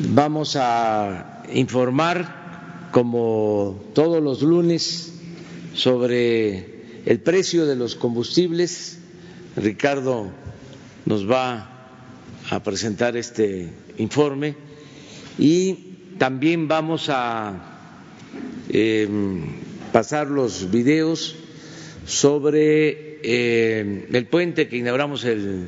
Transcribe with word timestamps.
vamos 0.00 0.56
a 0.56 1.42
informar, 1.52 2.88
como 2.92 3.82
todos 3.94 4.22
los 4.22 4.42
lunes, 4.42 5.12
sobre 5.74 7.02
el 7.04 7.20
precio 7.20 7.66
de 7.66 7.76
los 7.76 7.96
combustibles. 7.96 8.98
Ricardo 9.56 10.30
nos 11.06 11.28
va 11.28 11.70
a 12.50 12.62
presentar 12.62 13.16
este 13.16 13.72
informe 13.98 14.54
y 15.38 15.74
también 16.18 16.68
vamos 16.68 17.08
a 17.10 17.54
em, 18.68 19.42
pasar 19.92 20.28
los 20.28 20.70
videos 20.70 21.36
sobre 22.06 23.20
em, 23.22 24.06
el 24.12 24.26
puente 24.26 24.68
que 24.68 24.76
inauguramos 24.76 25.24
el 25.24 25.66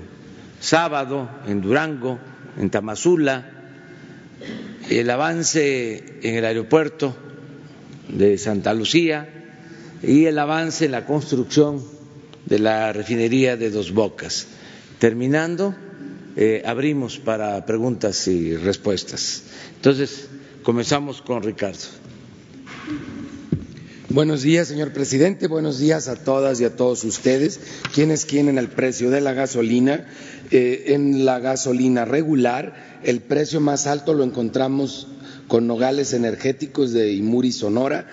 sábado 0.60 1.28
en 1.46 1.60
Durango, 1.60 2.18
en 2.58 2.70
Tamazula, 2.70 3.59
el 4.88 5.10
avance 5.10 6.20
en 6.22 6.34
el 6.36 6.44
aeropuerto 6.44 7.16
de 8.08 8.38
Santa 8.38 8.74
Lucía 8.74 9.28
y 10.02 10.24
el 10.26 10.38
avance 10.38 10.86
en 10.86 10.92
la 10.92 11.06
construcción 11.06 11.82
de 12.46 12.58
la 12.58 12.92
refinería 12.92 13.56
de 13.56 13.70
Dos 13.70 13.92
Bocas. 13.92 14.46
Terminando, 14.98 15.74
eh, 16.36 16.62
abrimos 16.64 17.18
para 17.18 17.64
preguntas 17.66 18.26
y 18.28 18.56
respuestas. 18.56 19.42
Entonces, 19.76 20.28
comenzamos 20.62 21.22
con 21.22 21.42
Ricardo. 21.42 21.78
Buenos 24.12 24.42
días, 24.42 24.66
señor 24.66 24.92
presidente. 24.92 25.46
Buenos 25.46 25.78
días 25.78 26.08
a 26.08 26.16
todas 26.16 26.60
y 26.60 26.64
a 26.64 26.74
todos 26.74 27.04
ustedes. 27.04 27.60
Quienes 27.94 28.24
quieren 28.24 28.58
el 28.58 28.66
precio 28.66 29.08
de 29.08 29.20
la 29.20 29.34
gasolina, 29.34 30.04
eh, 30.50 30.86
en 30.88 31.24
la 31.24 31.38
gasolina 31.38 32.04
regular, 32.04 32.98
el 33.04 33.20
precio 33.20 33.60
más 33.60 33.86
alto 33.86 34.12
lo 34.12 34.24
encontramos 34.24 35.06
con 35.46 35.68
nogales 35.68 36.12
energéticos 36.12 36.92
de 36.92 37.12
Imuri, 37.12 37.52
Sonora, 37.52 38.08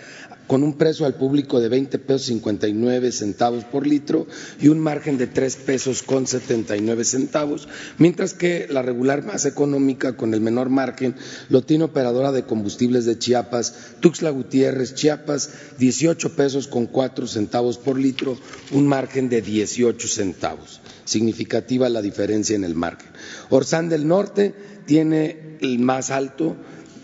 con 0.48 0.64
un 0.64 0.74
precio 0.78 1.06
al 1.06 1.16
público 1.16 1.60
de 1.60 1.70
20 1.70 2.00
pesos 2.00 2.28
59 2.28 3.12
centavos 3.12 3.66
por 3.66 3.86
litro 3.86 4.28
y 4.60 4.70
un 4.70 4.80
margen 4.80 5.18
de 5.18 5.28
3 5.28 5.56
pesos 5.58 6.04
con 6.04 6.26
79 6.26 7.04
centavos, 7.04 7.68
mientras 7.98 8.34
que 8.34 8.68
la 8.70 8.82
regular 8.82 9.24
más 9.24 9.46
económica 9.46 10.16
con 10.16 10.34
el 10.34 10.42
menor 10.42 10.70
margen 10.70 11.16
lo 11.50 11.62
tiene 11.62 11.84
operadora 11.84 12.32
de 12.32 12.44
combustibles 12.44 13.06
de 13.06 13.20
Chiapas, 13.20 13.76
Tuxtla 14.00 14.30
Gutiérrez, 14.30 14.96
Chiapas, 14.96 15.52
18 15.78 16.36
pesos 16.36 16.68
con 16.68 16.88
4 16.88 17.28
centavos 17.28 17.78
por 17.78 18.00
litro, 18.00 18.38
un 18.72 18.88
margen 18.88 19.30
de 19.30 19.42
18 19.42 20.08
centavos. 20.08 20.82
Significativa 21.06 21.90
la 21.90 22.02
diferencia 22.02 22.56
en 22.56 22.64
el 22.64 22.76
margen. 22.76 23.10
Orsán 23.50 23.90
del 23.90 24.08
Norte 24.08 24.54
tiene 24.86 25.58
el 25.62 25.80
más 25.80 26.12
alto 26.12 26.56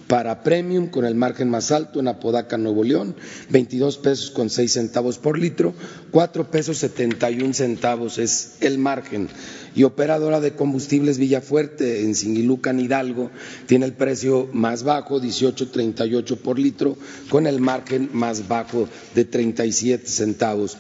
para 0.08 0.44
Premium 0.44 0.88
con 0.88 1.06
el 1.06 1.16
margen 1.16 1.50
más 1.50 1.72
alto 1.72 2.00
en 2.00 2.08
Apodaca, 2.08 2.58
Nuevo 2.58 2.84
León, 2.84 3.16
22 3.50 3.98
pesos 3.98 4.32
con 4.32 4.50
6 4.50 4.72
centavos 4.72 5.18
por 5.18 5.38
litro, 5.40 5.74
4 6.12 6.52
pesos 6.52 6.78
71 6.78 7.54
centavos 7.54 8.18
es 8.18 8.56
el 8.62 8.78
margen. 8.78 9.30
Y 9.76 9.84
operadora 9.84 10.40
de 10.40 10.54
combustibles 10.54 11.18
Villafuerte 11.18 12.04
en 12.04 12.14
Singilucan, 12.14 12.80
Hidalgo, 12.80 13.32
tiene 13.66 13.86
el 13.86 13.94
precio 13.94 14.50
más 14.54 14.84
bajo, 14.84 15.20
18.38 15.20 16.38
por 16.38 16.60
litro, 16.60 16.96
con 17.30 17.48
el 17.48 17.60
margen 17.60 18.10
más 18.14 18.48
bajo 18.48 18.88
de 19.16 19.26
37 19.26 20.08
centavos. 20.08 20.78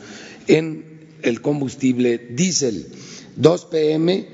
En 0.48 0.86
el 1.24 1.42
combustible 1.42 2.18
diésel, 2.18 2.88
2 3.38 3.66
PM, 3.66 4.28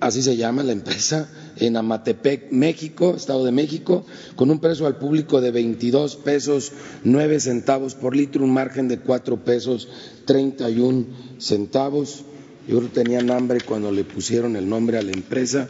así 0.00 0.22
se 0.22 0.36
llama 0.36 0.62
la 0.62 0.72
empresa, 0.72 1.28
en 1.60 1.76
Amatepec, 1.76 2.50
México, 2.50 3.14
Estado 3.16 3.44
de 3.44 3.52
México, 3.52 4.04
con 4.36 4.50
un 4.50 4.58
precio 4.58 4.86
al 4.86 4.96
público 4.96 5.40
de 5.40 5.50
22 5.50 6.16
pesos 6.16 6.72
9 7.04 7.40
centavos 7.40 7.94
por 7.94 8.16
litro, 8.16 8.42
un 8.44 8.52
margen 8.52 8.88
de 8.88 8.98
4 8.98 9.44
pesos 9.44 9.88
31 10.24 11.06
centavos. 11.38 12.24
Yo 12.66 12.78
creo 12.78 12.88
que 12.88 13.02
tenían 13.02 13.30
hambre 13.30 13.60
cuando 13.60 13.92
le 13.92 14.04
pusieron 14.04 14.56
el 14.56 14.68
nombre 14.68 14.98
a 14.98 15.02
la 15.02 15.12
empresa 15.12 15.68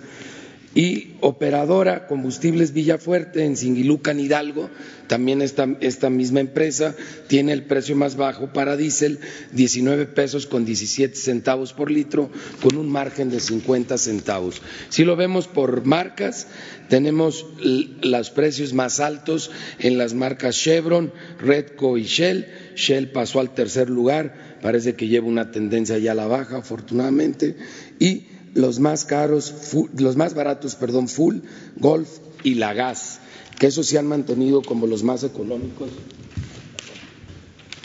y 0.74 1.14
operadora 1.20 2.06
Combustibles 2.06 2.72
Villafuerte 2.72 3.44
en 3.44 3.56
Singilucan, 3.56 4.20
Hidalgo, 4.20 4.70
también 5.08 5.42
esta, 5.42 5.68
esta, 5.80 6.10
misma 6.10 6.38
empresa 6.38 6.94
tiene 7.26 7.52
el 7.52 7.64
precio 7.64 7.96
más 7.96 8.14
bajo 8.14 8.52
para 8.52 8.76
diésel, 8.76 9.18
19 9.52 10.06
pesos 10.06 10.46
con 10.46 10.64
17 10.64 11.16
centavos 11.16 11.72
por 11.72 11.90
litro, 11.90 12.30
con 12.62 12.76
un 12.76 12.88
margen 12.88 13.30
de 13.30 13.40
50 13.40 13.98
centavos. 13.98 14.62
Si 14.88 15.04
lo 15.04 15.16
vemos 15.16 15.48
por 15.48 15.84
marcas, 15.84 16.46
tenemos 16.88 17.46
los 17.60 18.30
precios 18.30 18.72
más 18.72 19.00
altos 19.00 19.50
en 19.80 19.98
las 19.98 20.14
marcas 20.14 20.56
Chevron, 20.56 21.12
Redco 21.40 21.98
y 21.98 22.04
Shell. 22.04 22.46
Shell 22.76 23.10
pasó 23.10 23.40
al 23.40 23.54
tercer 23.54 23.90
lugar, 23.90 24.58
parece 24.62 24.94
que 24.94 25.08
lleva 25.08 25.26
una 25.26 25.50
tendencia 25.50 25.98
ya 25.98 26.12
a 26.12 26.14
la 26.14 26.28
baja, 26.28 26.58
afortunadamente, 26.58 27.56
y 27.98 28.26
los 28.54 28.80
más 28.80 29.04
caros, 29.04 29.54
los 29.96 30.16
más 30.16 30.34
baratos, 30.34 30.74
perdón, 30.74 31.08
Full, 31.08 31.38
Golf 31.76 32.08
y 32.42 32.54
la 32.54 32.74
Gas, 32.74 33.20
que 33.58 33.66
esos 33.66 33.86
se 33.86 33.98
han 33.98 34.06
mantenido 34.06 34.62
como 34.62 34.86
los 34.86 35.02
más 35.02 35.22
económicos. 35.24 35.90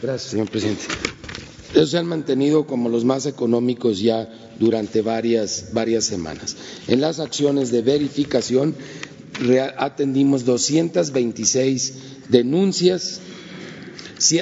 Gracias, 0.01 0.31
señor 0.31 0.49
presidente. 0.49 0.83
Esos 1.73 1.91
se 1.91 1.97
han 1.97 2.07
mantenido 2.07 2.65
como 2.65 2.89
los 2.89 3.03
más 3.03 3.25
económicos 3.25 3.99
ya 3.99 4.29
durante 4.59 5.01
varias, 5.01 5.69
varias 5.73 6.05
semanas. 6.05 6.55
En 6.87 7.01
las 7.01 7.19
acciones 7.19 7.71
de 7.71 7.81
verificación 7.81 8.75
atendimos 9.77 10.45
226 10.45 11.93
denuncias 12.29 13.19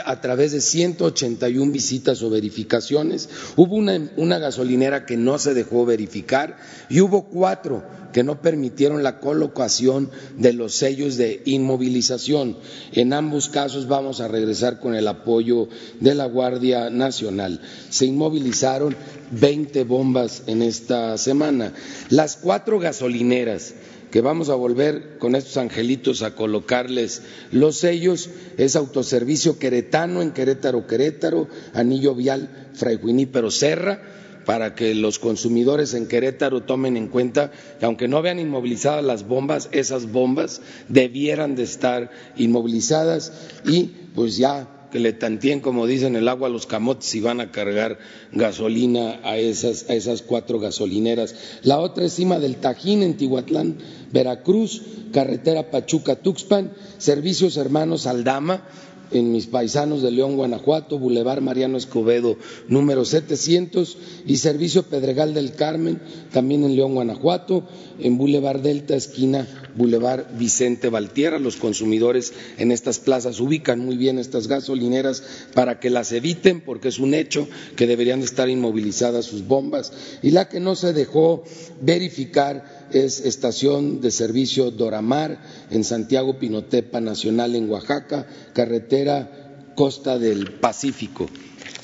a 0.06 0.22
través 0.22 0.51
de 0.51 0.61
181 0.61 1.72
visitas 1.72 2.22
o 2.22 2.29
verificaciones. 2.29 3.29
Hubo 3.56 3.75
una, 3.75 4.39
gasolinera 4.39 5.06
que 5.06 5.17
no 5.17 5.38
se 5.38 5.53
dejó 5.53 5.85
verificar 5.85 6.57
y 6.89 7.01
hubo 7.01 7.25
cuatro 7.25 7.84
que 8.13 8.23
no 8.23 8.41
permitieron 8.41 9.01
la 9.01 9.19
colocación 9.19 10.11
de 10.38 10.53
los 10.53 10.75
sellos 10.75 11.17
de 11.17 11.41
inmovilización. 11.45 12.57
En 12.91 13.13
ambos 13.13 13.50
casos 13.50 13.88
vamos 13.88 14.22
a 14.22 14.28
regresar 14.28 14.79
con 14.79 14.94
el 14.94 15.07
apoyo 15.07 15.67
de 16.00 16.13
la 16.13 16.25
Guardia 16.25 16.91
Nacional. 16.91 17.59
Se 17.90 18.05
inmovilizaron 18.05 18.95
20 19.31 19.84
bombas 19.85 20.44
en 20.45 20.61
esta 20.61 21.17
semana. 21.17 21.73
Las 22.09 22.38
cuatro 22.38 22.79
gasolineras 22.79 23.73
que 24.13 24.22
vamos 24.22 24.50
a 24.50 24.53
volver 24.53 25.18
con 25.18 25.35
estos 25.35 25.57
angelitos 25.57 26.22
a 26.22 26.35
colocarles 26.35 27.24
los 27.51 27.78
sellos. 27.78 28.29
Es 28.59 28.75
Autoservicio 28.75 29.57
Queretano 29.57 30.22
en 30.22 30.34
Querétaro, 30.34 30.85
Querétaro, 30.85 31.47
Anillo 31.74 32.13
Vial, 32.13 32.69
Fray 32.75 33.00
Junípero 33.02 33.50
Serra, 33.50 34.03
para 34.46 34.75
que 34.75 34.94
los 34.94 35.18
consumidores 35.18 35.96
en 35.96 36.06
Querétaro 36.06 36.62
tomen 36.62 36.96
en 36.96 37.07
cuenta 37.07 37.52
que 37.79 37.88
aunque 37.88 38.07
no 38.07 38.22
vean 38.22 38.38
inmovilizadas 38.38 39.03
las 39.03 39.28
bombas, 39.28 39.68
esas 39.72 40.12
bombas 40.12 40.62
debieran 40.90 41.56
de 41.56 41.63
estar 41.63 42.12
inmovilizadas 42.38 43.34
y 43.66 43.85
pues 44.13 44.38
ya 44.38 44.83
que 44.94 45.00
le 45.00 45.12
tantien, 45.12 45.59
como 45.59 45.88
dicen, 45.88 46.16
el 46.16 46.28
agua 46.28 46.50
a 46.50 46.52
los 46.52 46.68
camotes 46.68 47.16
y 47.16 47.20
van 47.20 47.42
a 47.42 47.50
cargar 47.50 47.98
gasolina 48.31 49.20
a 49.24 49.40
esas, 49.40 49.90
a 49.90 49.96
esas 49.96 50.22
cuatro 50.22 50.59
gasolineras. 50.59 51.34
La 51.64 51.80
otra 51.80 52.06
es 52.06 52.14
cima 52.14 52.38
del 52.38 52.58
Tajín 52.58 53.02
en 53.02 53.18
Tihuatlán, 53.18 53.80
Veracruz, 54.12 54.84
carretera 55.12 55.72
Pachuca-Tuxpan, 55.72 56.74
servicios 57.00 57.58
hermanos 57.58 58.06
Aldama, 58.06 58.68
en 59.13 59.31
mis 59.31 59.47
paisanos 59.47 60.01
de 60.01 60.12
León, 60.12 60.35
Guanajuato, 60.35 61.00
Boulevard 61.00 61.41
Mariano 61.41 61.78
Escobedo, 61.78 62.38
número 62.68 63.06
700, 63.06 63.97
y 64.25 64.38
Servicio 64.38 64.84
Pedregal 64.84 65.34
del 65.34 65.53
Carmen, 65.53 66.01
también 66.31 66.63
en 66.63 66.75
León, 66.75 66.96
Guanajuato, 66.96 67.63
en 68.00 68.18
Boulevard 68.18 68.62
Delta, 68.62 68.96
esquina 68.96 69.47
Boulevard 69.75 70.38
Vicente 70.38 70.90
Valtierra. 70.90 71.40
Los 71.40 71.55
consumidores 71.55 72.34
en 72.58 72.72
estas 72.72 72.99
plazas 72.99 73.40
ubican 73.40 73.79
muy 73.79 73.97
bien 73.97 74.20
estas 74.20 74.47
gasolineras 74.47 75.23
para 75.53 75.79
que 75.79 75.90
las 75.90 76.11
eviten, 76.11 76.61
porque 76.61 76.90
es 76.90 76.99
un 76.99 77.14
hecho 77.14 77.47
que 77.76 77.88
deberían 77.88 78.22
estar 78.22 78.49
inmovilizadas 78.49 79.26
sus 79.26 79.47
bombas. 79.47 79.93
Y 80.22 80.32
la 80.32 80.49
que 80.49 80.59
no 80.59 80.76
se 80.76 80.93
dejó 80.93 81.43
verificar 81.82 82.72
es 82.93 83.19
estación 83.25 84.01
de 84.01 84.11
servicio 84.11 84.72
Doramar 84.72 85.40
en 85.72 85.84
Santiago 85.84 86.40
Pinotepa 86.40 87.01
Nacional 87.01 87.55
en 87.55 87.69
Oaxaca, 87.69 88.28
carretera 88.53 89.73
Costa 89.75 90.19
del 90.19 90.51
Pacífico 90.53 91.28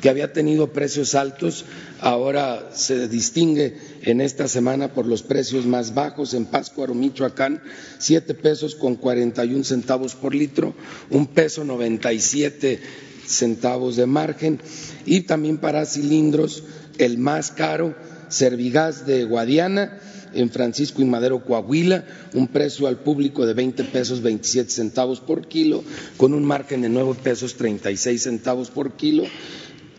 que 0.00 0.10
había 0.10 0.32
tenido 0.32 0.72
precios 0.72 1.14
altos, 1.14 1.64
ahora 2.00 2.70
se 2.72 3.08
distingue 3.08 3.76
en 4.02 4.20
esta 4.20 4.48
semana 4.48 4.92
por 4.92 5.06
los 5.06 5.22
precios 5.22 5.64
más 5.66 5.94
bajos 5.94 6.34
en 6.34 6.44
Pátzcuaro, 6.44 6.94
Michoacán, 6.94 7.62
siete 7.98 8.34
pesos 8.34 8.74
con 8.74 8.96
41 8.96 9.64
centavos 9.64 10.14
por 10.14 10.34
litro, 10.34 10.74
un 11.10 11.26
peso 11.26 11.64
97 11.64 12.80
centavos 13.26 13.96
de 13.96 14.06
margen 14.06 14.60
y 15.04 15.22
también 15.22 15.58
para 15.58 15.84
cilindros 15.86 16.62
el 16.98 17.18
más 17.18 17.50
caro, 17.50 17.94
Servigas 18.28 19.06
de 19.06 19.24
Guadiana, 19.24 20.00
en 20.34 20.50
Francisco 20.50 21.02
y 21.02 21.04
Madero, 21.04 21.44
Coahuila, 21.44 22.04
un 22.34 22.48
precio 22.48 22.86
al 22.86 22.98
público 22.98 23.46
de 23.46 23.54
20 23.54 23.84
pesos 23.84 24.22
27 24.22 24.70
centavos 24.70 25.20
por 25.20 25.48
kilo, 25.48 25.82
con 26.16 26.34
un 26.34 26.44
margen 26.44 26.82
de 26.82 26.88
9 26.88 27.14
pesos 27.22 27.54
36 27.54 28.22
centavos 28.22 28.70
por 28.70 28.92
kilo. 28.92 29.24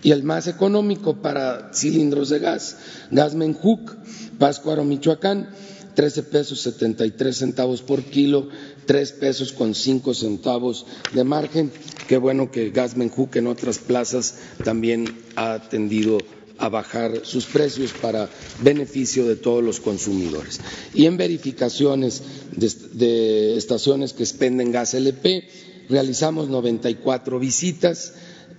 Y 0.03 0.11
el 0.11 0.23
más 0.23 0.47
económico 0.47 1.21
para 1.21 1.71
cilindros 1.73 2.29
de 2.29 2.39
gas, 2.39 2.77
Gasmenjuc, 3.11 3.95
Páscuaro, 4.37 4.83
Michoacán, 4.83 5.49
13 5.95 6.23
pesos 6.23 6.61
73 6.61 7.35
centavos 7.35 7.81
por 7.81 8.03
kilo, 8.03 8.49
3 8.87 9.11
pesos 9.13 9.53
con 9.53 9.75
5 9.75 10.15
centavos 10.15 10.87
de 11.13 11.23
margen. 11.23 11.71
Qué 12.07 12.17
bueno 12.17 12.49
que 12.49 12.71
Gasmenjuc 12.71 13.35
en 13.35 13.47
otras 13.47 13.77
plazas 13.77 14.39
también 14.63 15.19
ha 15.35 15.53
atendido 15.53 16.17
a 16.57 16.69
bajar 16.69 17.21
sus 17.23 17.45
precios 17.45 17.91
para 17.93 18.29
beneficio 18.61 19.27
de 19.27 19.35
todos 19.35 19.63
los 19.63 19.79
consumidores. 19.79 20.59
Y 20.93 21.05
en 21.05 21.17
verificaciones 21.17 22.23
de, 22.55 23.57
estaciones 23.57 24.13
que 24.13 24.23
expenden 24.23 24.71
gas 24.71 24.93
LP, 24.93 25.47
realizamos 25.89 26.49
94 26.49 27.39
visitas, 27.39 28.13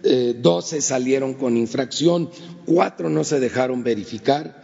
eh, 0.04 0.36
12 0.40 0.80
salieron 0.80 1.34
con 1.34 1.56
infracción, 1.56 2.30
cuatro 2.66 3.10
no 3.10 3.24
se 3.24 3.40
dejaron 3.40 3.82
verificar. 3.82 4.62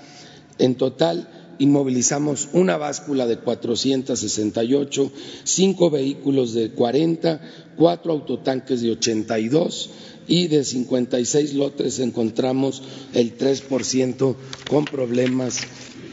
En 0.58 0.76
total, 0.76 1.33
inmovilizamos 1.58 2.48
una 2.52 2.76
báscula 2.76 3.26
de 3.26 3.38
468, 3.38 5.12
cinco 5.44 5.90
vehículos 5.90 6.54
de 6.54 6.70
40, 6.70 7.40
cuatro 7.76 8.12
autotanques 8.12 8.82
de 8.82 8.92
82 8.92 9.90
y 10.26 10.46
de 10.46 10.64
56 10.64 11.54
lotes 11.54 11.98
encontramos 11.98 12.82
el 13.12 13.36
3% 13.36 14.36
con 14.68 14.84
problemas 14.84 15.60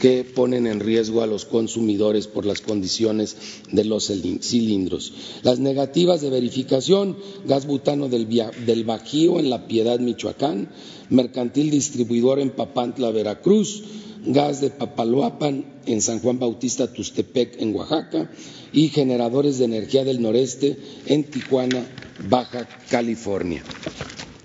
que 0.02 0.24
ponen 0.24 0.66
en 0.66 0.80
riesgo 0.80 1.22
a 1.22 1.28
los 1.28 1.44
consumidores 1.44 2.26
por 2.26 2.44
las 2.44 2.60
condiciones 2.60 3.36
de 3.70 3.84
los 3.84 4.10
cilindros. 4.40 5.12
Las 5.44 5.60
negativas 5.60 6.20
de 6.20 6.28
verificación, 6.28 7.16
gas 7.46 7.66
butano 7.66 8.08
del, 8.08 8.26
del 8.66 8.84
Bajío 8.84 9.38
en 9.38 9.48
La 9.48 9.68
Piedad, 9.68 10.00
Michoacán, 10.00 10.70
mercantil 11.08 11.70
distribuidor 11.70 12.40
en 12.40 12.50
Papantla, 12.50 13.12
Veracruz, 13.12 13.84
gas 14.24 14.60
de 14.60 14.70
Papaloapan 14.70 15.64
en 15.86 16.00
San 16.00 16.20
Juan 16.20 16.38
Bautista, 16.38 16.92
Tustepec, 16.92 17.60
en 17.60 17.74
Oaxaca, 17.74 18.30
y 18.72 18.88
generadores 18.88 19.58
de 19.58 19.66
energía 19.66 20.04
del 20.04 20.22
noreste 20.22 20.76
en 21.06 21.24
Tijuana, 21.24 21.84
Baja 22.28 22.68
California. 22.90 23.62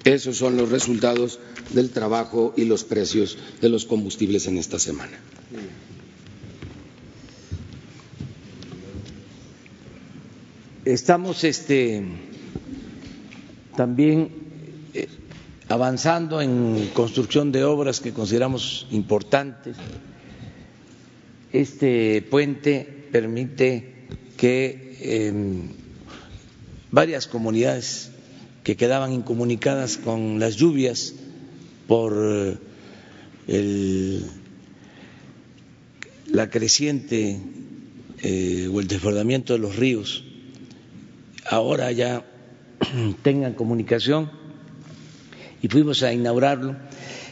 Esos 0.04 0.38
son 0.38 0.58
los 0.58 0.70
resultados 0.70 1.40
del 1.74 1.92
trabajo 1.92 2.54
y 2.56 2.66
los 2.66 2.84
precios 2.84 3.38
de 3.62 3.70
los 3.70 3.86
combustibles 3.86 4.48
en 4.48 4.58
esta 4.58 4.80
semana. 4.80 5.20
Estamos 10.86 11.44
este, 11.44 12.02
también 13.76 14.47
avanzando 15.70 16.42
en 16.42 16.90
construcción 16.94 17.52
de 17.52 17.64
obras 17.64 18.00
que 18.00 18.14
consideramos 18.14 18.88
importantes. 18.92 19.76
Este 21.52 22.22
puente 22.22 23.08
permite 23.12 24.08
que 24.38 24.98
em, 25.02 25.70
varias 26.92 27.28
comunidades 27.28 28.12
que 28.64 28.76
quedaban 28.76 29.14
incomunicadas 29.14 29.98
con 29.98 30.40
las 30.40 30.56
lluvias 30.56 31.14
por 31.88 32.60
el, 33.48 34.26
la 36.28 36.50
creciente 36.50 37.40
eh, 38.24 38.70
o 38.72 38.80
el 38.80 38.88
desbordamiento 38.88 39.54
de 39.54 39.60
los 39.60 39.76
ríos, 39.76 40.24
ahora 41.50 41.92
ya 41.92 42.26
tengan 43.24 43.54
comunicación 43.54 44.47
y 45.68 45.70
fuimos 45.70 46.02
a 46.02 46.14
inaugurarlo. 46.14 46.78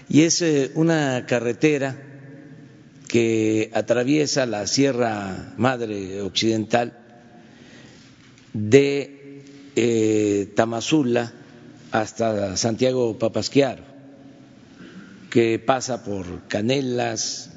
Y 0.09 0.23
es 0.23 0.41
eh, 0.41 0.71
una 0.75 1.25
carretera 1.25 1.95
que 3.07 3.71
atraviesa 3.73 4.45
la 4.45 4.67
Sierra 4.67 5.53
Madre 5.55 6.21
Occidental 6.21 6.99
de 8.51 9.43
eh, 9.77 10.51
Tamazula 10.53 11.31
hasta 11.91 12.57
Santiago 12.57 13.17
Papasquiaro, 13.17 13.83
que 15.29 15.57
pasa 15.57 16.03
por 16.03 16.45
Canelas, 16.49 17.51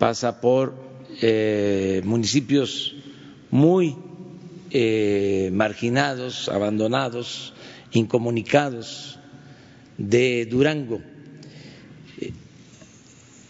pasa 0.00 0.40
por 0.40 0.74
eh, 1.22 2.02
municipios 2.04 2.96
muy 3.52 3.96
marginados, 5.52 6.48
abandonados, 6.48 7.54
incomunicados, 7.92 9.13
de 9.98 10.46
Durango. 10.46 11.00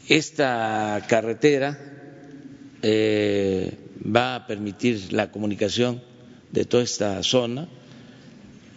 Esta 0.09 1.03
carretera 1.09 1.79
eh, 2.83 3.73
va 4.05 4.37
a 4.37 4.47
permitir 4.47 5.13
la 5.13 5.31
comunicación 5.31 6.03
de 6.53 6.65
toda 6.67 6.83
esta 6.83 7.23
zona. 7.23 7.69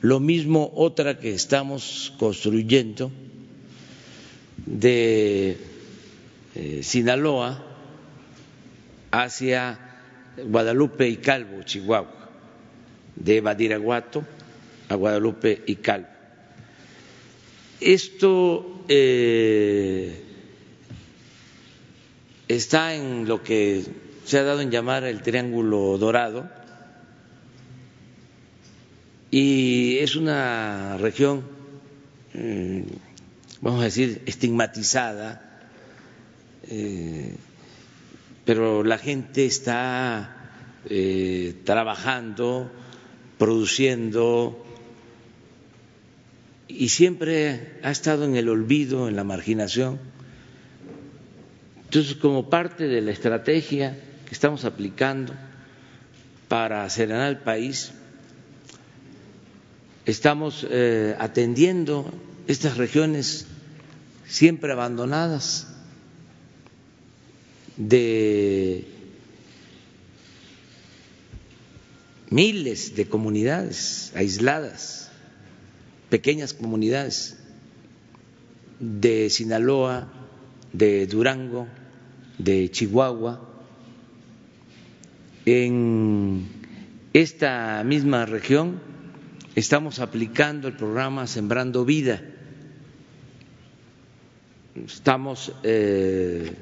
Lo 0.02 0.20
mismo 0.20 0.72
otra 0.76 1.20
que 1.20 1.34
estamos 1.34 2.14
construyendo 2.18 3.12
de 4.66 5.58
eh, 6.56 6.80
Sinaloa 6.84 7.64
hacia 9.12 9.80
Guadalupe 10.46 11.10
y 11.10 11.18
Calvo, 11.18 11.64
Chihuahua, 11.64 12.30
de 13.16 13.42
Badiraguato 13.42 14.24
a 14.88 14.96
Guadalupe 14.96 15.62
y 15.66 15.76
Calvo 15.76 16.17
esto 17.80 18.84
eh, 18.88 20.24
está 22.48 22.96
en 22.96 23.28
lo 23.28 23.44
que 23.44 23.84
se 24.26 24.40
ha 24.40 24.44
dado 24.44 24.62
en 24.62 24.72
llamar 24.72 25.04
el 25.04 25.22
Triángulo 25.22 25.98
Dorado. 25.98 26.50
Y 29.30 29.98
es 29.98 30.16
una 30.16 30.98
región, 30.98 31.44
mm, 32.34 32.82
vamos 33.62 33.82
a 33.82 33.86
decir, 33.86 34.22
estigmatizada, 34.26 35.68
eh, 36.70 37.36
pero 38.46 38.84
la 38.84 38.98
gente 38.98 39.46
está 39.46 40.38
eh, 40.90 41.56
trabajando, 41.66 42.72
produciendo 43.38 44.67
y 46.68 46.90
siempre 46.90 47.80
ha 47.84 47.92
estado 47.92 48.26
en 48.26 48.36
el 48.36 48.50
olvido, 48.50 49.08
en 49.08 49.16
la 49.16 49.24
marginación. 49.24 50.00
Entonces, 51.86 52.16
como 52.16 52.50
parte 52.50 52.88
de 52.88 53.02
la 53.02 53.12
estrategia 53.12 53.98
que 54.26 54.34
estamos 54.34 54.66
aplicando 54.66 55.34
para 56.48 56.90
serenar 56.90 57.30
el 57.30 57.38
país, 57.38 57.92
estamos 60.06 60.66
eh, 60.70 61.16
atendiendo 61.20 62.12
estas 62.48 62.78
regiones 62.78 63.46
siempre 64.26 64.72
abandonadas 64.72 65.68
de 67.78 68.86
miles 72.30 72.96
de 72.96 73.08
comunidades 73.08 74.12
aisladas, 74.16 75.07
pequeñas 76.10 76.54
comunidades 76.54 77.38
de 78.80 79.30
Sinaloa, 79.30 80.08
de 80.74 81.08
Durango, 81.08 81.68
de 82.38 82.70
Chihuahua. 82.70 83.42
En 85.46 86.48
esta 87.14 87.84
misma 87.84 88.26
región 88.26 88.80
estamos 89.56 90.00
aplicando 90.00 90.68
el 90.68 90.76
programa 90.76 91.28
Sembrando 91.28 91.86
Vida. 91.86 92.22
Estamos 94.76 95.52
eh, 95.64 96.54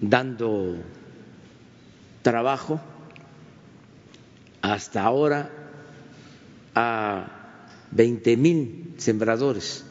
dando 0.00 0.76
trabajo 2.22 2.80
hasta 4.62 5.02
ahora 5.02 5.50
a 6.74 7.35
20 7.92 8.36
mil 8.36 8.94
sembradores. 8.98 9.84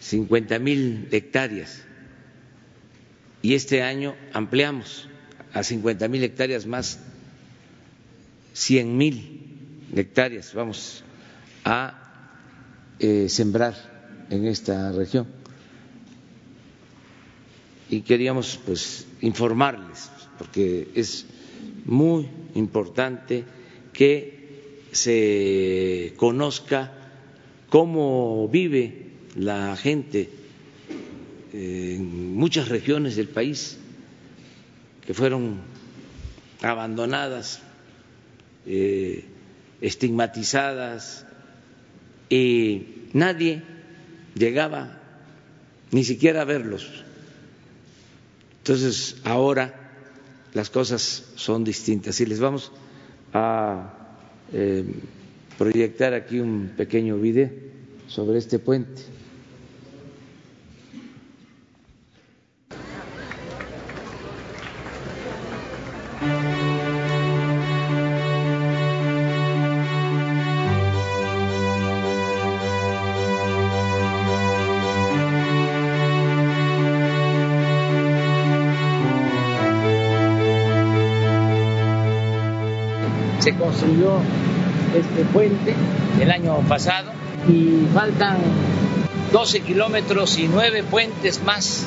50 0.00 0.58
mil 0.60 1.08
hectáreas 1.10 1.82
y 3.42 3.54
este 3.54 3.82
año 3.82 4.14
ampliamos 4.32 5.08
a 5.52 5.64
50 5.64 6.06
mil 6.06 6.22
hectáreas 6.22 6.64
más 6.64 7.00
100 8.52 8.96
mil 8.96 9.86
hectáreas 9.96 10.54
vamos 10.54 11.02
a 11.64 12.06
eh, 12.98 13.28
sembrar 13.28 13.74
en 14.30 14.46
esta 14.46 14.92
región. 14.92 15.26
Y 17.88 18.00
queríamos 18.00 18.58
pues 18.64 19.06
informarles, 19.20 20.10
porque 20.38 20.88
es 20.94 21.26
muy 21.84 22.28
importante 22.56 23.44
que 23.92 24.36
se 24.92 26.14
conozca 26.16 26.92
cómo 27.68 28.48
vive 28.48 29.06
la 29.36 29.76
gente 29.76 30.30
en 31.52 32.34
muchas 32.34 32.68
regiones 32.68 33.16
del 33.16 33.28
país 33.28 33.78
que 35.06 35.14
fueron 35.14 35.60
abandonadas 36.62 37.60
eh, 38.66 39.24
estigmatizadas 39.80 41.26
y 42.28 42.86
nadie 43.12 43.62
llegaba 44.34 45.00
ni 45.92 46.04
siquiera 46.04 46.42
a 46.42 46.44
verlos. 46.44 47.04
Entonces 48.58 49.16
ahora 49.24 49.85
las 50.56 50.70
cosas 50.70 51.22
son 51.34 51.64
distintas 51.64 52.18
y 52.22 52.24
les 52.24 52.40
vamos 52.40 52.72
a 53.34 53.92
eh, 54.54 54.86
proyectar 55.58 56.14
aquí 56.14 56.40
un 56.40 56.72
pequeño 56.74 57.18
video 57.18 57.50
sobre 58.08 58.38
este 58.38 58.58
puente. 58.58 59.02
Este 83.86 85.24
puente 85.32 85.74
el 86.20 86.30
año 86.30 86.58
pasado 86.68 87.12
y 87.48 87.86
faltan 87.94 88.38
12 89.32 89.60
kilómetros 89.60 90.38
y 90.38 90.48
nueve 90.48 90.82
puentes 90.82 91.42
más, 91.42 91.86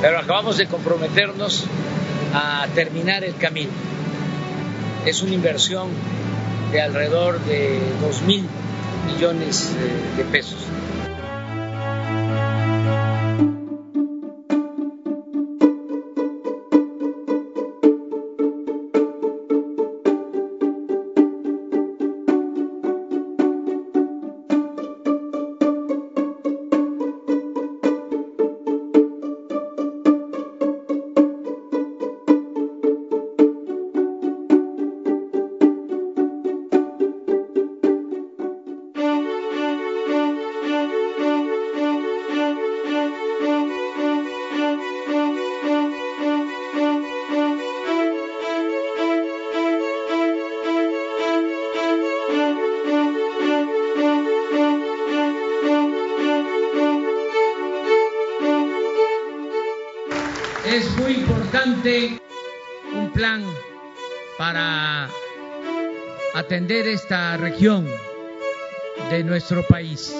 pero 0.00 0.18
acabamos 0.18 0.56
de 0.56 0.66
comprometernos 0.66 1.64
a 2.32 2.66
terminar 2.74 3.24
el 3.24 3.36
camino. 3.36 3.70
Es 5.04 5.22
una 5.22 5.34
inversión 5.34 5.88
de 6.72 6.80
alrededor 6.80 7.40
de 7.44 7.80
2 8.00 8.22
mil 8.22 8.44
millones 9.06 9.72
eh, 9.78 10.16
de 10.16 10.24
pesos. 10.24 10.58
Atender 66.44 66.86
esta 66.88 67.38
región 67.38 67.86
de 69.10 69.24
nuestro 69.24 69.66
país. 69.66 70.14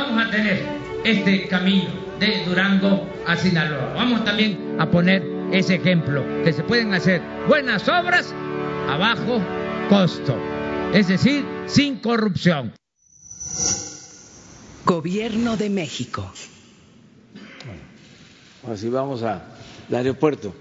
Vamos 0.00 0.26
a 0.26 0.30
tener 0.30 0.66
este 1.04 1.46
camino 1.48 1.90
de 2.18 2.44
Durango 2.44 3.06
a 3.26 3.36
Sinaloa. 3.36 3.92
Vamos 3.94 4.24
también 4.24 4.76
a 4.78 4.90
poner 4.90 5.22
ese 5.52 5.74
ejemplo, 5.76 6.24
que 6.44 6.52
se 6.52 6.62
pueden 6.62 6.94
hacer 6.94 7.20
buenas 7.48 7.86
obras 7.88 8.34
a 8.88 8.96
bajo 8.96 9.40
costo, 9.88 10.36
es 10.94 11.08
decir, 11.08 11.44
sin 11.66 11.98
corrupción. 11.98 12.72
Gobierno 14.84 15.56
de 15.56 15.70
México. 15.70 16.32
Así 18.70 18.88
vamos 18.88 19.22
al 19.22 19.42
aeropuerto. 19.92 20.54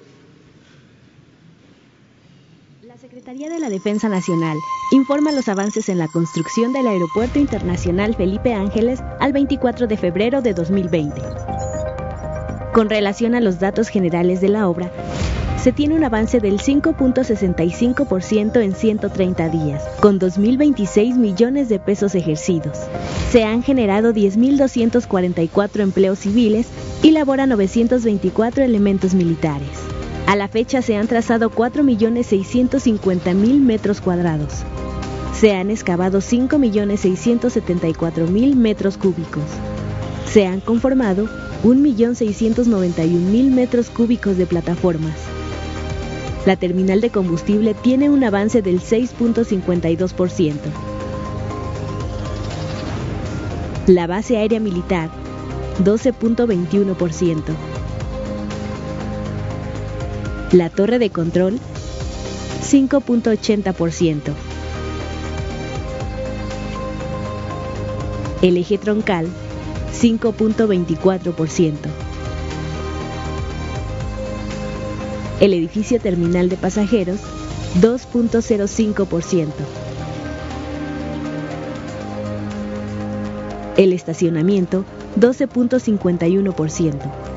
La 2.83 2.97
Secretaría 3.09 3.49
de 3.49 3.57
la 3.57 3.69
Defensa 3.69 4.07
Nacional 4.07 4.55
informa 4.91 5.31
los 5.31 5.47
avances 5.47 5.89
en 5.89 5.97
la 5.97 6.07
construcción 6.07 6.73
del 6.73 6.85
Aeropuerto 6.85 7.39
Internacional 7.39 8.13
Felipe 8.13 8.53
Ángeles 8.53 8.99
al 9.19 9.33
24 9.33 9.87
de 9.87 9.97
febrero 9.97 10.43
de 10.43 10.53
2020. 10.53 11.19
Con 12.71 12.87
relación 12.87 13.33
a 13.33 13.41
los 13.41 13.59
datos 13.59 13.87
generales 13.87 14.41
de 14.41 14.49
la 14.49 14.69
obra, 14.69 14.91
se 15.57 15.71
tiene 15.71 15.95
un 15.95 16.03
avance 16.03 16.39
del 16.39 16.59
5.65% 16.59 18.61
en 18.61 18.75
130 18.75 19.49
días, 19.49 19.83
con 20.01 20.19
2.026 20.19 21.15
millones 21.15 21.67
de 21.67 21.79
pesos 21.79 22.13
ejercidos. 22.13 22.77
Se 23.31 23.43
han 23.43 23.63
generado 23.63 24.13
10.244 24.13 25.79
empleos 25.79 26.19
civiles 26.19 26.67
y 27.01 27.09
labora 27.09 27.47
924 27.47 28.63
elementos 28.63 29.15
militares. 29.15 29.89
A 30.29 30.35
la 30.35 30.47
fecha 30.47 30.81
se 30.83 30.95
han 30.95 31.07
trazado 31.07 31.49
4.650.000 31.49 33.59
metros 33.59 33.99
cuadrados. 33.99 34.53
Se 35.33 35.55
han 35.55 35.71
excavado 35.71 36.19
5.674.000 36.19 38.55
metros 38.55 38.99
cúbicos. 38.99 39.45
Se 40.31 40.45
han 40.45 40.59
conformado 40.59 41.25
1.691.000 41.63 43.49
metros 43.49 43.89
cúbicos 43.89 44.37
de 44.37 44.45
plataformas. 44.45 45.15
La 46.45 46.57
terminal 46.57 47.01
de 47.01 47.09
combustible 47.09 47.73
tiene 47.73 48.11
un 48.11 48.23
avance 48.23 48.61
del 48.61 48.81
6.52%. 48.81 50.53
La 53.87 54.05
base 54.05 54.37
aérea 54.37 54.59
militar, 54.59 55.09
12.21%. 55.83 57.78
La 60.51 60.71
torre 60.71 60.97
de 60.97 61.11
control, 61.11 61.59
5.80%. 62.63 64.33
El 68.41 68.57
eje 68.57 68.79
troncal, 68.79 69.27
5.24%. 69.93 71.75
El 75.39 75.53
edificio 75.53 75.99
terminal 75.99 76.49
de 76.49 76.57
pasajeros, 76.57 77.19
2.05%. 77.79 79.51
El 83.77 83.93
estacionamiento, 83.93 84.83
12.51%. 85.19 87.28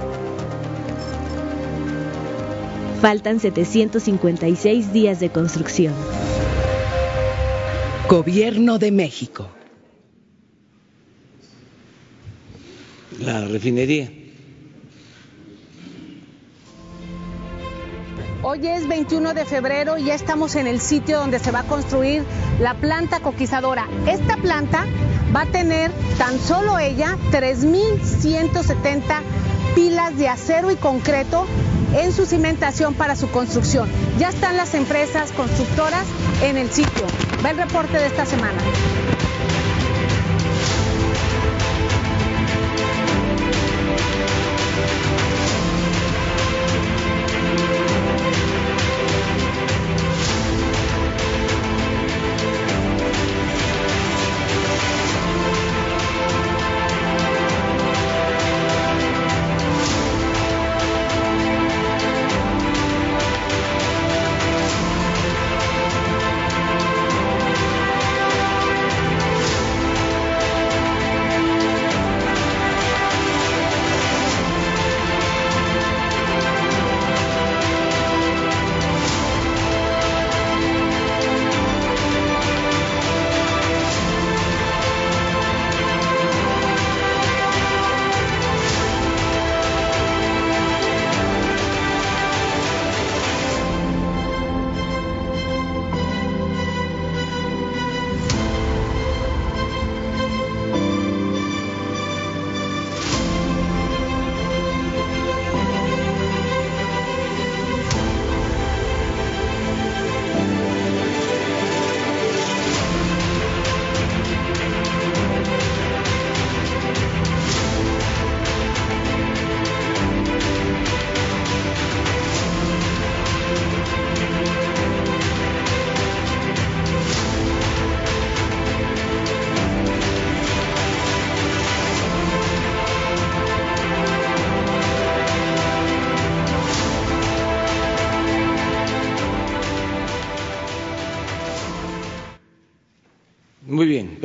Faltan 3.02 3.40
756 3.40 4.92
días 4.92 5.18
de 5.18 5.28
construcción. 5.30 5.92
Gobierno 8.09 8.78
de 8.78 8.92
México. 8.92 9.49
La 13.18 13.44
refinería. 13.44 14.09
Hoy 18.44 18.68
es 18.68 18.87
21 18.87 19.35
de 19.35 19.47
febrero 19.47 19.99
y 19.99 20.04
ya 20.04 20.14
estamos 20.14 20.54
en 20.54 20.68
el 20.68 20.80
sitio 20.80 21.18
donde 21.18 21.40
se 21.40 21.50
va 21.50 21.61
a 21.61 21.64
construir 21.64 22.23
la 22.61 22.75
planta 22.75 23.18
coquizadora. 23.18 23.88
Esta 24.06 24.37
planta 24.37 24.87
va 25.35 25.40
a 25.40 25.47
tener 25.47 25.90
tan 26.18 26.38
solo 26.38 26.78
ella 26.78 27.18
3.170 27.32 29.23
pilas 29.75 30.16
de 30.16 30.28
acero 30.28 30.71
y 30.71 30.76
concreto 30.76 31.49
en 31.95 32.13
su 32.13 32.27
cimentación 32.27 32.95
para 32.95 33.17
su 33.17 33.31
construcción. 33.31 33.89
Ya 34.19 34.29
están 34.29 34.57
las 34.57 34.75
empresas 34.75 35.33
constructoras 35.33 36.07
en 36.43 36.57
el 36.57 36.71
sitio. 36.71 37.07
Va 37.45 37.51
el 37.51 37.57
reporte 37.59 37.99
de 37.99 38.07
esta 38.07 38.27
semana. 38.27 38.59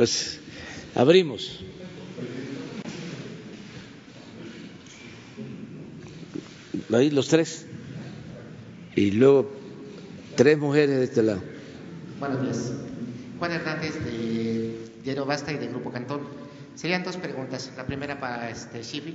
Pues 0.08 0.40
abrimos. 0.94 1.60
Los 6.88 7.28
tres. 7.28 7.66
Y 8.96 9.10
luego 9.10 9.50
tres 10.34 10.58
mujeres 10.58 10.96
de 10.96 11.04
este 11.04 11.22
lado. 11.22 11.42
Buenos 12.18 12.42
días. 12.42 12.72
Juan 13.38 13.52
Hernández 13.52 14.02
de 14.02 14.90
Diario 15.04 15.26
Basta 15.26 15.52
y 15.52 15.58
del 15.58 15.68
Grupo 15.68 15.92
Cantón. 15.92 16.22
Serían 16.74 17.04
dos 17.04 17.18
preguntas. 17.18 17.70
La 17.76 17.86
primera 17.86 18.18
para 18.18 18.48
este 18.48 18.82
Shifi. 18.82 19.14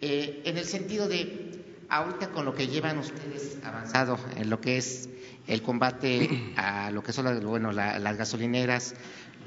Eh, 0.00 0.42
en 0.46 0.56
el 0.56 0.64
sentido 0.64 1.06
de, 1.06 1.60
ahorita 1.90 2.30
con 2.30 2.46
lo 2.46 2.54
que 2.54 2.68
llevan 2.68 2.98
ustedes 2.98 3.58
avanzado 3.62 4.18
en 4.36 4.48
lo 4.48 4.60
que 4.60 4.78
es 4.78 5.10
el 5.48 5.62
combate 5.62 6.54
a 6.56 6.90
lo 6.90 7.02
que 7.02 7.12
son 7.12 7.24
las, 7.24 8.00
las 8.00 8.16
gasolineras, 8.16 8.94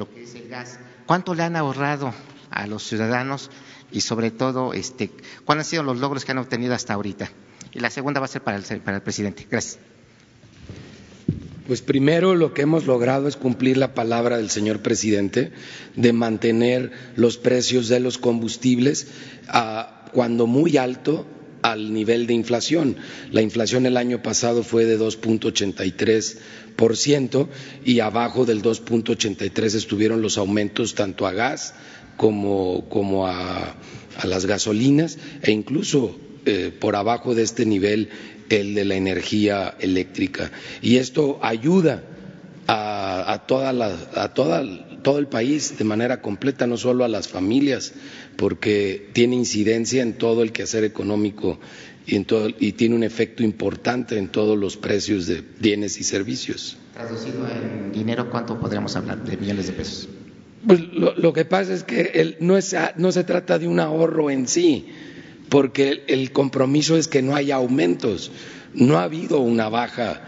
lo 0.02 0.10
que 0.10 0.24
es 0.24 0.34
el 0.34 0.50
gas, 0.50 0.80
¿cuánto 1.06 1.36
le 1.36 1.44
han 1.44 1.56
ahorrado 1.56 2.12
a 2.50 2.66
los 2.66 2.84
ciudadanos 2.84 3.52
y 3.92 4.02
sobre 4.02 4.32
todo, 4.32 4.74
este, 4.74 5.12
cuáles 5.46 5.68
han 5.68 5.70
sido 5.70 5.84
los 5.84 6.00
logros 6.00 6.26
que 6.26 6.32
han 6.32 6.40
obtenido 6.40 6.74
hasta 6.74 6.96
ahorita? 6.96 7.30
Y 7.72 7.80
la 7.82 7.92
segunda 7.92 8.20
va 8.20 8.26
a 8.26 8.30
ser 8.30 8.42
para 8.42 8.58
el, 8.58 9.02
presidente. 9.04 9.46
Gracias. 9.48 9.78
Pues 11.68 11.84
primero 11.84 12.34
lo 12.34 12.52
que 12.56 12.64
hemos 12.64 12.88
logrado 12.88 13.28
es 13.28 13.38
cumplir 13.38 13.78
la 13.78 13.94
palabra 13.94 14.38
del 14.38 14.50
señor 14.50 14.80
presidente 14.82 15.52
de 15.96 16.14
mantener 16.14 16.92
los 17.16 17.38
precios 17.38 17.88
de 17.88 18.00
los 18.00 18.18
combustibles 18.18 19.08
a, 19.50 20.06
cuando 20.14 20.48
muy 20.48 20.78
alto 20.78 21.28
al 21.62 21.94
nivel 21.94 22.26
de 22.26 22.34
inflación. 22.34 22.98
La 23.32 23.44
inflación 23.44 23.86
el 23.86 23.98
año 23.98 24.24
pasado 24.24 24.64
fue 24.64 24.86
de 24.86 25.00
2.83% 25.00 26.40
y 27.86 28.00
abajo 28.00 28.46
del 28.46 28.62
2.83 28.62 29.76
estuvieron 29.76 30.22
los 30.22 30.38
aumentos 30.38 30.96
tanto 30.96 31.28
a 31.28 31.32
gas 31.32 31.74
como, 32.18 32.88
como 32.90 33.28
a, 33.28 33.76
a 34.18 34.28
las 34.28 34.46
gasolinas 34.46 35.18
e 35.44 35.52
incluso 35.52 36.18
eh, 36.46 36.72
por 36.78 36.96
abajo 36.96 37.36
de 37.36 37.44
este 37.44 37.66
nivel 37.66 38.10
el 38.50 38.74
de 38.74 38.86
la 38.86 38.96
energía 38.96 39.76
eléctrica. 39.80 40.52
Y 40.82 40.98
esto 40.98 41.40
ayuda 41.42 42.04
a, 42.68 43.32
a, 43.32 43.46
toda 43.48 43.72
la, 43.74 43.96
a 44.16 44.34
toda, 44.34 44.64
todo 45.04 45.20
el 45.20 45.28
país 45.28 45.78
de 45.78 45.84
manera 45.84 46.22
completa, 46.22 46.68
no 46.68 46.78
solo 46.78 47.06
a 47.06 47.08
las 47.08 47.28
familias, 47.28 47.94
porque 48.38 49.10
tiene 49.14 49.36
incidencia 49.36 50.02
en 50.02 50.18
todo 50.18 50.44
el 50.44 50.52
quehacer 50.52 50.84
económico 50.84 51.60
y, 52.12 52.18
en 52.18 52.26
todo, 52.26 52.50
y 52.60 52.74
tiene 52.74 52.96
un 52.96 53.04
efecto 53.04 53.42
importante 53.42 54.18
en 54.18 54.28
todos 54.28 54.58
los 54.58 54.76
precios 54.76 55.28
de 55.28 55.42
bienes 55.60 55.98
y 55.98 56.04
servicios. 56.04 56.78
Traducido 56.94 57.48
en 57.48 57.92
dinero, 57.94 58.30
¿cuánto 58.30 58.60
podríamos 58.60 58.96
hablar 58.98 59.24
de 59.24 59.38
millones 59.38 59.68
de 59.68 59.74
pesos? 59.74 60.10
Pues 60.68 60.82
lo, 60.94 61.16
lo 61.16 61.32
que 61.32 61.46
pasa 61.46 61.74
es 61.74 61.84
que 61.84 62.12
el, 62.16 62.36
no, 62.42 62.58
es, 62.58 62.76
no 62.98 63.14
se 63.14 63.24
trata 63.24 63.58
de 63.58 63.68
un 63.68 63.80
ahorro 63.80 64.30
en 64.30 64.48
sí, 64.48 64.88
porque 65.48 65.90
el, 65.90 66.02
el 66.08 66.32
compromiso 66.34 66.98
es 66.98 67.08
que 67.08 67.22
no 67.22 67.34
haya 67.34 67.56
aumentos. 67.56 68.32
No 68.74 68.98
ha 69.00 69.04
habido 69.04 69.40
una 69.40 69.70
baja 69.70 70.22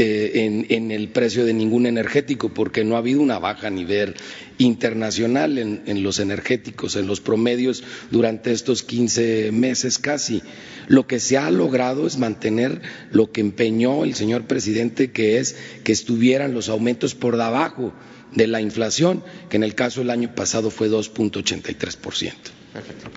eh, 0.00 0.44
en, 0.44 0.66
en, 0.68 0.92
el 0.92 1.08
precio 1.08 1.44
de 1.44 1.52
ningún 1.52 1.84
energético, 1.84 2.50
porque 2.54 2.84
no 2.84 2.94
ha 2.94 2.98
habido 2.98 3.20
una 3.20 3.40
baja 3.40 3.66
a 3.66 3.70
nivel 3.70 4.14
internacional 4.58 5.58
en, 5.58 5.82
en, 5.86 6.04
los 6.04 6.20
energéticos, 6.20 6.94
en 6.94 7.08
los 7.08 7.20
promedios 7.20 7.82
durante 8.12 8.52
estos 8.52 8.84
15 8.84 9.50
meses 9.50 9.98
casi. 9.98 10.40
Lo 10.88 11.06
que 11.06 11.20
se 11.20 11.38
ha 11.38 11.50
logrado 11.50 12.06
es 12.06 12.18
mantener 12.18 12.80
lo 13.12 13.30
que 13.30 13.40
empeñó 13.40 14.04
el 14.04 14.14
señor 14.14 14.46
presidente, 14.46 15.12
que 15.12 15.38
es 15.38 15.56
que 15.84 15.92
estuvieran 15.92 16.54
los 16.54 16.68
aumentos 16.68 17.14
por 17.14 17.36
debajo 17.36 17.92
de 18.34 18.46
la 18.46 18.60
inflación, 18.60 19.22
que 19.48 19.56
en 19.56 19.64
el 19.64 19.74
caso 19.74 20.00
del 20.00 20.10
año 20.10 20.34
pasado 20.34 20.70
fue 20.70 20.90
2.83%. 20.90 22.32
Perfecto. 22.72 23.10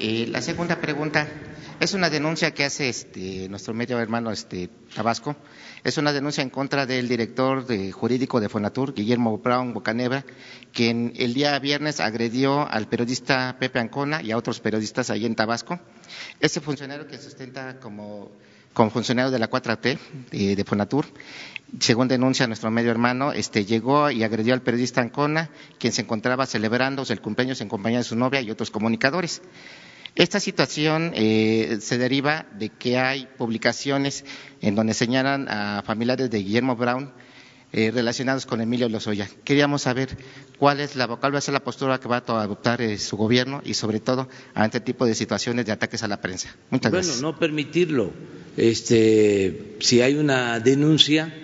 Y 0.00 0.26
la 0.26 0.42
segunda 0.42 0.80
pregunta 0.80 1.28
es 1.82 1.94
una 1.94 2.10
denuncia 2.10 2.52
que 2.52 2.64
hace 2.64 2.88
este, 2.88 3.48
nuestro 3.48 3.74
medio 3.74 3.98
hermano 3.98 4.30
este, 4.30 4.70
Tabasco. 4.94 5.34
Es 5.82 5.98
una 5.98 6.12
denuncia 6.12 6.40
en 6.40 6.48
contra 6.48 6.86
del 6.86 7.08
director 7.08 7.66
de, 7.66 7.90
jurídico 7.90 8.38
de 8.38 8.48
Fonatur, 8.48 8.94
Guillermo 8.94 9.36
Brown 9.38 9.74
Bocanebra, 9.74 10.24
quien 10.72 11.12
el 11.16 11.34
día 11.34 11.58
viernes 11.58 11.98
agredió 11.98 12.70
al 12.70 12.88
periodista 12.88 13.56
Pepe 13.58 13.80
Ancona 13.80 14.22
y 14.22 14.30
a 14.30 14.36
otros 14.36 14.60
periodistas 14.60 15.10
allí 15.10 15.26
en 15.26 15.34
Tabasco. 15.34 15.80
Ese 16.38 16.60
funcionario 16.60 17.08
que 17.08 17.18
sustenta 17.18 17.80
como, 17.80 18.30
funcionario 18.92 19.32
de 19.32 19.40
la 19.40 19.50
4T 19.50 19.98
de, 20.30 20.54
de 20.54 20.64
Fonatur 20.64 21.06
según 21.80 22.08
denuncia 22.08 22.46
nuestro 22.46 22.70
medio 22.70 22.90
hermano, 22.90 23.32
este, 23.32 23.64
llegó 23.64 24.10
y 24.10 24.22
agredió 24.22 24.54
al 24.54 24.62
periodista 24.62 25.00
Ancona, 25.00 25.50
quien 25.78 25.92
se 25.92 26.02
encontraba 26.02 26.46
celebrando 26.46 27.04
el 27.08 27.20
cumpleaños 27.20 27.60
en 27.60 27.68
compañía 27.68 27.98
de 27.98 28.04
su 28.04 28.14
novia 28.14 28.40
y 28.40 28.50
otros 28.50 28.70
comunicadores. 28.70 29.42
Esta 30.14 30.40
situación 30.40 31.12
eh, 31.14 31.78
se 31.80 31.96
deriva 31.96 32.46
de 32.58 32.68
que 32.68 32.98
hay 32.98 33.28
publicaciones 33.38 34.24
en 34.60 34.74
donde 34.74 34.92
señalan 34.92 35.48
a 35.48 35.82
familiares 35.86 36.30
de 36.30 36.38
Guillermo 36.38 36.76
Brown 36.76 37.10
eh, 37.74 37.90
relacionados 37.90 38.44
con 38.44 38.60
Emilio 38.60 38.86
Lozoya. 38.90 39.26
Queríamos 39.44 39.82
saber 39.82 40.10
cuál 40.58 40.80
es 40.80 40.94
la 40.94 41.06
cuál 41.08 41.34
va 41.34 41.38
a 41.38 41.40
ser 41.40 41.54
la 41.54 41.64
postura 41.64 41.98
que 41.98 42.06
va 42.06 42.18
a 42.18 42.42
adoptar 42.42 42.82
eh, 42.82 42.98
su 42.98 43.16
gobierno 43.16 43.62
y 43.64 43.72
sobre 43.72 43.98
todo 44.00 44.28
ante 44.52 44.76
este 44.76 44.92
tipo 44.92 45.06
de 45.06 45.14
situaciones 45.14 45.64
de 45.64 45.72
ataques 45.72 46.02
a 46.02 46.08
la 46.08 46.20
prensa. 46.20 46.54
Muchas 46.68 46.92
bueno, 46.92 47.02
gracias. 47.06 47.22
no 47.22 47.38
permitirlo. 47.38 48.12
Este, 48.58 49.76
si 49.80 50.02
hay 50.02 50.16
una 50.16 50.60
denuncia 50.60 51.34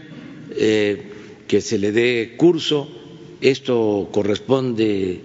eh, 0.50 1.44
que 1.48 1.62
se 1.62 1.78
le 1.78 1.92
dé 1.92 2.35
curso, 2.37 2.90
esto 3.40 4.11
corresponde 4.12 5.22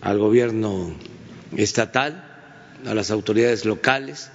al 0.00 0.18
gobierno 0.18 0.94
estatal 1.54 2.27
a 2.86 2.94
las 2.94 3.10
autoridades 3.10 3.64
locales, 3.64 4.30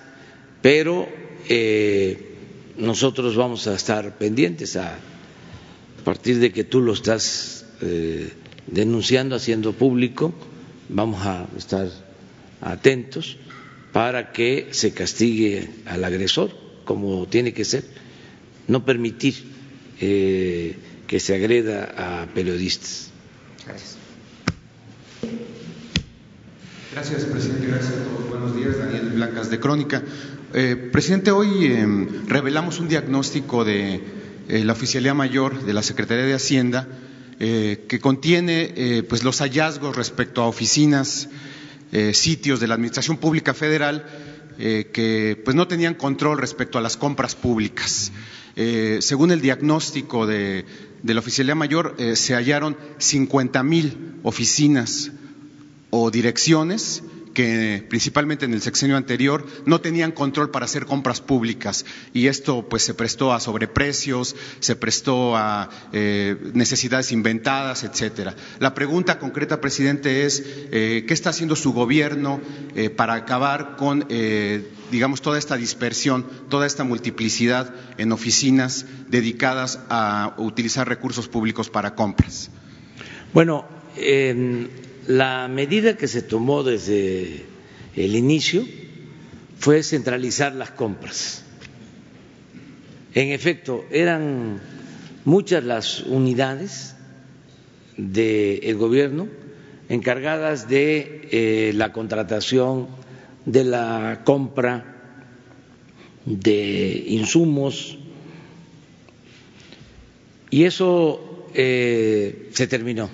pero 0.61 1.07
eh, 1.49 2.35
nosotros 2.77 3.35
vamos 3.35 3.67
a 3.67 3.75
estar 3.75 4.17
pendientes 4.17 4.75
a, 4.75 4.97
partir 6.03 6.39
de 6.39 6.51
que 6.51 6.65
tú 6.65 6.81
lo 6.81 6.91
estás 6.93 7.65
eh, 7.81 8.29
denunciando, 8.67 9.37
haciendo 9.37 9.71
público, 9.71 10.33
vamos 10.89 11.25
a 11.25 11.47
estar 11.57 11.87
atentos 12.59 13.37
para 13.93 14.33
que 14.33 14.67
se 14.71 14.93
castigue 14.93 15.69
al 15.85 16.03
agresor 16.03 16.51
como 16.83 17.25
tiene 17.27 17.53
que 17.53 17.63
ser, 17.63 17.85
no 18.67 18.83
permitir 18.85 19.35
eh, 20.01 20.75
que 21.07 21.19
se 21.19 21.35
agreda 21.35 21.93
a 22.23 22.25
periodistas. 22.33 23.09
Gracias. 23.65 24.02
Gracias, 26.93 27.25
presidente. 27.25 27.65
Gracias 27.65 27.93
a 27.93 28.03
todos. 28.03 28.29
Buenos 28.29 28.55
días. 28.55 28.77
Daniel 28.77 29.09
Blancas, 29.15 29.49
de 29.49 29.59
Crónica. 29.59 30.03
Eh, 30.53 30.75
presidente, 30.75 31.31
hoy 31.31 31.65
eh, 31.65 31.87
revelamos 32.27 32.79
un 32.79 32.87
diagnóstico 32.87 33.65
de 33.65 33.99
eh, 34.47 34.63
la 34.63 34.73
Oficialía 34.73 35.15
Mayor 35.15 35.63
de 35.63 35.73
la 35.73 35.81
Secretaría 35.81 36.25
de 36.25 36.35
Hacienda 36.35 36.87
eh, 37.39 37.85
que 37.89 37.99
contiene 37.99 39.03
pues 39.09 39.23
los 39.23 39.39
hallazgos 39.39 39.95
respecto 39.95 40.43
a 40.43 40.47
oficinas, 40.47 41.29
sitios 42.13 42.59
de 42.59 42.67
la 42.67 42.75
Administración 42.75 43.17
Pública 43.17 43.55
Federal 43.55 44.05
que 44.57 45.41
pues 45.43 45.55
no 45.55 45.67
tenían 45.67 45.95
control 45.95 46.37
respecto 46.37 46.77
a 46.77 46.81
las 46.81 46.95
compras 46.95 47.33
públicas. 47.35 48.11
según 48.99 49.31
el 49.31 49.41
diagnóstico 49.41 50.27
de, 50.27 50.65
de 51.01 51.13
la 51.13 51.19
Oficialía 51.19 51.55
Mayor, 51.55 51.95
se 52.13 52.35
hallaron 52.35 52.77
50 52.99 53.63
mil 53.63 54.19
oficinas 54.21 55.11
o 55.95 56.09
direcciones 56.09 57.03
que 57.35 57.85
principalmente 57.87 58.45
en 58.45 58.53
el 58.53 58.63
sexenio 58.63 58.97
anterior 58.97 59.45
no 59.67 59.79
tenían 59.79 60.11
control 60.11 60.49
para 60.49 60.65
hacer 60.65 60.87
compras 60.87 61.21
públicas 61.21 61.85
y 62.15 62.25
esto 62.25 62.67
pues 62.67 62.81
se 62.81 62.95
prestó 62.95 63.31
a 63.31 63.39
sobreprecios, 63.39 64.35
se 64.59 64.75
prestó 64.75 65.37
a 65.37 65.69
eh, 65.91 66.35
necesidades 66.55 67.11
inventadas, 67.11 67.83
etcétera. 67.83 68.35
La 68.57 68.73
pregunta 68.73 69.19
concreta, 69.19 69.61
presidente, 69.61 70.25
es 70.25 70.41
eh, 70.45 71.05
qué 71.07 71.13
está 71.13 71.29
haciendo 71.29 71.55
su 71.55 71.73
gobierno 71.73 72.41
eh, 72.73 72.89
para 72.89 73.13
acabar 73.13 73.75
con 73.77 74.07
digamos 74.89 75.21
toda 75.21 75.37
esta 75.37 75.57
dispersión, 75.57 76.25
toda 76.49 76.65
esta 76.65 76.83
multiplicidad 76.83 77.71
en 77.99 78.11
oficinas 78.11 78.87
dedicadas 79.09 79.79
a 79.89 80.33
utilizar 80.37 80.87
recursos 80.87 81.27
públicos 81.27 81.69
para 81.69 81.93
compras. 81.93 82.49
Bueno. 83.31 83.67
La 85.07 85.49
medida 85.49 85.97
que 85.97 86.07
se 86.07 86.21
tomó 86.21 86.63
desde 86.63 87.43
el 87.95 88.15
inicio 88.15 88.65
fue 89.59 89.83
centralizar 89.83 90.55
las 90.55 90.71
compras. 90.71 91.43
En 93.13 93.29
efecto, 93.29 93.83
eran 93.91 94.61
muchas 95.25 95.63
las 95.63 96.01
unidades 96.03 96.95
del 97.97 98.75
gobierno 98.77 99.27
encargadas 99.89 100.69
de 100.69 101.27
eh, 101.31 101.73
la 101.75 101.91
contratación, 101.91 102.87
de 103.45 103.65
la 103.65 104.21
compra 104.23 104.85
de 106.25 107.03
insumos, 107.09 107.99
y 110.49 110.63
eso 110.63 111.49
eh, 111.53 112.49
se 112.53 112.67
terminó 112.67 113.09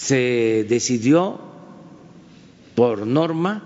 se 0.00 0.64
decidió 0.66 1.38
por 2.74 3.06
norma 3.06 3.62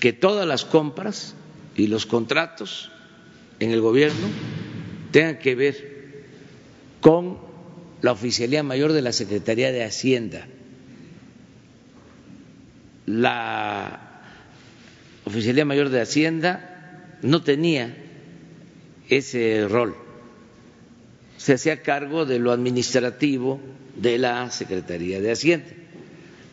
que 0.00 0.12
todas 0.12 0.48
las 0.48 0.64
compras 0.64 1.36
y 1.76 1.86
los 1.86 2.06
contratos 2.06 2.90
en 3.60 3.70
el 3.70 3.80
gobierno 3.80 4.26
tengan 5.12 5.38
que 5.38 5.54
ver 5.54 6.24
con 7.00 7.38
la 8.02 8.10
Oficialía 8.10 8.64
Mayor 8.64 8.92
de 8.92 9.00
la 9.00 9.12
Secretaría 9.12 9.70
de 9.70 9.84
Hacienda. 9.84 10.48
La 13.06 14.20
Oficialía 15.24 15.64
Mayor 15.64 15.90
de 15.90 16.00
Hacienda 16.00 17.16
no 17.22 17.44
tenía 17.44 17.96
ese 19.08 19.68
rol, 19.68 19.94
se 21.36 21.52
hacía 21.52 21.82
cargo 21.82 22.26
de 22.26 22.40
lo 22.40 22.50
administrativo, 22.50 23.60
de 23.98 24.18
la 24.18 24.50
Secretaría 24.50 25.20
de 25.20 25.30
Hacienda. 25.32 25.66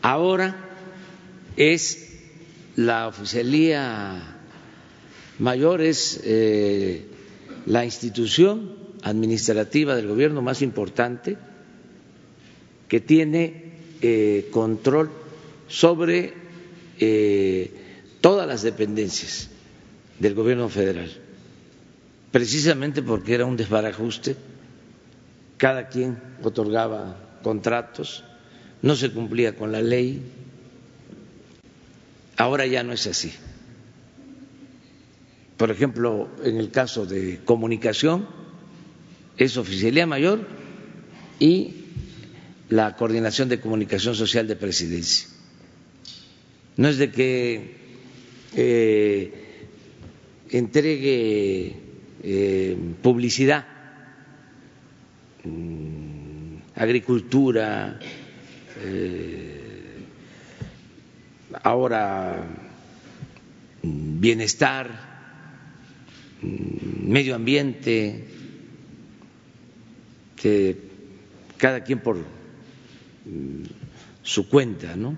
Ahora 0.01 0.55
es 1.55 2.11
la 2.75 3.07
oficialía 3.07 4.35
mayor, 5.39 5.81
es 5.81 6.21
eh, 6.23 7.05
la 7.65 7.85
institución 7.85 8.75
administrativa 9.01 9.95
del 9.95 10.07
gobierno 10.07 10.41
más 10.41 10.61
importante 10.61 11.37
que 12.87 12.99
tiene 12.99 13.73
eh, 14.01 14.49
control 14.51 15.09
sobre 15.67 16.33
eh, 16.99 17.71
todas 18.21 18.47
las 18.47 18.61
dependencias 18.61 19.49
del 20.19 20.33
gobierno 20.33 20.69
federal, 20.69 21.11
precisamente 22.31 23.01
porque 23.01 23.33
era 23.33 23.45
un 23.45 23.57
desbarajuste, 23.57 24.35
cada 25.57 25.87
quien 25.87 26.17
otorgaba 26.43 27.24
contratos, 27.45 28.23
no 28.81 28.95
se 28.95 29.11
cumplía 29.11 29.55
con 29.55 29.71
la 29.71 29.81
ley, 29.81 30.19
Ahora 32.37 32.65
ya 32.65 32.83
no 32.83 32.93
es 32.93 33.07
así. 33.07 33.31
Por 35.57 35.71
ejemplo, 35.71 36.29
en 36.43 36.57
el 36.57 36.69
caso 36.69 37.05
de 37.05 37.39
comunicación, 37.45 38.27
es 39.37 39.55
oficialía 39.57 40.05
mayor 40.05 40.45
y 41.39 41.75
la 42.69 42.95
coordinación 42.97 43.47
de 43.47 43.59
comunicación 43.59 44.15
social 44.15 44.47
de 44.47 44.55
presidencia. 44.57 45.29
No 46.75 46.89
es 46.89 46.97
de 46.97 47.11
que 47.11 47.75
eh, 48.57 49.67
entregue 50.49 51.75
eh, 52.21 52.77
publicidad, 53.01 53.65
agricultura, 56.75 57.99
eh, 58.81 60.05
ahora 61.63 62.43
mm, 63.81 64.19
bienestar, 64.19 64.89
mm, 66.41 67.09
medio 67.09 67.35
ambiente, 67.35 68.27
que 70.35 70.77
cada 71.57 71.83
quien 71.83 71.99
por 71.99 72.17
su 74.21 74.49
cuenta, 74.49 74.95
¿no? 74.95 75.17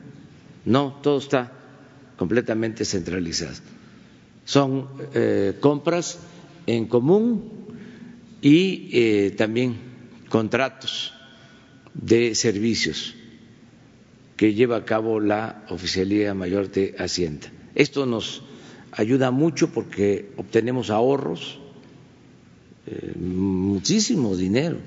No, 0.63 1.00
todo 1.02 1.17
está 1.17 1.52
completamente 2.15 2.86
centralizado. 2.86 3.56
Son 4.46 4.88
eh, 5.13 5.58
compras 5.60 6.20
en 6.65 6.88
común 6.88 7.52
y 8.41 8.89
eh, 8.93 9.32
también 9.32 9.76
contratos 10.30 11.16
de 12.01 12.36
servicios 12.36 13.15
que 14.36 14.53
lleva 14.53 14.77
a 14.77 14.86
cabo 14.86 15.19
la 15.19 15.65
Oficialía 15.69 16.33
Mayor 16.33 16.71
de 16.71 16.95
Hacienda. 16.97 17.47
Esto 17.75 18.05
nos 18.05 18.43
ayuda 18.91 19.31
mucho 19.31 19.69
porque 19.69 20.31
obtenemos 20.38 20.89
ahorros, 20.89 21.60
eh, 22.86 23.13
muchísimo 23.19 24.36
dinero 24.36 24.77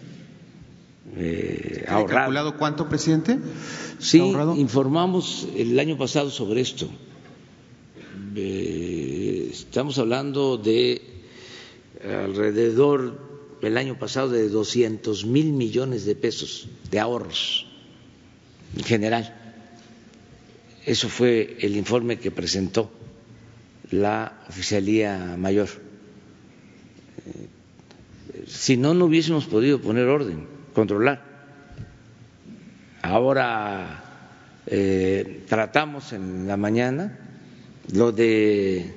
eh, 1.17 1.85
calculado 1.87 2.57
cuánto, 2.57 2.89
presidente? 2.89 3.39
Sí, 3.99 4.19
informamos 4.57 5.49
el 5.57 5.79
año 5.79 5.99
pasado 5.99 6.31
sobre 6.31 6.61
esto. 6.61 6.89
Eh, 8.37 9.49
estamos 9.51 9.99
hablando 9.99 10.57
de 10.57 11.03
alrededor 12.05 13.30
el 13.63 13.77
año 13.77 13.99
pasado 13.99 14.31
de 14.31 14.49
200 14.49 15.25
mil 15.27 15.53
millones 15.53 16.05
de 16.05 16.15
pesos 16.15 16.69
de 16.91 16.99
ahorros 16.99 17.67
en 18.77 18.85
general. 18.85 19.37
Eso 20.87 21.09
fue 21.09 21.57
el 21.61 21.77
informe 21.77 22.19
que 22.19 22.31
presentó 22.31 22.91
la 23.91 24.45
Oficialía 24.49 25.37
Mayor. 25.39 25.69
Eh, 27.27 27.47
si 28.47 28.77
no, 28.77 28.95
no 28.95 29.07
hubiésemos 29.07 29.47
podido 29.47 29.81
poner 29.81 30.07
orden 30.07 30.47
controlar. 30.75 31.23
Ahora 33.03 34.05
eh, 34.67 35.45
tratamos 35.49 36.13
en 36.13 36.47
la 36.47 36.57
mañana 36.57 37.19
lo 37.93 38.13
de 38.13 38.95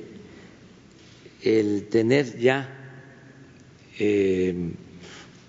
el 1.41 1.88
tener 1.89 2.38
ya 2.38 2.83
eh, 3.99 4.56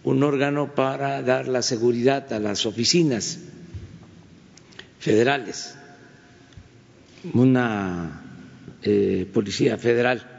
un 0.04 0.22
órgano 0.22 0.74
para 0.74 1.22
dar 1.22 1.48
la 1.48 1.62
seguridad 1.62 2.32
a 2.32 2.38
las 2.38 2.66
oficinas 2.66 3.38
federales, 5.00 5.74
una 7.32 8.22
eh, 8.82 9.26
policía 9.32 9.78
federal, 9.78 10.30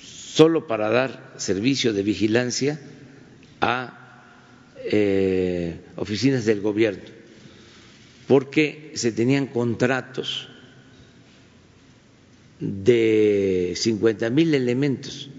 solo 0.00 0.66
para 0.66 0.90
dar 0.90 1.34
servicio 1.36 1.92
de 1.92 2.02
vigilancia 2.04 2.80
a 3.60 3.96
eh, 4.84 5.80
oficinas 5.96 6.44
del 6.44 6.60
gobierno, 6.60 7.02
porque 8.28 8.92
se 8.94 9.10
tenían 9.10 9.48
contratos 9.48 10.48
de 12.60 13.72
50 13.76 14.30
mil 14.30 14.54
elementos 14.54 15.30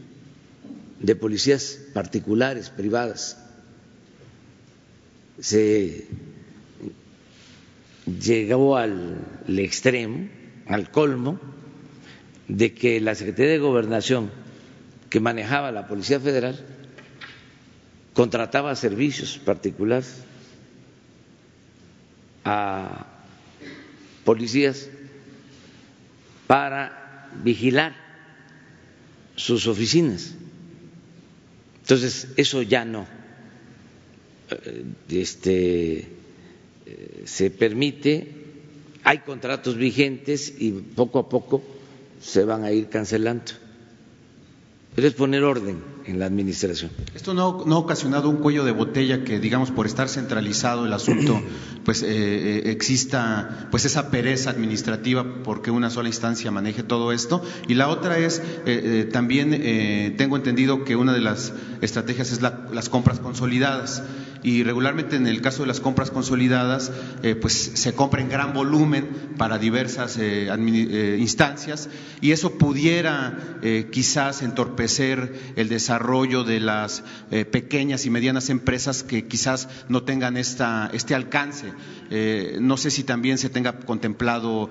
de 1.01 1.15
policías 1.15 1.79
particulares, 1.93 2.69
privadas. 2.69 3.37
Se 5.39 6.07
llegó 8.05 8.77
al 8.77 9.17
extremo, 9.47 10.29
al 10.67 10.91
colmo, 10.91 11.39
de 12.47 12.73
que 12.73 12.99
la 13.01 13.15
Secretaría 13.15 13.51
de 13.53 13.59
Gobernación, 13.59 14.29
que 15.09 15.19
manejaba 15.19 15.71
la 15.71 15.87
Policía 15.87 16.19
Federal, 16.19 16.63
contrataba 18.13 18.75
servicios 18.75 19.39
particulares 19.43 20.23
a 22.43 23.07
policías 24.25 24.89
para 26.47 27.29
vigilar 27.43 27.95
sus 29.35 29.67
oficinas. 29.67 30.35
Entonces, 31.91 32.29
eso 32.37 32.61
ya 32.61 32.85
no. 32.85 33.05
Eh, 34.49 34.83
este, 35.09 35.97
eh, 35.97 37.23
se 37.25 37.51
permite, 37.51 38.29
hay 39.03 39.17
contratos 39.17 39.75
vigentes 39.75 40.53
y 40.57 40.71
poco 40.71 41.19
a 41.19 41.27
poco 41.27 41.61
se 42.21 42.45
van 42.45 42.63
a 42.63 42.71
ir 42.71 42.87
cancelando 42.87 43.51
pero 44.95 45.07
es 45.07 45.13
poner 45.13 45.43
orden 45.43 45.83
en 46.05 46.19
la 46.19 46.25
administración. 46.25 46.91
¿Esto 47.15 47.33
no, 47.33 47.63
no, 47.65 47.75
ha 47.75 47.79
ocasionado 47.79 48.29
un 48.29 48.37
cuello 48.37 48.65
de 48.65 48.71
botella 48.71 49.23
que, 49.23 49.39
digamos, 49.39 49.71
por 49.71 49.85
estar 49.85 50.09
centralizado 50.09 50.85
el 50.85 50.93
asunto, 50.93 51.41
pues 51.85 52.03
eh, 52.03 52.07
eh, 52.09 52.71
exista 52.71 53.67
pues 53.71 53.85
esa 53.85 54.09
pereza 54.11 54.49
administrativa 54.49 55.43
porque 55.43 55.71
una 55.71 55.89
sola 55.89 56.09
instancia 56.09 56.51
maneje 56.51 56.83
todo 56.83 57.11
esto? 57.11 57.41
Y 57.67 57.75
la 57.75 57.87
otra 57.87 58.17
es, 58.17 58.41
eh, 58.65 59.07
también 59.11 59.51
tengo 60.17 60.35
entendido 60.35 60.83
que 60.83 60.95
una 60.95 61.13
de 61.13 61.21
las 61.21 61.53
estrategias 61.81 62.31
es 62.31 62.41
las 62.41 62.89
compras 62.89 63.19
consolidadas 63.19 64.03
y 64.43 64.63
regularmente 64.63 65.15
en 65.15 65.27
el 65.27 65.41
caso 65.41 65.63
de 65.63 65.67
las 65.67 65.79
compras 65.79 66.11
consolidadas, 66.11 66.91
eh, 67.23 67.35
pues 67.35 67.53
se 67.53 67.93
compra 67.93 68.21
en 68.21 68.29
gran 68.29 68.53
volumen 68.53 69.07
para 69.37 69.57
diversas 69.57 70.17
eh, 70.17 70.49
eh, 70.49 71.17
instancias 71.19 71.89
y 72.21 72.31
eso 72.31 72.57
pudiera 72.57 73.59
quizás 73.91 74.41
entorpecer 74.41 75.33
el 75.55 75.69
desarrollo 75.69 76.43
de 76.43 76.59
las 76.59 77.03
pequeñas 77.51 78.05
y 78.05 78.09
medianas 78.09 78.49
empresas 78.49 79.03
que 79.03 79.27
quizás 79.27 79.69
no 79.87 80.03
tengan 80.03 80.37
esta, 80.37 80.89
este 80.93 81.13
alcance. 81.13 81.71
no 82.59 82.77
sé 82.77 82.91
si 82.91 83.03
también 83.03 83.37
se 83.37 83.49
tenga 83.49 83.79
contemplado 83.79 84.69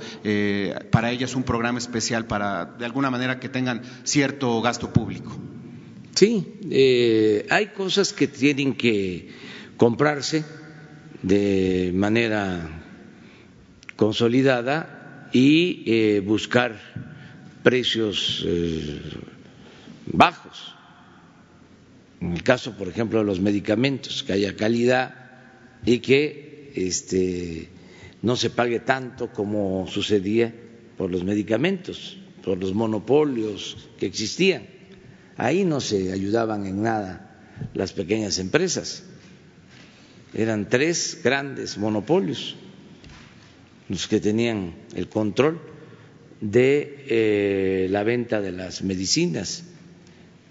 para 0.91 1.11
ellas 1.11 1.35
un 1.35 1.45
programa 1.45 1.79
especial 1.79 2.27
para, 2.27 2.65
de 2.65 2.85
alguna 2.85 3.11
manera, 3.11 3.39
que 3.39 3.49
tengan 3.49 3.83
cierto 4.05 4.61
gasto 4.61 4.93
público. 4.93 5.37
Sí, 6.15 7.47
hay 7.49 7.67
cosas 7.69 8.13
que 8.13 8.27
tienen 8.29 8.75
que 8.75 9.29
comprarse 9.81 10.45
de 11.23 11.91
manera 11.95 12.69
consolidada 13.97 15.31
y 15.33 15.85
eh, 15.87 16.21
buscar 16.21 16.79
precios 17.63 18.45
eh, 18.47 19.01
bajos. 20.05 20.75
En 22.21 22.35
el 22.35 22.43
caso, 22.43 22.77
por 22.77 22.89
ejemplo, 22.89 23.21
de 23.21 23.25
los 23.25 23.41
medicamentos, 23.41 24.23
que 24.23 24.35
haya 24.35 24.55
calidad 24.55 25.15
y 25.87 26.01
que 26.01 26.73
este, 26.77 27.71
no 28.21 28.37
se 28.37 28.51
pague 28.51 28.81
tanto 28.81 29.29
como 29.33 29.87
sucedía 29.89 30.53
por 30.99 31.11
los 31.11 31.25
medicamentos, 31.25 32.19
por 32.45 32.59
los 32.59 32.75
monopolios 32.75 33.89
que 33.99 34.05
existían. 34.05 34.65
Ahí 35.39 35.65
no 35.65 35.81
se 35.81 36.13
ayudaban 36.13 36.67
en 36.67 36.83
nada 36.83 37.41
las 37.73 37.95
pequeñas 37.95 38.39
empresas 38.39 39.05
eran 40.35 40.69
tres 40.69 41.21
grandes 41.23 41.79
monopolios 41.79 42.57
los 43.89 44.07
que 44.07 44.21
tenían 44.21 44.75
el 44.95 45.09
control 45.09 45.61
de 46.41 47.05
eh, 47.09 47.89
la 47.91 48.05
venta 48.05 48.41
de 48.41 48.53
las 48.53 48.83
medicinas 48.83 49.65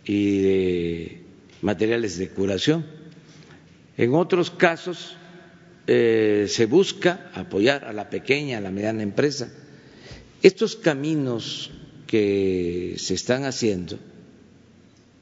y 0.03 0.41
de 0.41 1.23
materiales 1.61 2.17
de 2.17 2.29
curación. 2.29 2.85
En 3.97 4.13
otros 4.13 4.51
casos 4.51 5.15
eh, 5.87 6.47
se 6.49 6.65
busca 6.65 7.31
apoyar 7.33 7.85
a 7.85 7.93
la 7.93 8.09
pequeña, 8.09 8.57
a 8.57 8.61
la 8.61 8.71
mediana 8.71 9.03
empresa. 9.03 9.51
Estos 10.43 10.75
caminos 10.75 11.71
que 12.07 12.95
se 12.97 13.13
están 13.13 13.45
haciendo, 13.45 13.97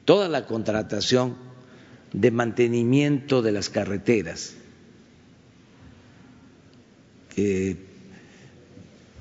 toda 0.04 0.28
la 0.28 0.46
contratación 0.46 1.47
de 2.12 2.30
mantenimiento 2.30 3.42
de 3.42 3.52
las 3.52 3.68
carreteras, 3.68 4.54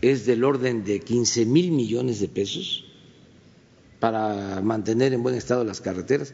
es 0.01 0.25
del 0.25 0.43
orden 0.43 0.83
de 0.83 0.99
15 0.99 1.45
mil 1.45 1.71
millones 1.71 2.19
de 2.19 2.27
pesos 2.27 2.85
para 3.99 4.61
mantener 4.61 5.13
en 5.13 5.23
buen 5.23 5.35
estado 5.35 5.63
las 5.63 5.81
carreteras. 5.81 6.33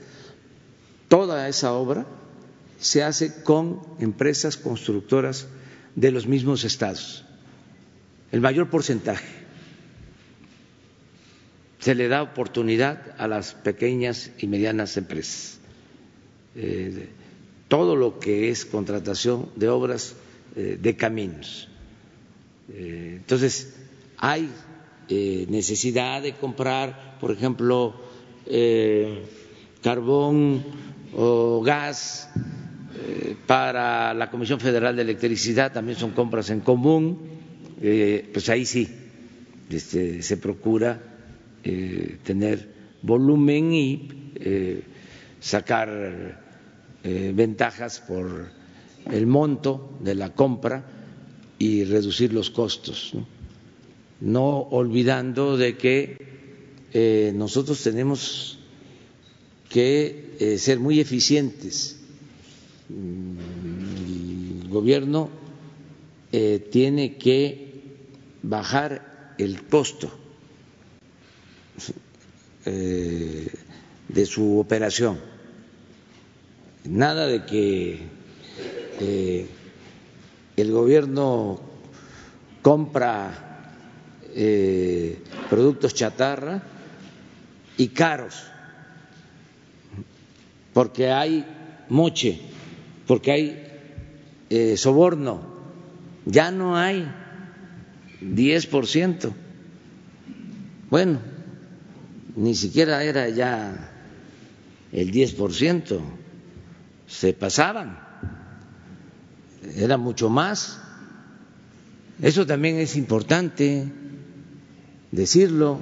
Toda 1.07 1.47
esa 1.47 1.73
obra 1.73 2.05
se 2.79 3.03
hace 3.03 3.43
con 3.43 3.81
empresas 3.99 4.57
constructoras 4.57 5.47
de 5.95 6.11
los 6.11 6.27
mismos 6.27 6.63
estados, 6.63 7.23
el 8.31 8.41
mayor 8.41 8.69
porcentaje. 8.69 9.43
Se 11.79 11.95
le 11.95 12.07
da 12.07 12.21
oportunidad 12.21 13.13
a 13.17 13.27
las 13.27 13.53
pequeñas 13.53 14.31
y 14.37 14.47
medianas 14.47 14.95
empresas. 14.95 15.59
Eh, 16.55 17.09
todo 17.67 17.95
lo 17.95 18.19
que 18.19 18.49
es 18.49 18.65
contratación 18.65 19.49
de 19.55 19.69
obras 19.69 20.15
eh, 20.55 20.77
de 20.79 20.95
caminos. 20.95 21.67
Eh, 22.69 23.15
entonces, 23.17 23.75
hay 24.17 24.49
necesidad 25.09 26.21
de 26.21 26.33
comprar, 26.33 27.17
por 27.19 27.31
ejemplo, 27.31 27.93
carbón 29.83 30.63
o 31.15 31.61
gas 31.61 32.29
para 33.45 34.13
la 34.13 34.31
Comisión 34.31 34.59
Federal 34.59 34.95
de 34.95 35.01
Electricidad, 35.03 35.73
también 35.73 35.99
son 35.99 36.11
compras 36.11 36.49
en 36.49 36.61
común, 36.61 37.19
pues 37.77 38.49
ahí 38.49 38.65
sí 38.65 38.89
este, 39.69 40.23
se 40.23 40.37
procura 40.37 40.99
tener 42.23 42.69
volumen 43.03 43.73
y 43.73 44.09
sacar 45.41 46.42
eh, 47.03 47.33
ventajas 47.35 47.99
por 47.99 48.47
el 49.11 49.27
monto 49.27 49.97
de 49.99 50.15
la 50.15 50.33
compra 50.33 50.85
y 51.59 51.83
reducir 51.83 52.31
los 52.31 52.49
costos, 52.49 53.11
no, 54.21 54.59
olvidando 54.59 55.57
de 55.57 55.75
que 55.77 56.17
eh, 56.93 57.33
nosotros 57.35 57.83
tenemos 57.83 58.57
que 59.69 60.35
eh, 60.39 60.57
ser 60.57 60.79
muy 60.79 61.01
eficientes. 61.01 61.99
Mm, 62.87 64.61
el 64.63 64.69
gobierno 64.69 65.29
tiene 66.71 67.17
que 67.17 67.67
bajar 68.41 69.35
el 69.37 69.67
costo 69.67 70.09
de 72.65 74.25
su 74.25 74.57
operación 74.57 75.32
nada 76.85 77.27
de 77.27 77.45
que 77.45 77.99
eh, 78.99 79.47
el 80.55 80.71
gobierno 80.71 81.59
compra 82.61 83.69
eh, 84.35 85.19
productos 85.49 85.93
chatarra 85.93 86.61
y 87.77 87.87
caros, 87.89 88.43
porque 90.73 91.09
hay 91.09 91.45
moche, 91.89 92.39
porque 93.07 93.31
hay 93.31 93.67
eh, 94.49 94.77
soborno, 94.77 95.41
ya 96.25 96.51
no 96.51 96.77
hay 96.77 97.07
10%. 98.21 99.33
Bueno, 100.89 101.19
ni 102.35 102.55
siquiera 102.55 103.03
era 103.03 103.29
ya 103.29 103.89
el 104.91 105.11
10% 105.11 106.22
se 107.13 107.34
pasaban, 107.34 107.99
era 109.76 109.97
mucho 109.97 110.30
más. 110.30 110.80
Eso 112.21 112.45
también 112.45 112.80
es 112.80 112.95
importante 112.95 113.86
decirlo. 115.12 115.80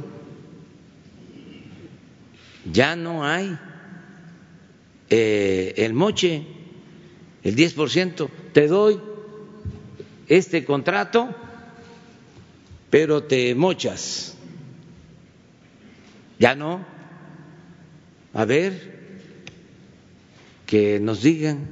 Ya 2.72 2.96
no 2.96 3.26
hay 3.26 3.58
eh, 5.10 5.74
el 5.78 5.94
moche, 5.94 6.46
el 7.44 7.56
10%, 7.56 8.30
te 8.54 8.68
doy 8.68 9.00
este 10.28 10.66
contrato, 10.66 11.34
pero 12.90 13.24
te 13.24 13.56
mochas. 13.56 14.36
Ya 16.40 16.56
no. 16.56 16.86
A 18.34 18.46
ver, 18.46 19.01
que 20.72 21.02
nos 21.02 21.22
digan, 21.22 21.68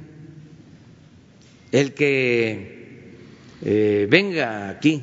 el 1.72 1.94
que 1.94 3.14
eh, 3.62 4.06
venga 4.10 4.68
aquí 4.68 5.02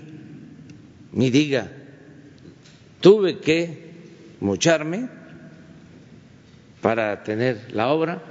y 1.14 1.30
diga, 1.32 1.72
tuve 3.02 3.40
que 3.40 3.90
mocharme 4.40 5.10
para 6.80 7.24
tener 7.24 7.74
la 7.74 7.88
obra, 7.88 8.22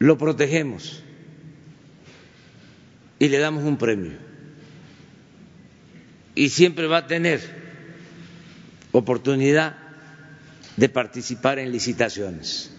lo 0.00 0.18
protegemos 0.18 1.04
y 3.20 3.28
le 3.28 3.38
damos 3.38 3.62
un 3.62 3.76
premio. 3.76 4.14
Y 6.34 6.48
siempre 6.48 6.88
va 6.88 6.96
a 6.96 7.06
tener 7.06 7.40
oportunidad 8.90 9.83
de 10.76 10.88
participar 10.88 11.58
en 11.58 11.70
licitaciones. 11.70 12.70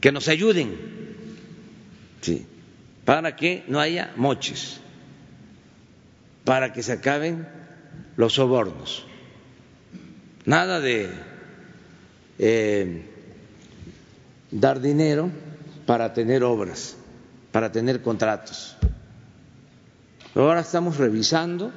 Que 0.00 0.12
nos 0.12 0.28
ayuden, 0.28 0.76
sí, 2.20 2.46
para 3.04 3.34
que 3.34 3.64
no 3.68 3.80
haya 3.80 4.12
moches, 4.16 4.80
para 6.44 6.72
que 6.72 6.82
se 6.82 6.92
acaben 6.92 7.48
los 8.16 8.34
sobornos. 8.34 9.06
Nada 10.44 10.80
de 10.80 11.10
eh, 12.38 13.02
dar 14.50 14.80
dinero 14.80 15.30
para 15.84 16.14
tener 16.14 16.44
obras, 16.44 16.96
para 17.50 17.72
tener 17.72 18.02
contratos. 18.02 18.76
Ahora 20.34 20.60
estamos 20.60 20.98
revisando 20.98 21.72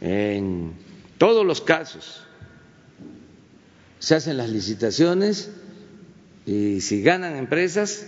en 0.00 0.85
todos 1.18 1.46
los 1.46 1.60
casos 1.60 2.22
se 3.98 4.14
hacen 4.14 4.36
las 4.36 4.50
licitaciones 4.50 5.50
y 6.44 6.80
si 6.80 7.02
ganan 7.02 7.36
empresas, 7.36 8.06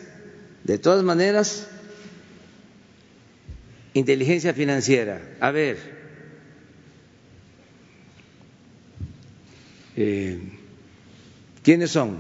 de 0.65 0.79
todas 0.79 1.03
maneras, 1.03 1.67
inteligencia 3.95 4.55
financiera. 4.55 5.21
A 5.41 5.51
ver, 5.51 5.79
eh, 9.97 10.39
¿quiénes 11.63 11.91
son? 11.91 12.19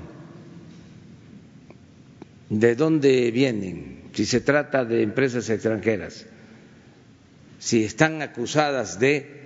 ¿De 2.48 2.74
dónde 2.74 3.30
vienen? 3.30 4.02
Si 4.14 4.24
se 4.26 4.40
trata 4.40 4.84
de 4.84 5.02
empresas 5.02 5.48
extranjeras, 5.50 6.26
si 7.60 7.84
están 7.84 8.22
acusadas 8.22 8.98
de 8.98 9.37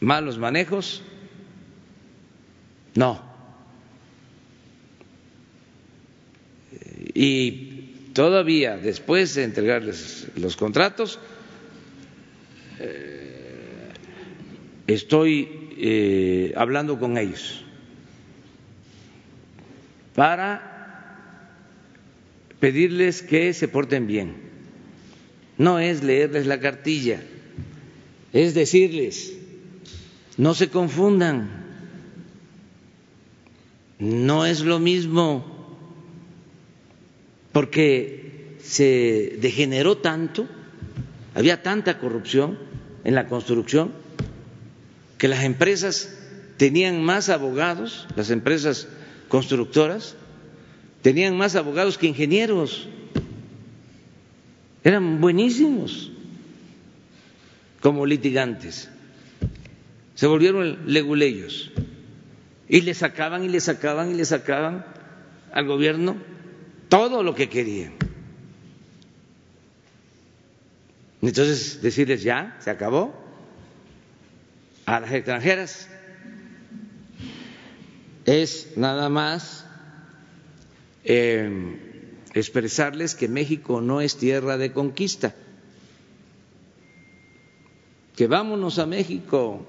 malos 0.00 0.38
manejos, 0.38 1.02
no. 2.94 3.22
Y 7.14 8.10
todavía 8.12 8.76
después 8.76 9.34
de 9.34 9.44
entregarles 9.44 10.28
los 10.36 10.56
contratos, 10.56 11.18
eh, 12.80 13.88
estoy 14.86 15.48
eh, 15.78 16.52
hablando 16.56 16.98
con 16.98 17.18
ellos 17.18 17.64
para 20.14 20.68
pedirles 22.58 23.22
que 23.22 23.54
se 23.54 23.68
porten 23.68 24.08
bien. 24.08 24.34
No 25.56 25.78
es 25.78 26.02
leerles 26.02 26.46
la 26.46 26.58
cartilla, 26.58 27.22
es 28.32 28.54
decirles, 28.54 29.37
no 30.38 30.54
se 30.54 30.70
confundan, 30.70 31.50
no 33.98 34.46
es 34.46 34.60
lo 34.60 34.78
mismo, 34.78 35.44
porque 37.52 38.56
se 38.62 39.36
degeneró 39.40 39.98
tanto, 39.98 40.46
había 41.34 41.62
tanta 41.64 41.98
corrupción 41.98 42.56
en 43.02 43.16
la 43.16 43.26
construcción, 43.26 43.92
que 45.18 45.26
las 45.26 45.42
empresas 45.42 46.16
tenían 46.56 47.02
más 47.02 47.30
abogados, 47.30 48.06
las 48.14 48.30
empresas 48.30 48.86
constructoras, 49.26 50.14
tenían 51.02 51.36
más 51.36 51.56
abogados 51.56 51.98
que 51.98 52.06
ingenieros, 52.06 52.88
eran 54.84 55.20
buenísimos 55.20 56.12
como 57.80 58.06
litigantes 58.06 58.88
se 60.18 60.26
volvieron 60.26 60.92
leguleyos 60.92 61.70
y 62.68 62.80
le 62.80 62.92
sacaban 62.92 63.44
y 63.44 63.48
le 63.48 63.60
sacaban 63.60 64.10
y 64.10 64.14
le 64.14 64.24
sacaban 64.24 64.84
al 65.52 65.64
gobierno 65.68 66.16
todo 66.88 67.22
lo 67.22 67.36
que 67.36 67.48
querían. 67.48 67.92
Entonces, 71.22 71.80
decirles 71.82 72.24
ya, 72.24 72.56
se 72.58 72.68
acabó. 72.68 73.14
A 74.86 74.98
las 74.98 75.12
extranjeras 75.12 75.88
es 78.26 78.72
nada 78.76 79.08
más 79.08 79.66
eh, 81.04 81.78
expresarles 82.34 83.14
que 83.14 83.28
México 83.28 83.80
no 83.80 84.00
es 84.00 84.16
tierra 84.16 84.56
de 84.56 84.72
conquista, 84.72 85.32
que 88.16 88.26
vámonos 88.26 88.80
a 88.80 88.86
México, 88.86 89.64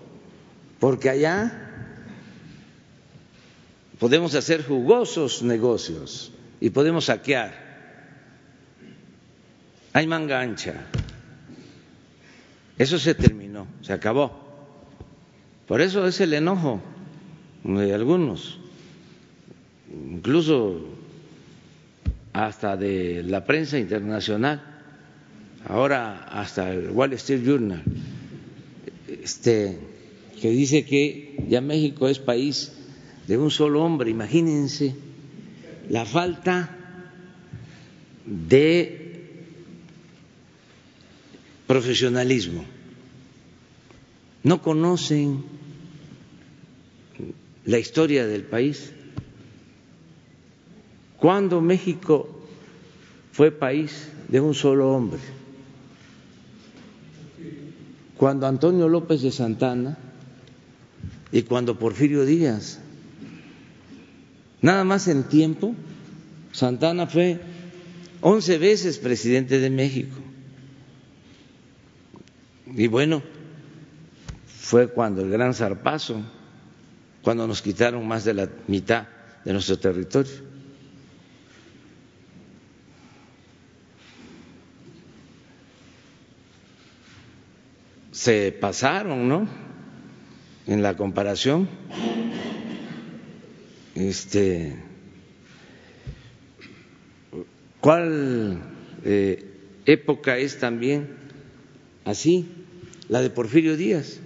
porque 0.79 1.09
allá 1.09 1.51
podemos 3.99 4.33
hacer 4.35 4.65
jugosos 4.65 5.43
negocios 5.43 6.31
y 6.61 6.69
podemos 6.69 7.05
saquear. 7.05 7.69
Hay 9.93 10.07
manga 10.07 10.39
ancha. 10.39 10.85
Eso 12.77 12.97
se 12.97 13.13
terminó, 13.13 13.67
se 13.81 13.91
acabó. 13.91 14.47
Por 15.67 15.81
eso 15.81 16.07
es 16.07 16.21
el 16.21 16.33
enojo 16.33 16.81
de 17.63 17.93
algunos, 17.93 18.59
incluso 19.93 20.85
hasta 22.31 22.77
de 22.77 23.21
la 23.23 23.45
prensa 23.45 23.77
internacional, 23.77 24.61
ahora 25.67 26.23
hasta 26.31 26.71
el 26.71 26.89
Wall 26.91 27.13
Street 27.13 27.43
Journal, 27.43 27.83
este, 29.07 29.77
que 30.39 30.49
dice 30.49 30.85
que 30.85 31.45
ya 31.47 31.61
México 31.61 32.07
es 32.07 32.19
país 32.19 32.71
de 33.27 33.37
un 33.37 33.51
solo 33.51 33.83
hombre. 33.83 34.09
Imagínense 34.09 34.95
la 35.89 36.05
falta 36.05 36.75
de 38.25 39.27
profesionalismo. 41.67 42.63
No 44.43 44.61
conocen 44.61 45.43
la 47.65 47.77
historia 47.77 48.25
del 48.25 48.43
país. 48.43 48.91
Cuando 51.17 51.61
México 51.61 52.47
fue 53.31 53.51
país 53.51 54.07
de 54.27 54.39
un 54.39 54.53
solo 54.53 54.91
hombre? 54.91 55.19
Cuando 58.17 58.47
Antonio 58.47 58.87
López 58.87 59.21
de 59.21 59.31
Santana 59.31 59.97
y 61.31 61.43
cuando 61.43 61.77
Porfirio 61.77 62.25
Díaz 62.25 62.79
Nada 64.61 64.83
más 64.83 65.07
en 65.07 65.23
tiempo, 65.23 65.73
Santana 66.51 67.07
fue 67.07 67.39
once 68.21 68.57
veces 68.57 68.97
presidente 68.97 69.59
de 69.59 69.69
México. 69.69 70.17
Y 72.75 72.87
bueno, 72.87 73.23
fue 74.45 74.89
cuando 74.89 75.21
el 75.21 75.29
gran 75.31 75.53
zarpazo, 75.53 76.21
cuando 77.21 77.47
nos 77.47 77.61
quitaron 77.61 78.05
más 78.07 78.25
de 78.25 78.33
la 78.33 78.49
mitad 78.67 79.07
de 79.45 79.53
nuestro 79.53 79.79
territorio. 79.79 80.49
Se 88.11 88.51
pasaron, 88.51 89.29
¿no? 89.29 89.68
En 90.69 90.83
la 90.83 90.95
comparación 90.95 91.67
este, 93.95 94.77
¿Cuál 97.81 98.61
eh, 99.03 99.45
época 99.85 100.37
es 100.37 100.59
también 100.59 101.09
así? 102.05 102.47
La 103.07 103.21
de 103.21 103.29
Porfirio 103.29 103.77
Díaz, 103.77 104.19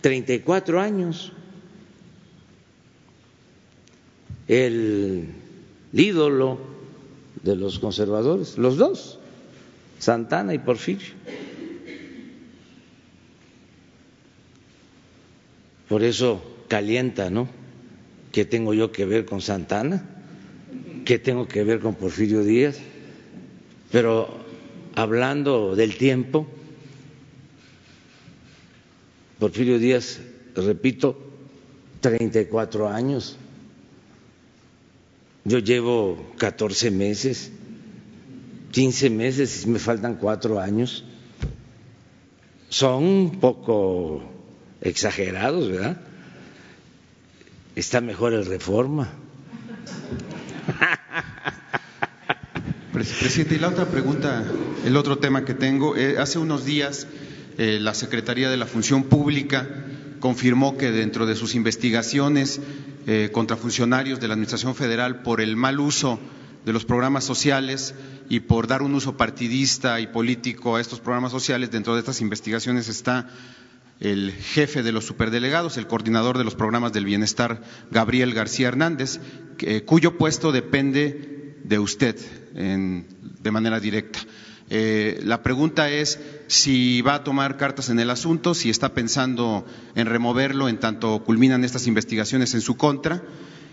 34 0.00 0.80
años. 0.80 1.32
El 4.48 5.28
ídolo 5.92 6.58
de 7.42 7.54
los 7.54 7.78
conservadores, 7.78 8.56
los 8.56 8.78
dos, 8.78 9.18
Santana 9.98 10.54
y 10.54 10.58
Porfirio. 10.58 11.14
Por 15.88 16.02
eso 16.02 16.42
calienta, 16.68 17.30
¿no? 17.30 17.48
¿Qué 18.32 18.44
tengo 18.44 18.74
yo 18.74 18.92
que 18.92 19.06
ver 19.06 19.24
con 19.24 19.40
Santana? 19.40 20.04
¿Qué 21.04 21.18
tengo 21.18 21.48
que 21.48 21.64
ver 21.64 21.80
con 21.80 21.94
Porfirio 21.94 22.44
Díaz? 22.44 22.78
Pero 23.90 24.28
hablando 24.94 25.74
del 25.74 25.96
tiempo, 25.96 26.46
Porfirio 29.38 29.78
Díaz, 29.78 30.20
repito, 30.54 31.18
34 32.00 32.88
años. 32.88 33.36
Yo 35.44 35.60
llevo 35.60 36.32
14 36.36 36.90
meses, 36.90 37.50
15 38.72 39.10
meses 39.10 39.64
y 39.64 39.70
me 39.70 39.78
faltan 39.78 40.16
cuatro 40.16 40.60
años. 40.60 41.04
Son 42.68 43.02
un 43.02 43.40
poco 43.40 44.37
exagerados, 44.80 45.70
¿verdad? 45.70 45.98
está 47.78 48.00
mejor 48.00 48.32
el 48.32 48.46
reforma. 48.46 49.08
Presidente, 52.92 53.54
y 53.54 53.58
la 53.58 53.68
otra 53.68 53.86
pregunta, 53.86 54.44
el 54.84 54.96
otro 54.96 55.18
tema 55.18 55.44
que 55.44 55.54
tengo, 55.54 55.96
eh, 55.96 56.18
hace 56.18 56.40
unos 56.40 56.64
días 56.64 57.06
eh, 57.56 57.78
la 57.80 57.94
Secretaría 57.94 58.50
de 58.50 58.56
la 58.56 58.66
Función 58.66 59.04
Pública 59.04 59.68
confirmó 60.18 60.76
que 60.76 60.90
dentro 60.90 61.26
de 61.26 61.36
sus 61.36 61.54
investigaciones 61.54 62.60
eh, 63.06 63.30
contra 63.32 63.56
funcionarios 63.56 64.18
de 64.18 64.26
la 64.26 64.34
Administración 64.34 64.74
Federal 64.74 65.22
por 65.22 65.40
el 65.40 65.54
mal 65.54 65.78
uso 65.78 66.18
de 66.66 66.72
los 66.72 66.84
programas 66.84 67.22
sociales 67.22 67.94
y 68.28 68.40
por 68.40 68.66
dar 68.66 68.82
un 68.82 68.94
uso 68.94 69.16
partidista 69.16 70.00
y 70.00 70.08
político 70.08 70.74
a 70.74 70.80
estos 70.80 70.98
programas 70.98 71.30
sociales, 71.30 71.70
dentro 71.70 71.94
de 71.94 72.00
estas 72.00 72.20
investigaciones 72.20 72.88
está 72.88 73.30
el 74.00 74.32
jefe 74.32 74.82
de 74.82 74.92
los 74.92 75.06
superdelegados, 75.06 75.76
el 75.76 75.86
coordinador 75.86 76.38
de 76.38 76.44
los 76.44 76.54
programas 76.54 76.92
del 76.92 77.04
bienestar, 77.04 77.62
Gabriel 77.90 78.34
García 78.34 78.68
Hernández, 78.68 79.20
cuyo 79.86 80.16
puesto 80.16 80.52
depende 80.52 81.56
de 81.64 81.78
usted 81.78 82.16
de 82.54 83.50
manera 83.50 83.80
directa. 83.80 84.20
Eh, 84.70 85.20
la 85.24 85.42
pregunta 85.42 85.90
es 85.90 86.20
si 86.46 87.00
va 87.00 87.14
a 87.14 87.24
tomar 87.24 87.56
cartas 87.56 87.88
en 87.88 88.00
el 88.00 88.10
asunto, 88.10 88.54
si 88.54 88.68
está 88.68 88.92
pensando 88.92 89.64
en 89.94 90.06
removerlo 90.06 90.68
en 90.68 90.78
tanto 90.78 91.24
culminan 91.24 91.64
estas 91.64 91.86
investigaciones 91.86 92.52
en 92.52 92.60
su 92.60 92.76
contra 92.76 93.22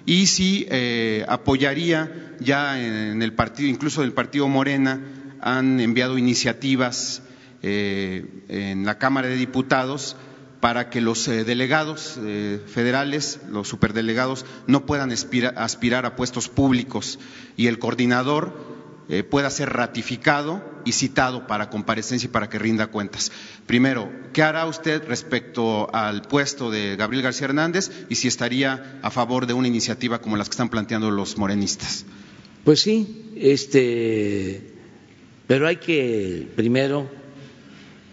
y 0.05 0.27
si 0.27 0.65
eh, 0.69 1.25
apoyaría 1.27 2.35
ya 2.39 2.81
en 2.81 3.21
el 3.21 3.33
partido, 3.33 3.67
incluso 3.67 4.01
del 4.01 4.13
partido 4.13 4.47
Morena, 4.47 5.01
han 5.41 5.79
enviado 5.81 6.17
iniciativas 6.17 7.21
en 7.67 8.85
la 8.85 8.97
Cámara 8.97 9.27
de 9.27 9.35
Diputados 9.35 10.15
para 10.59 10.89
que 10.89 11.01
los 11.01 11.27
eh, 11.27 11.43
delegados 11.43 12.17
eh, 12.23 12.59
federales, 12.65 13.39
los 13.49 13.67
superdelegados, 13.67 14.45
no 14.67 14.85
puedan 14.85 15.11
aspirar 15.11 16.05
a 16.05 16.15
puestos 16.15 16.49
públicos 16.49 17.19
y 17.57 17.67
el 17.67 17.79
coordinador 17.79 18.75
pueda 19.29 19.51
ser 19.51 19.69
ratificado 19.69 20.63
y 20.83 20.93
citado 20.93 21.45
para 21.45 21.69
comparecencia 21.69 22.25
y 22.25 22.31
para 22.31 22.49
que 22.49 22.57
rinda 22.57 22.87
cuentas. 22.87 23.31
Primero, 23.67 24.11
¿qué 24.33 24.41
hará 24.41 24.65
usted 24.65 25.03
respecto 25.07 25.93
al 25.93 26.23
puesto 26.23 26.71
de 26.71 26.95
Gabriel 26.95 27.21
García 27.23 27.45
Hernández 27.45 27.91
y 28.09 28.15
si 28.15 28.27
estaría 28.27 28.99
a 29.03 29.11
favor 29.11 29.45
de 29.45 29.53
una 29.53 29.67
iniciativa 29.67 30.21
como 30.21 30.37
las 30.37 30.49
que 30.49 30.53
están 30.53 30.69
planteando 30.69 31.11
los 31.11 31.37
morenistas? 31.37 32.05
Pues 32.63 32.79
sí, 32.79 33.31
este, 33.35 34.73
pero 35.45 35.67
hay 35.67 35.77
que 35.77 36.47
primero 36.55 37.07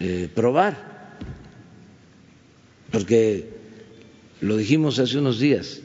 eh, 0.05 0.29
probar, 0.35 0.75
porque 2.91 3.47
lo 4.41 4.57
dijimos 4.57 4.99
hace 4.99 5.17
unos 5.19 5.39
días, 5.39 5.81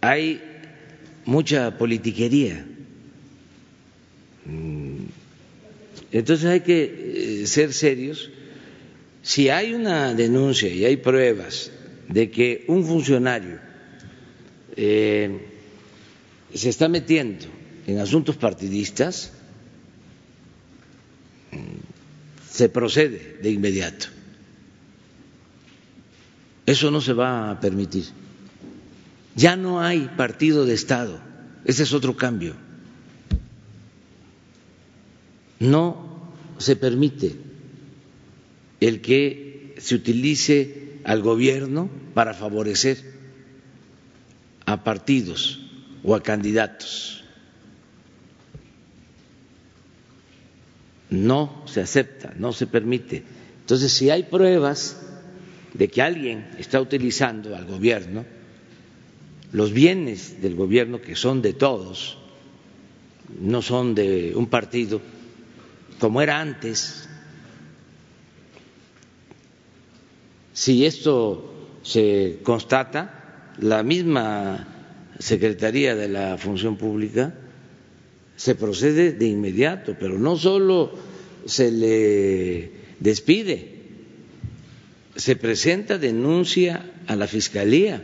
hay 0.00 0.40
mucha 1.26 1.76
politiquería. 1.76 2.64
Mm, 4.46 5.04
entonces 6.12 6.46
hay 6.46 6.60
que 6.60 7.42
eh, 7.42 7.46
ser 7.46 7.74
serios. 7.74 8.30
Si 9.22 9.50
hay 9.50 9.74
una 9.74 10.14
denuncia 10.14 10.70
y 10.70 10.86
hay 10.86 10.96
pruebas 10.96 11.70
de 12.08 12.30
que 12.30 12.64
un 12.68 12.86
funcionario 12.86 13.58
eh, 14.76 15.40
se 16.54 16.70
está 16.70 16.88
metiendo 16.88 17.44
en 17.86 17.98
asuntos 17.98 18.36
partidistas, 18.36 19.32
se 22.56 22.70
procede 22.70 23.38
de 23.42 23.50
inmediato. 23.50 24.06
Eso 26.64 26.90
no 26.90 27.02
se 27.02 27.12
va 27.12 27.50
a 27.50 27.60
permitir. 27.60 28.06
Ya 29.34 29.56
no 29.56 29.82
hay 29.82 30.10
partido 30.16 30.64
de 30.64 30.72
Estado. 30.72 31.20
Ese 31.66 31.82
es 31.82 31.92
otro 31.92 32.16
cambio. 32.16 32.54
No 35.58 36.32
se 36.56 36.76
permite 36.76 37.36
el 38.80 39.02
que 39.02 39.74
se 39.76 39.94
utilice 39.94 41.00
al 41.04 41.20
gobierno 41.20 41.90
para 42.14 42.32
favorecer 42.32 42.96
a 44.64 44.82
partidos 44.82 45.60
o 46.02 46.14
a 46.14 46.22
candidatos. 46.22 47.25
No 51.10 51.62
se 51.66 51.80
acepta, 51.80 52.34
no 52.36 52.52
se 52.52 52.66
permite. 52.66 53.22
Entonces, 53.60 53.92
si 53.92 54.10
hay 54.10 54.24
pruebas 54.24 55.00
de 55.74 55.88
que 55.88 56.02
alguien 56.02 56.46
está 56.58 56.80
utilizando 56.80 57.54
al 57.54 57.66
gobierno, 57.66 58.24
los 59.52 59.72
bienes 59.72 60.42
del 60.42 60.54
gobierno 60.54 61.00
que 61.00 61.14
son 61.14 61.42
de 61.42 61.52
todos, 61.52 62.18
no 63.40 63.62
son 63.62 63.94
de 63.94 64.32
un 64.34 64.46
partido, 64.46 65.00
como 65.98 66.20
era 66.20 66.40
antes, 66.40 67.08
si 70.52 70.86
esto 70.86 71.54
se 71.82 72.40
constata, 72.42 73.52
la 73.58 73.82
misma 73.82 74.66
Secretaría 75.18 75.94
de 75.94 76.08
la 76.08 76.36
Función 76.36 76.76
Pública 76.76 77.34
se 78.36 78.54
procede 78.54 79.12
de 79.12 79.26
inmediato, 79.26 79.96
pero 79.98 80.18
no 80.18 80.36
solo 80.36 80.92
se 81.46 81.70
le 81.70 82.70
despide, 83.00 83.76
se 85.16 85.36
presenta 85.36 85.98
denuncia 85.98 86.92
a 87.06 87.16
la 87.16 87.26
Fiscalía. 87.26 88.02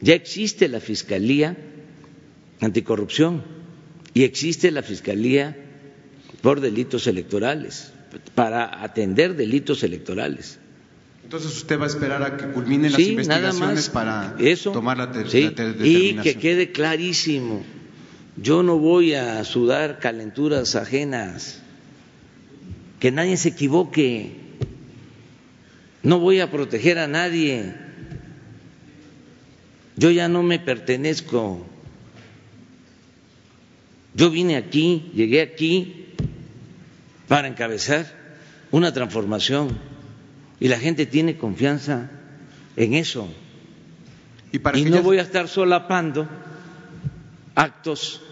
Ya 0.00 0.14
existe 0.14 0.68
la 0.68 0.80
Fiscalía 0.80 1.56
anticorrupción 2.60 3.42
y 4.14 4.22
existe 4.22 4.70
la 4.70 4.82
Fiscalía 4.82 5.56
por 6.40 6.60
delitos 6.60 7.06
electorales, 7.08 7.92
para 8.36 8.82
atender 8.84 9.34
delitos 9.34 9.82
electorales. 9.82 10.58
Entonces 11.24 11.56
usted 11.56 11.78
va 11.78 11.84
a 11.84 11.88
esperar 11.88 12.22
a 12.22 12.36
que 12.36 12.46
culminen 12.52 12.92
las 12.92 13.00
investigaciones 13.00 13.88
para 13.90 14.36
tomar 14.72 14.96
la, 14.96 15.06
determinación. 15.08 15.84
Y 15.84 16.22
que 16.22 16.36
quede 16.36 16.72
clarísimo, 16.72 17.64
yo 18.40 18.62
no 18.62 18.78
voy 18.78 19.14
a 19.14 19.42
sudar 19.44 19.98
calenturas 19.98 20.76
ajenas, 20.76 21.60
que 23.00 23.10
nadie 23.10 23.36
se 23.36 23.50
equivoque, 23.50 24.36
no 26.02 26.20
voy 26.20 26.40
a 26.40 26.50
proteger 26.50 26.98
a 26.98 27.08
nadie, 27.08 27.74
yo 29.96 30.10
ya 30.10 30.28
no 30.28 30.42
me 30.42 30.58
pertenezco, 30.58 31.66
yo 34.14 34.30
vine 34.30 34.56
aquí, 34.56 35.10
llegué 35.14 35.42
aquí 35.42 36.06
para 37.28 37.48
encabezar 37.48 38.06
una 38.70 38.92
transformación. 38.92 39.78
Y 40.60 40.68
la 40.68 40.78
gente 40.78 41.06
tiene 41.06 41.36
confianza 41.36 42.10
en 42.74 42.94
eso. 42.94 43.28
Y, 44.50 44.58
no 44.86 45.02
voy 45.02 45.18
a 45.18 45.22
estar 45.22 45.46
solapando 45.46 46.26
actos 47.54 48.22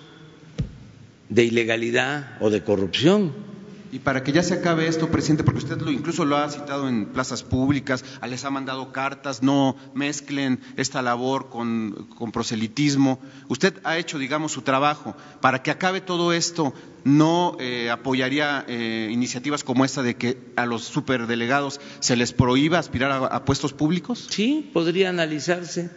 de 1.28 1.44
ilegalidad 1.44 2.36
o 2.40 2.50
de 2.50 2.62
corrupción. 2.62 3.46
Y 3.92 4.00
para 4.00 4.22
que 4.22 4.32
ya 4.32 4.42
se 4.42 4.54
acabe 4.54 4.88
esto, 4.88 5.08
presidente, 5.08 5.44
porque 5.44 5.60
usted 5.60 5.80
lo, 5.80 5.90
incluso 5.90 6.24
lo 6.24 6.36
ha 6.36 6.50
citado 6.50 6.88
en 6.88 7.06
plazas 7.06 7.42
públicas, 7.42 8.04
les 8.28 8.44
ha 8.44 8.50
mandado 8.50 8.92
cartas, 8.92 9.42
no 9.42 9.76
mezclen 9.94 10.60
esta 10.76 11.02
labor 11.02 11.48
con, 11.48 12.06
proselitismo. 12.32 13.20
Usted 13.48 13.74
ha 13.84 13.96
hecho, 13.96 14.18
digamos, 14.18 14.52
su 14.52 14.62
trabajo. 14.62 15.16
Para 15.40 15.62
que 15.62 15.70
acabe 15.70 16.00
todo 16.00 16.32
esto, 16.32 16.74
¿no 17.04 17.56
eh, 17.60 17.88
apoyaría 17.90 18.64
eh, 18.68 19.08
iniciativas 19.10 19.62
como 19.62 19.84
esta 19.84 20.02
de 20.02 20.16
que 20.16 20.36
a 20.56 20.66
los 20.66 20.84
superdelegados 20.84 21.80
se 22.00 22.16
les 22.16 22.32
prohíba 22.32 22.78
aspirar 22.78 23.28
a 23.30 23.44
puestos 23.44 23.72
públicos? 23.72 24.26
Sí, 24.28 24.68
podría 24.74 25.10
analizarse, 25.10 25.90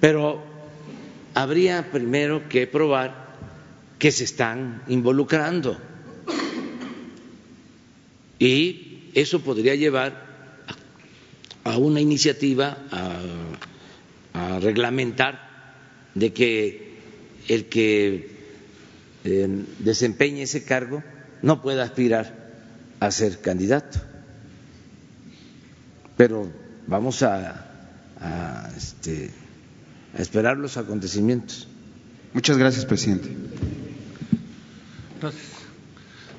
pero 0.00 0.42
habría 1.34 1.90
primero 1.92 2.48
que 2.48 2.66
probar 2.66 3.29
que 4.00 4.10
se 4.10 4.24
están 4.24 4.82
involucrando 4.88 5.78
y 8.40 9.10
eso 9.14 9.40
podría 9.42 9.74
llevar 9.74 10.26
a 11.62 11.76
una 11.76 12.00
iniciativa 12.00 12.78
a, 12.90 13.20
reglamentar 14.60 15.48
de 16.14 16.32
que 16.32 16.98
el 17.48 17.66
que 17.66 18.30
eh, 19.24 19.64
desempeñe 19.78 20.42
ese 20.42 20.64
cargo 20.64 21.02
no 21.42 21.62
pueda 21.62 21.82
aspirar 21.84 22.50
a 23.00 23.10
ser 23.10 23.40
candidato. 23.40 24.00
Pero 26.16 26.50
vamos 26.86 27.22
a, 27.22 27.66
a, 28.20 28.70
este, 28.76 29.30
a 30.16 30.20
esperar 30.22 30.58
los 30.58 30.76
acontecimientos. 30.76 31.68
Muchas 32.34 32.58
gracias, 32.58 32.84
presidente. 32.84 33.30
Gracias. 35.20 35.60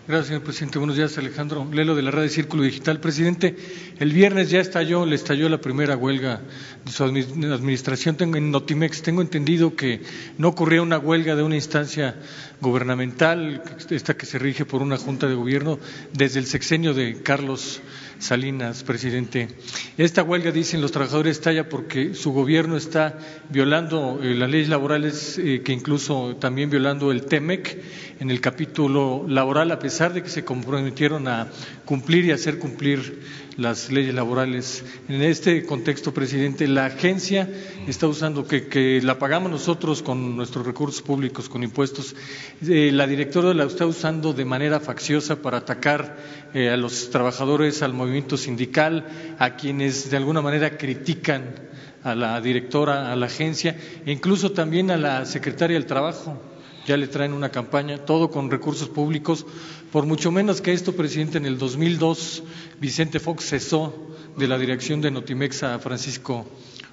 Gracias, 0.08 0.28
señor 0.28 0.42
presidente. 0.42 0.80
Buenos 0.80 0.98
días, 0.98 1.16
Alejandro 1.20 1.70
Lelo 1.72 1.94
de 1.94 2.02
la 2.02 2.10
Red 2.10 2.28
Círculo 2.30 2.64
Digital. 2.64 3.00
Presidente, 3.00 3.56
el 4.00 4.12
viernes 4.12 4.50
ya 4.50 4.60
estalló, 4.60 5.06
le 5.06 5.16
estalló 5.16 5.48
la 5.48 5.62
primera 5.62 5.96
huelga 5.96 6.42
de 6.84 6.92
su 6.92 7.04
administración 7.04 8.18
tengo, 8.18 8.38
en 8.38 8.50
Notimex. 8.50 9.04
Tengo 9.04 9.22
entendido 9.22 9.76
que 9.76 10.02
no 10.40 10.48
ocurría 10.48 10.82
una 10.82 10.98
huelga 10.98 11.36
de 11.36 11.44
una 11.44 11.56
instancia 11.56 12.16
gubernamental, 12.60 13.62
esta 13.92 14.18
que 14.18 14.26
se 14.26 14.40
rige 14.40 14.66
por 14.66 14.82
una 14.82 14.98
junta 14.98 15.28
de 15.28 15.36
gobierno, 15.36 15.78
desde 16.12 16.40
el 16.40 16.48
sexenio 16.48 16.96
de 16.96 17.22
Carlos 17.22 17.82
Salinas, 18.22 18.84
presidente. 18.84 19.48
Esta 19.98 20.22
huelga, 20.22 20.52
dicen 20.52 20.80
los 20.80 20.92
trabajadores, 20.92 21.38
estalla 21.38 21.68
porque 21.68 22.14
su 22.14 22.32
gobierno 22.32 22.78
está 22.78 23.18
violando 23.50 24.20
eh, 24.22 24.36
las 24.36 24.48
leyes 24.48 24.70
laborales, 24.70 25.40
eh, 25.40 25.64
que 25.66 25.74
incluso 25.74 26.36
también 26.36 26.70
violando 26.70 27.12
el 27.12 27.26
TEMEC 27.26 27.82
en 28.20 28.30
el 28.30 28.40
capítulo 28.40 29.26
laboral, 29.28 29.72
a 29.72 29.80
pesar 29.80 30.14
de 30.14 30.22
que 30.22 30.30
se 30.30 30.46
comprometieron 30.46 31.28
a 31.28 31.48
cumplir 31.84 32.26
y 32.26 32.32
hacer 32.32 32.60
cumplir 32.60 33.22
las 33.58 33.92
leyes 33.92 34.14
laborales. 34.14 34.84
En 35.08 35.22
este 35.22 35.66
contexto, 35.66 36.14
presidente, 36.14 36.68
la 36.68 36.86
agencia 36.86 37.50
está 37.88 38.08
usando, 38.08 38.46
que, 38.48 39.00
la 39.04 39.20
pagamos 39.20 39.52
nosotros 39.52 40.02
con 40.02 40.36
nuestros 40.36 40.66
recursos 40.66 41.02
públicos, 41.02 41.50
con 41.50 41.64
impuestos, 41.64 42.16
eh, 42.68 42.92
la 42.94 43.08
directora 43.08 43.54
la 43.54 43.66
está 43.66 43.86
usando 43.86 44.34
de 44.34 44.46
manera 44.46 44.80
facciosa 44.80 45.42
para 45.42 45.60
atacar 45.60 46.18
eh, 46.54 46.70
a 46.70 46.78
los 46.78 47.10
trabajadores, 47.10 47.82
al 47.82 47.94
movimiento 47.94 48.38
sindical, 48.38 49.36
a 49.40 49.56
quienes 49.56 50.10
de 50.10 50.18
alguna 50.18 50.42
manera 50.42 50.78
critican 50.78 51.70
a 52.04 52.16
la 52.16 52.42
directora, 52.42 53.12
a 53.12 53.16
la 53.16 53.28
agencia, 53.28 53.76
e 54.06 54.12
incluso 54.12 54.52
también 54.52 54.92
a 54.92 54.98
la 54.98 55.26
secretaria 55.26 55.76
del 55.76 55.86
Trabajo 55.86 56.51
ya 56.86 56.98
le 56.98 57.08
traen 57.08 57.34
una 57.34 57.50
campaña, 57.50 57.98
todo 58.00 58.30
con 58.30 58.52
recursos 58.52 58.90
públicos, 58.90 59.46
por 59.92 60.06
mucho 60.06 60.32
menos 60.32 60.62
que 60.62 60.74
esto, 60.74 60.96
presidente, 60.96 61.38
en 61.38 61.46
el 61.46 61.58
2002 61.58 62.44
Vicente 62.80 63.20
Fox 63.20 63.46
cesó 63.46 63.94
de 64.38 64.48
la 64.48 64.58
dirección 64.58 65.02
de 65.02 65.12
Notimex 65.12 65.64
a 65.64 65.80
Francisco 65.80 66.46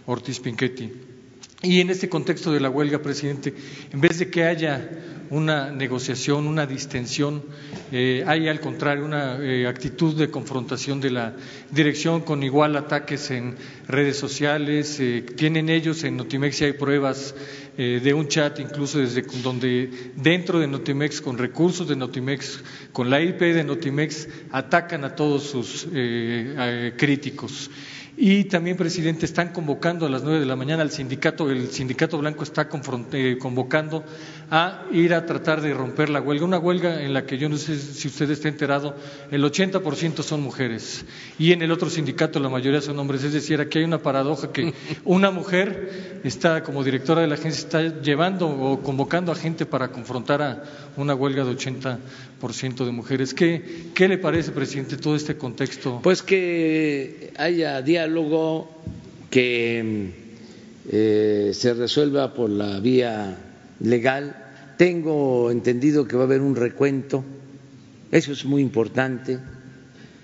Ortiz 0.07 0.41
Pinchetti. 0.41 1.18
Y 1.61 1.81
en 1.81 1.91
este 1.91 2.09
contexto 2.09 2.53
de 2.53 2.61
la 2.61 2.71
huelga, 2.71 3.03
presidente, 3.03 3.53
en 3.93 4.01
vez 4.01 4.21
de 4.21 4.31
que 4.31 4.45
haya 4.45 4.89
una 5.31 5.73
negociación, 5.73 6.47
una 6.47 6.67
distensión, 6.67 7.43
eh, 7.91 8.23
hay 8.27 8.49
al 8.49 8.61
contrario 8.61 9.05
una 9.05 9.39
eh, 9.41 9.67
actitud 9.67 10.15
de 10.15 10.31
confrontación 10.31 11.01
de 11.01 11.11
la 11.11 11.35
dirección 11.73 12.21
con 12.21 12.45
igual 12.45 12.77
ataques 12.77 13.33
en 13.33 13.57
redes 13.89 14.17
sociales. 14.17 15.01
Eh, 15.01 15.25
tienen 15.37 15.69
ellos 15.69 16.05
en 16.05 16.17
Notimex 16.17 16.61
y 16.61 16.65
hay 16.67 16.73
pruebas 16.75 17.35
de 17.77 18.13
un 18.13 18.27
chat, 18.27 18.59
incluso 18.59 18.99
desde 18.99 19.23
donde 19.41 20.11
dentro 20.17 20.59
de 20.59 20.67
Notimex, 20.67 21.21
con 21.21 21.39
recursos 21.39 21.87
de 21.87 21.95
Notimex, 21.95 22.61
con 22.93 23.09
la 23.09 23.21
IP 23.21 23.39
de 23.39 23.63
Notimex, 23.63 24.27
atacan 24.51 25.05
a 25.05 25.15
todos 25.15 25.45
sus 25.45 25.87
críticos. 26.97 27.71
Y 28.21 28.45
también, 28.45 28.77
presidente, 28.77 29.27
están 29.27 29.53
convocando 29.53 30.05
a 30.05 30.09
las 30.09 30.25
nueve 30.25 30.41
de 30.41 30.47
la 30.47 30.57
mañana 30.57 30.83
al 30.83 30.91
sindicato, 30.91 31.53
el 31.53 31.69
sindicato 31.71 32.19
blanco 32.19 32.43
está 32.43 32.69
eh, 33.13 33.39
convocando 33.41 34.03
a 34.51 34.87
ir 34.91 35.15
a 35.15 35.25
tratar 35.25 35.61
de 35.61 35.73
romper 35.73 36.09
la 36.09 36.21
huelga. 36.21 36.45
Una 36.45 36.59
huelga 36.59 37.01
en 37.01 37.15
la 37.15 37.25
que 37.25 37.39
yo 37.39 37.49
no 37.49 37.57
sé 37.57 37.79
si 37.79 38.09
usted 38.09 38.29
está 38.33 38.49
enterado, 38.49 38.97
el 39.31 39.45
80% 39.45 40.25
son 40.25 40.43
mujeres 40.43 41.05
y 41.39 41.53
en 41.53 41.63
el 41.63 41.71
otro 41.71 41.89
sindicato 41.91 42.41
la 42.41 42.49
mayoría 42.49 42.81
son 42.81 42.99
hombres. 42.99 43.23
Es 43.23 43.35
decir, 43.35 43.61
aquí 43.61 43.79
hay 43.79 43.85
una 43.85 44.03
paradoja 44.03 44.51
que 44.51 44.75
una 45.05 45.31
mujer 45.31 46.21
está 46.25 46.65
como 46.65 46.83
directora 46.83 47.21
de 47.21 47.29
la 47.29 47.35
agencia, 47.35 47.63
está 47.63 48.01
llevando 48.01 48.49
o 48.49 48.83
convocando 48.83 49.31
a 49.31 49.37
gente 49.37 49.65
para 49.65 49.93
confrontar 49.93 50.43
a 50.43 50.65
una 50.97 51.15
huelga 51.15 51.45
de 51.45 51.53
80% 51.53 51.99
de 52.41 52.93
mujeres. 52.93 53.35
¿Qué, 53.35 53.91
¿Qué 53.95 54.09
le 54.09 54.19
parece, 54.19 54.53
presidente, 54.53 54.97
todo 54.97 55.17
este 55.17 55.37
contexto? 55.37 56.01
Pues 56.03 56.23
que 56.23 57.33
haya 57.37 57.83
diálogo, 57.83 58.71
que 59.31 60.13
eh, 60.91 61.51
se 61.53 61.75
resuelva 61.75 62.35
por 62.35 62.51
la 62.51 62.81
vía 62.81 63.37
legal. 63.81 64.45
Tengo 64.77 65.51
entendido 65.51 66.07
que 66.07 66.17
va 66.17 66.23
a 66.23 66.27
haber 66.27 66.41
un 66.41 66.55
recuento 66.55 67.25
Eso 68.11 68.33
es 68.33 68.45
muy 68.45 68.63
importante. 68.63 69.39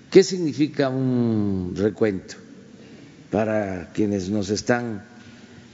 ¿Qué 0.09 0.23
significa 0.23 0.89
un 0.89 1.73
recuento 1.75 2.35
para 3.29 3.91
quienes 3.93 4.29
nos 4.29 4.49
están 4.49 5.03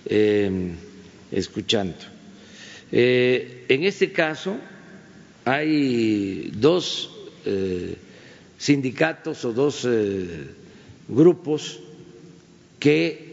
eh, 0.05 0.73
escuchando? 1.31 1.95
Eh, 2.91 3.65
en 3.69 3.83
este 3.83 4.11
caso 4.11 4.57
hay 5.45 6.51
dos 6.53 7.11
eh, 7.45 7.95
sindicatos 8.57 9.43
o 9.45 9.53
dos 9.53 9.87
grupos 11.07 11.79
que 12.79 13.31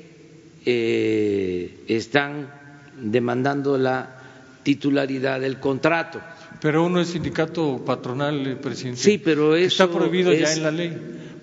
están 1.86 2.52
demandando 3.00 3.78
la 3.78 4.18
titularidad 4.62 5.40
del 5.40 5.58
contrato. 5.58 6.20
Pero 6.60 6.84
uno 6.84 7.00
es 7.00 7.08
sindicato 7.08 7.82
patronal, 7.84 8.46
eh, 8.46 8.56
presidente. 8.56 9.00
Sí, 9.00 9.18
pero 9.18 9.54
eso 9.54 9.84
está 9.84 9.96
prohibido 9.96 10.32
ya 10.32 10.52
en 10.52 10.62
la 10.62 10.70
ley. 10.70 10.96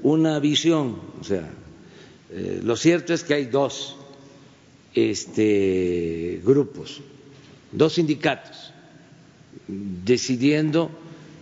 Una 0.03 0.39
visión, 0.39 0.99
o 1.19 1.23
sea, 1.23 1.49
eh, 2.31 2.59
lo 2.63 2.75
cierto 2.75 3.13
es 3.13 3.23
que 3.23 3.33
hay 3.33 3.45
dos 3.45 3.95
este, 4.93 6.41
grupos, 6.43 7.01
dos 7.71 7.93
sindicatos, 7.93 8.73
decidiendo 9.67 10.91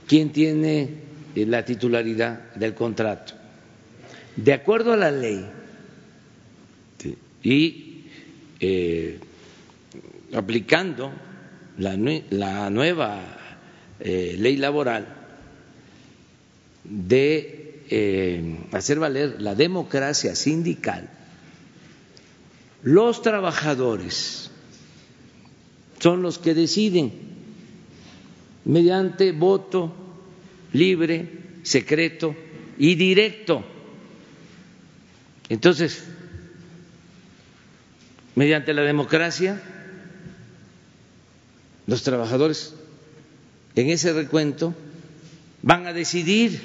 quién 0.08 0.32
tiene 0.32 0.90
eh, 1.36 1.46
la 1.46 1.66
titularidad 1.66 2.54
del 2.56 2.74
contrato. 2.74 3.34
De 4.36 4.54
acuerdo 4.54 4.94
a 4.94 4.98
la 4.98 5.12
ley 5.12 5.46
y 7.44 7.90
aplicando 10.34 11.12
la, 11.78 11.96
la 12.30 12.70
nueva 12.70 13.22
eh, 14.00 14.36
ley 14.38 14.58
laboral 14.58 15.08
de 16.84 17.82
eh, 17.90 18.60
hacer 18.72 19.00
valer 19.00 19.42
la 19.42 19.56
democracia 19.56 20.36
sindical, 20.36 21.10
los 22.82 23.22
trabajadores 23.22 24.52
son 26.00 26.22
los 26.22 26.38
que 26.38 26.54
deciden 26.54 27.14
mediante 28.66 29.32
voto 29.32 29.94
libre, 30.74 31.30
secreto 31.64 32.36
y 32.78 32.96
directo. 32.96 33.64
Entonces, 35.50 36.04
mediante 38.36 38.74
la 38.74 38.82
democracia, 38.82 39.62
los 41.86 42.04
trabajadores 42.04 42.74
en 43.76 43.90
ese 43.90 44.14
recuento 44.14 44.74
van 45.62 45.86
a 45.88 45.94
decidir. 45.94 46.62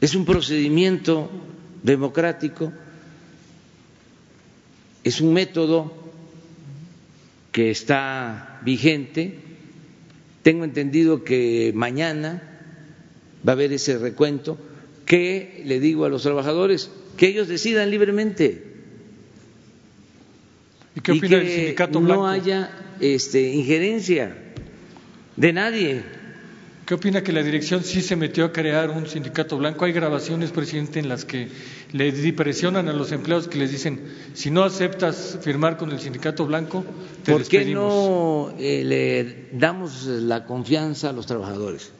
Es 0.00 0.14
un 0.14 0.24
procedimiento 0.26 1.30
democrático, 1.82 2.72
es 5.04 5.20
un 5.20 5.32
método 5.32 5.92
que 7.50 7.70
está 7.70 8.60
vigente. 8.62 9.40
Tengo 10.46 10.62
entendido 10.64 11.24
que 11.24 11.72
mañana 11.74 12.40
va 13.44 13.50
a 13.50 13.54
haber 13.54 13.72
ese 13.72 13.98
recuento 13.98 14.56
que 15.04 15.64
le 15.66 15.80
digo 15.80 16.04
a 16.04 16.08
los 16.08 16.22
trabajadores 16.22 16.88
que 17.16 17.26
ellos 17.26 17.48
decidan 17.48 17.90
libremente. 17.90 18.62
¿Y 20.94 21.00
qué 21.00 21.10
opina 21.10 21.38
del 21.38 21.48
sindicato 21.48 21.98
blanco? 22.00 22.22
No 22.22 22.28
haya 22.28 22.70
este, 23.00 23.42
injerencia 23.54 24.36
de 25.34 25.52
nadie. 25.52 26.04
¿Qué 26.86 26.94
opina 26.94 27.24
que 27.24 27.32
la 27.32 27.42
dirección 27.42 27.82
sí 27.82 28.00
se 28.00 28.14
metió 28.14 28.44
a 28.44 28.52
crear 28.52 28.90
un 28.90 29.08
sindicato 29.08 29.58
blanco? 29.58 29.84
Hay 29.84 29.92
grabaciones, 29.92 30.52
presidente, 30.52 31.00
en 31.00 31.08
las 31.08 31.24
que 31.24 31.48
le 31.90 32.32
presionan 32.32 32.88
a 32.88 32.92
los 32.92 33.10
empleados 33.10 33.48
que 33.48 33.58
les 33.58 33.72
dicen, 33.72 34.08
si 34.34 34.52
no 34.52 34.62
aceptas 34.62 35.36
firmar 35.42 35.78
con 35.78 35.90
el 35.90 35.98
sindicato 35.98 36.46
blanco, 36.46 36.84
te 37.24 37.32
¿Por 37.32 37.42
qué 37.42 37.64
no 37.64 38.54
eh, 38.56 38.84
le 38.84 39.58
damos 39.58 40.04
la 40.04 40.44
confianza 40.44 41.10
a 41.10 41.12
los 41.12 41.26
trabajadores, 41.26 41.90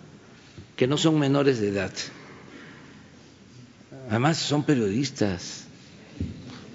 que 0.77 0.87
no 0.87 0.97
son 0.97 1.19
menores 1.19 1.61
de 1.61 1.71
edad? 1.71 1.93
Además, 4.09 4.37
son 4.37 4.63
periodistas. 4.63 5.65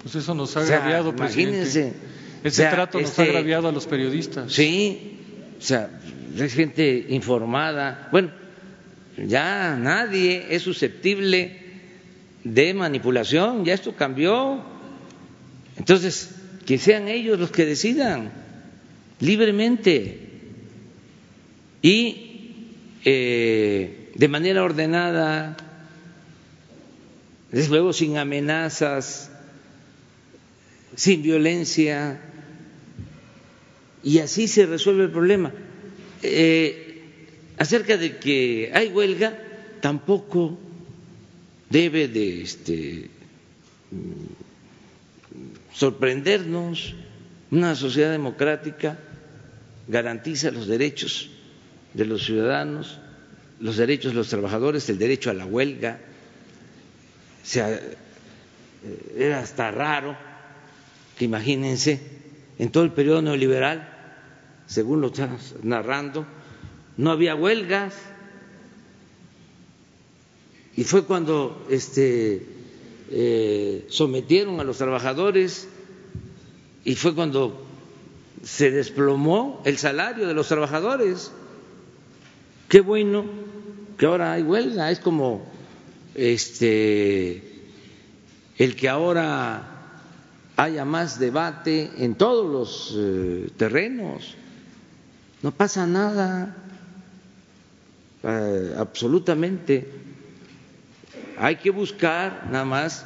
Pues 0.02 0.16
eso 0.16 0.34
nos 0.34 0.54
ha 0.58 0.60
agraviado, 0.60 1.16
presidente. 1.16 1.62
Imagínense. 1.62 1.94
Ese 2.44 2.66
trato 2.66 3.00
nos 3.00 3.08
ha 3.08 3.22
este, 3.22 3.22
agraviado 3.22 3.68
a 3.68 3.72
los 3.72 3.86
periodistas. 3.86 4.52
Sí, 4.52 5.18
o 5.58 5.62
sea, 5.62 5.88
es 6.38 6.54
gente 6.54 7.06
informada. 7.08 8.08
Bueno, 8.10 8.30
ya 9.16 9.76
nadie 9.76 10.46
es 10.50 10.62
susceptible 10.62 11.58
de 12.44 12.74
manipulación, 12.74 13.64
ya 13.64 13.74
esto 13.74 13.94
cambió. 13.94 14.62
Entonces, 15.76 16.34
que 16.66 16.78
sean 16.78 17.08
ellos 17.08 17.38
los 17.38 17.50
que 17.50 17.66
decidan 17.66 18.32
libremente 19.20 20.18
y 21.82 22.54
eh, 23.04 24.10
de 24.14 24.28
manera 24.28 24.62
ordenada, 24.62 25.56
desde 27.50 27.70
luego 27.70 27.92
sin 27.92 28.16
amenazas, 28.16 29.30
sin 30.94 31.22
violencia, 31.22 32.20
y 34.04 34.18
así 34.18 34.48
se 34.48 34.66
resuelve 34.66 35.04
el 35.04 35.10
problema. 35.10 35.52
Eh, 36.22 37.02
acerca 37.58 37.96
de 37.96 38.18
que 38.18 38.70
hay 38.72 38.88
huelga, 38.88 39.36
tampoco 39.80 40.58
debe 41.68 42.08
de 42.08 42.42
este, 42.42 43.10
sorprendernos. 45.72 46.94
Una 47.50 47.74
sociedad 47.74 48.10
democrática 48.10 48.98
garantiza 49.88 50.50
los 50.50 50.66
derechos 50.66 51.28
de 51.92 52.06
los 52.06 52.24
ciudadanos, 52.24 52.98
los 53.60 53.76
derechos 53.76 54.12
de 54.12 54.16
los 54.16 54.28
trabajadores, 54.28 54.88
el 54.88 54.98
derecho 54.98 55.30
a 55.30 55.34
la 55.34 55.44
huelga. 55.44 55.98
O 57.42 57.46
sea, 57.46 57.70
eh, 57.74 57.96
era 59.18 59.40
hasta 59.40 59.70
raro 59.70 60.16
que 61.18 61.24
imagínense, 61.26 62.00
en 62.58 62.70
todo 62.70 62.84
el 62.84 62.92
periodo 62.92 63.22
neoliberal 63.22 63.91
según 64.66 65.00
lo 65.00 65.08
estás 65.08 65.54
narrando, 65.62 66.26
no 66.96 67.10
había 67.10 67.34
huelgas. 67.34 67.94
Y 70.76 70.84
fue 70.84 71.04
cuando 71.04 71.66
este, 71.68 72.46
eh, 73.10 73.86
sometieron 73.88 74.58
a 74.60 74.64
los 74.64 74.78
trabajadores 74.78 75.68
y 76.84 76.94
fue 76.94 77.14
cuando 77.14 77.66
se 78.42 78.70
desplomó 78.70 79.62
el 79.64 79.78
salario 79.78 80.26
de 80.26 80.34
los 80.34 80.48
trabajadores. 80.48 81.30
Qué 82.68 82.80
bueno 82.80 83.24
que 83.98 84.06
ahora 84.06 84.32
hay 84.32 84.42
huelga, 84.42 84.90
es 84.90 84.98
como 84.98 85.46
este 86.14 87.52
el 88.58 88.76
que 88.76 88.88
ahora 88.88 89.72
haya 90.56 90.84
más 90.84 91.18
debate 91.18 91.90
en 91.98 92.14
todos 92.14 92.50
los 92.50 92.94
eh, 92.96 93.50
terrenos 93.56 94.36
no 95.42 95.50
pasa 95.50 95.86
nada, 95.86 96.54
eh, 98.22 98.74
absolutamente. 98.78 99.88
Hay 101.36 101.56
que 101.56 101.70
buscar 101.70 102.48
nada 102.50 102.64
más 102.64 103.04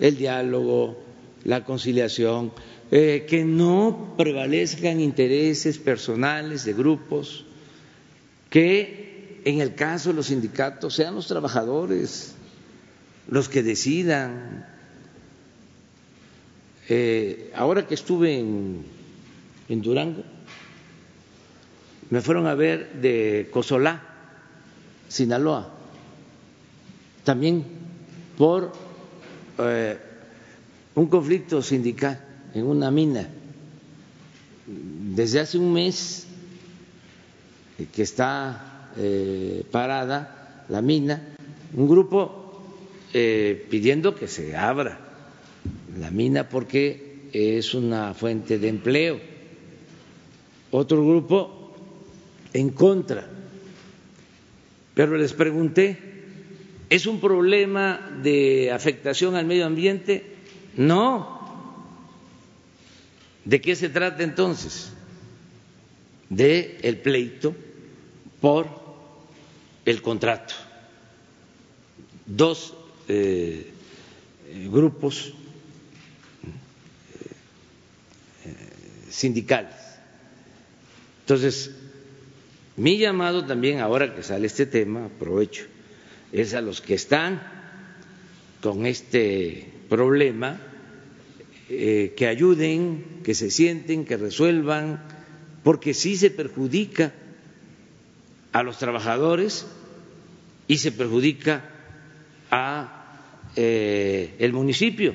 el 0.00 0.16
diálogo, 0.16 0.98
la 1.44 1.64
conciliación, 1.64 2.52
eh, 2.90 3.26
que 3.28 3.44
no 3.44 4.14
prevalezcan 4.16 5.00
intereses 5.00 5.76
personales 5.78 6.64
de 6.64 6.72
grupos, 6.72 7.44
que 8.48 9.42
en 9.44 9.60
el 9.60 9.74
caso 9.74 10.10
de 10.10 10.14
los 10.16 10.26
sindicatos 10.26 10.94
sean 10.94 11.14
los 11.14 11.26
trabajadores 11.26 12.34
los 13.28 13.48
que 13.48 13.62
decidan. 13.62 14.66
Eh, 16.88 17.50
ahora 17.54 17.86
que 17.86 17.94
estuve 17.94 18.38
en 18.38 18.84
Durango, 19.82 20.22
me 22.10 22.20
fueron 22.20 22.46
a 22.46 22.54
ver 22.54 23.00
de 23.00 23.48
Cosolá, 23.52 24.02
Sinaloa, 25.08 25.72
también 27.24 27.64
por 28.36 28.72
eh, 29.58 29.98
un 30.94 31.06
conflicto 31.06 31.62
sindical 31.62 32.24
en 32.54 32.66
una 32.66 32.90
mina. 32.90 33.28
Desde 34.66 35.40
hace 35.40 35.58
un 35.58 35.72
mes 35.72 36.26
que 37.94 38.02
está 38.02 38.90
eh, 38.96 39.64
parada 39.70 40.64
la 40.68 40.82
mina, 40.82 41.22
un 41.74 41.88
grupo 41.88 42.62
eh, 43.12 43.66
pidiendo 43.70 44.14
que 44.14 44.28
se 44.28 44.56
abra 44.56 45.00
la 45.98 46.10
mina 46.10 46.48
porque 46.48 47.28
es 47.32 47.74
una 47.74 48.14
fuente 48.14 48.58
de 48.58 48.68
empleo. 48.68 49.20
Otro 50.70 51.04
grupo 51.06 51.55
en 52.56 52.70
contra 52.70 53.28
Pero 54.96 55.18
les 55.18 55.34
pregunté, 55.34 55.98
¿es 56.88 57.06
un 57.06 57.20
problema 57.20 58.18
de 58.22 58.72
afectación 58.72 59.36
al 59.36 59.44
medio 59.44 59.66
ambiente? 59.66 60.24
No. 60.74 61.36
¿De 63.44 63.60
qué 63.60 63.76
se 63.76 63.90
trata 63.90 64.22
entonces? 64.22 64.90
De 66.30 66.78
el 66.82 66.96
pleito 66.96 67.54
por 68.40 68.68
el 69.84 70.00
contrato. 70.00 70.54
Dos 72.24 72.72
eh, 73.06 73.70
grupos 74.72 75.34
eh, 78.46 78.50
sindicales. 79.10 79.76
Entonces, 81.20 81.75
mi 82.76 82.98
llamado 82.98 83.44
también, 83.46 83.80
ahora 83.80 84.14
que 84.14 84.22
sale 84.22 84.46
este 84.46 84.66
tema, 84.66 85.06
aprovecho, 85.06 85.64
es 86.32 86.54
a 86.54 86.60
los 86.60 86.80
que 86.80 86.94
están 86.94 87.42
con 88.60 88.84
este 88.86 89.72
problema, 89.88 90.60
eh, 91.68 92.14
que 92.16 92.26
ayuden, 92.26 93.20
que 93.24 93.34
se 93.34 93.50
sienten, 93.50 94.04
que 94.04 94.16
resuelvan, 94.16 95.02
porque 95.62 95.94
sí 95.94 96.16
se 96.16 96.30
perjudica 96.30 97.12
a 98.52 98.62
los 98.62 98.78
trabajadores 98.78 99.66
y 100.68 100.78
se 100.78 100.92
perjudica 100.92 101.64
a 102.50 103.50
eh, 103.56 104.34
el 104.38 104.52
municipio, 104.52 105.14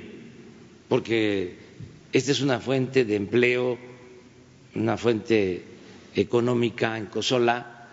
porque 0.89 1.55
esta 2.11 2.31
es 2.31 2.41
una 2.41 2.59
fuente 2.59 3.05
de 3.05 3.15
empleo, 3.15 3.77
una 4.75 4.97
fuente 4.97 5.63
económica 6.15 6.97
en 6.97 7.05
Cosola, 7.05 7.87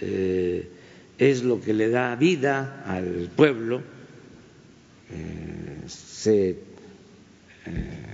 eh, 0.00 0.70
es 1.18 1.42
lo 1.42 1.60
que 1.60 1.74
le 1.74 1.88
da 1.88 2.14
vida 2.16 2.84
al 2.86 3.30
pueblo, 3.34 3.82
eh, 5.10 5.82
se 5.86 6.58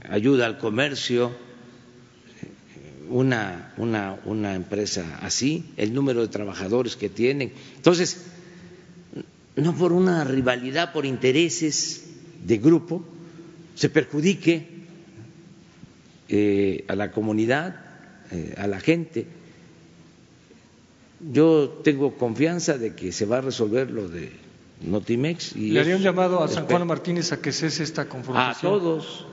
ayuda 0.08 0.46
al 0.46 0.58
comercio, 0.58 1.32
una 3.08 4.54
empresa 4.54 5.18
así, 5.20 5.72
el 5.76 5.92
número 5.92 6.22
de 6.22 6.28
trabajadores 6.28 6.96
que 6.96 7.08
tienen. 7.08 7.52
Entonces, 7.76 8.24
no 9.56 9.74
por 9.76 9.92
una 9.92 10.24
rivalidad, 10.24 10.92
por 10.92 11.06
intereses 11.06 12.04
de 12.44 12.58
grupo, 12.58 13.04
se 13.74 13.88
perjudique 13.88 14.66
eh, 16.28 16.84
a 16.88 16.96
la 16.96 17.10
comunidad, 17.10 17.83
eh, 18.30 18.54
a 18.56 18.66
la 18.66 18.80
gente. 18.80 19.26
Yo 21.32 21.80
tengo 21.82 22.16
confianza 22.16 22.76
de 22.76 22.94
que 22.94 23.12
se 23.12 23.24
va 23.24 23.38
a 23.38 23.40
resolver 23.40 23.90
lo 23.90 24.08
de 24.08 24.32
Notimex. 24.82 25.56
Y 25.56 25.70
Le 25.70 25.80
haría 25.80 25.96
un 25.96 26.02
llamado 26.02 26.42
a 26.42 26.48
San 26.48 26.66
Juan 26.66 26.86
Martínez 26.86 27.32
a 27.32 27.40
que 27.40 27.52
cese 27.52 27.82
esta 27.82 28.06
confrontación. 28.06 28.72
A 28.72 28.78
todos. 28.78 29.26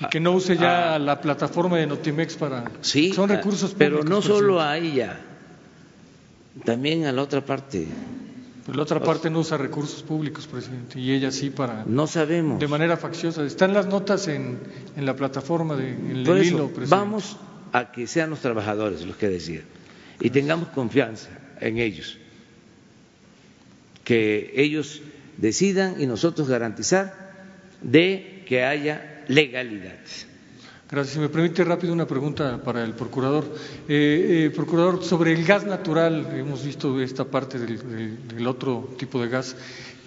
Y 0.00 0.06
que 0.06 0.18
no 0.18 0.32
use 0.32 0.56
ya 0.56 0.98
la 0.98 1.20
plataforma 1.20 1.76
de 1.76 1.86
Notimex 1.86 2.36
para. 2.36 2.70
Sí, 2.80 3.12
son 3.12 3.28
recursos 3.28 3.72
públicos. 3.72 4.00
Pero 4.00 4.04
no 4.04 4.22
solo 4.22 4.60
a 4.60 4.78
ella, 4.78 5.20
también 6.64 7.04
a 7.04 7.12
la 7.12 7.22
otra 7.22 7.44
parte. 7.44 7.86
Pero 8.64 8.76
la 8.76 8.82
otra 8.82 9.02
parte 9.02 9.28
no 9.30 9.40
usa 9.40 9.58
recursos 9.58 10.02
públicos, 10.02 10.46
presidente, 10.46 10.98
y 10.98 11.12
ella 11.12 11.30
sí 11.30 11.50
para. 11.50 11.84
No 11.86 12.06
sabemos. 12.06 12.58
De 12.58 12.68
manera 12.68 12.96
facciosa. 12.96 13.44
Están 13.44 13.74
las 13.74 13.86
notas 13.86 14.26
en, 14.28 14.58
en 14.96 15.06
la 15.06 15.14
plataforma 15.16 15.76
de 15.76 15.90
en 15.90 16.10
el 16.10 16.20
hilo, 16.20 16.68
presidente. 16.68 16.86
vamos 16.88 17.36
a 17.72 17.92
que 17.92 18.06
sean 18.06 18.30
los 18.30 18.40
trabajadores 18.40 19.04
los 19.04 19.16
que 19.16 19.28
decidan 19.28 19.64
y 20.20 20.30
tengamos 20.30 20.68
confianza 20.68 21.28
en 21.60 21.78
ellos, 21.78 22.18
que 24.04 24.52
ellos 24.56 25.00
decidan 25.36 26.00
y 26.00 26.06
nosotros 26.06 26.48
garantizar 26.48 27.14
de 27.82 28.44
que 28.46 28.64
haya 28.64 29.24
legalidad. 29.28 29.98
Gracias. 30.90 31.14
Si 31.14 31.20
me 31.20 31.28
permite 31.28 31.62
rápido 31.62 31.92
una 31.92 32.06
pregunta 32.06 32.60
para 32.64 32.82
el 32.82 32.94
procurador. 32.94 33.44
Eh, 33.88 34.46
eh, 34.46 34.50
procurador, 34.54 35.04
sobre 35.04 35.32
el 35.32 35.44
gas 35.44 35.64
natural, 35.64 36.26
hemos 36.36 36.64
visto 36.64 37.00
esta 37.00 37.24
parte 37.24 37.58
del, 37.60 38.46
otro 38.46 38.88
tipo 38.98 39.22
de 39.22 39.28
gas. 39.28 39.54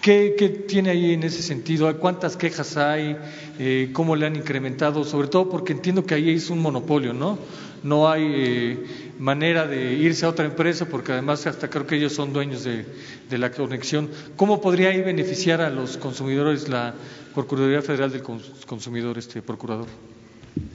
¿Qué, 0.01 0.65
tiene 0.67 0.89
ahí 0.89 1.13
en 1.13 1.23
ese 1.23 1.41
sentido? 1.41 1.97
¿Cuántas 1.97 2.35
quejas 2.35 2.75
hay? 2.75 3.15
Eh, 3.57 3.91
¿Cómo 3.93 4.17
le 4.17 4.25
han 4.25 4.35
incrementado? 4.35 5.05
Sobre 5.05 5.29
todo 5.29 5.49
porque 5.49 5.71
entiendo 5.71 6.05
que 6.05 6.15
ahí 6.15 6.31
es 6.31 6.49
un 6.49 6.59
monopolio, 6.59 7.13
¿no? 7.13 7.39
No 7.83 8.09
hay 8.09 8.23
eh, 8.25 8.85
manera 9.19 9.65
de 9.65 9.93
irse 9.93 10.25
a 10.25 10.29
otra 10.29 10.43
empresa 10.45 10.85
porque 10.89 11.13
además 11.13 11.47
hasta 11.47 11.69
creo 11.69 11.87
que 11.87 11.95
ellos 11.95 12.11
son 12.11 12.33
dueños 12.33 12.65
de, 12.65 12.85
de 13.29 13.37
la 13.37 13.51
conexión. 13.51 14.09
¿Cómo 14.35 14.59
podría 14.59 14.89
ahí 14.89 15.01
beneficiar 15.01 15.61
a 15.61 15.69
los 15.69 15.95
consumidores 15.95 16.67
la 16.67 16.93
Procuraduría 17.33 17.81
Federal 17.81 18.11
del 18.11 18.23
Cons- 18.23 18.65
Consumidor, 18.65 19.17
este 19.17 19.41
procurador? 19.41 19.87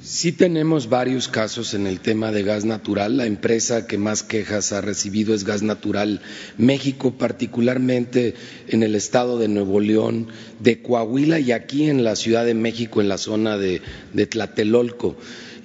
Sí 0.03 0.33
tenemos 0.33 0.89
varios 0.89 1.29
casos 1.29 1.75
en 1.75 1.87
el 1.87 2.01
tema 2.01 2.33
de 2.33 2.43
gas 2.43 2.65
natural. 2.65 3.17
La 3.17 3.27
empresa 3.27 3.87
que 3.87 3.99
más 3.99 4.25
quejas 4.25 4.73
ha 4.73 4.81
recibido 4.81 5.35
es 5.35 5.45
Gas 5.45 5.63
Natural 5.63 6.21
México, 6.57 7.13
particularmente 7.13 8.35
en 8.69 8.83
el 8.83 8.97
estado 8.97 9.39
de 9.39 9.47
Nuevo 9.47 9.79
León, 9.79 10.29
de 10.59 10.83
Coahuila 10.83 11.39
y 11.39 11.53
aquí 11.53 11.89
en 11.89 12.03
la 12.03 12.17
Ciudad 12.17 12.45
de 12.45 12.55
México, 12.55 13.01
en 13.01 13.09
la 13.09 13.19
zona 13.19 13.57
de, 13.57 13.81
Tlatelolco. 14.27 15.17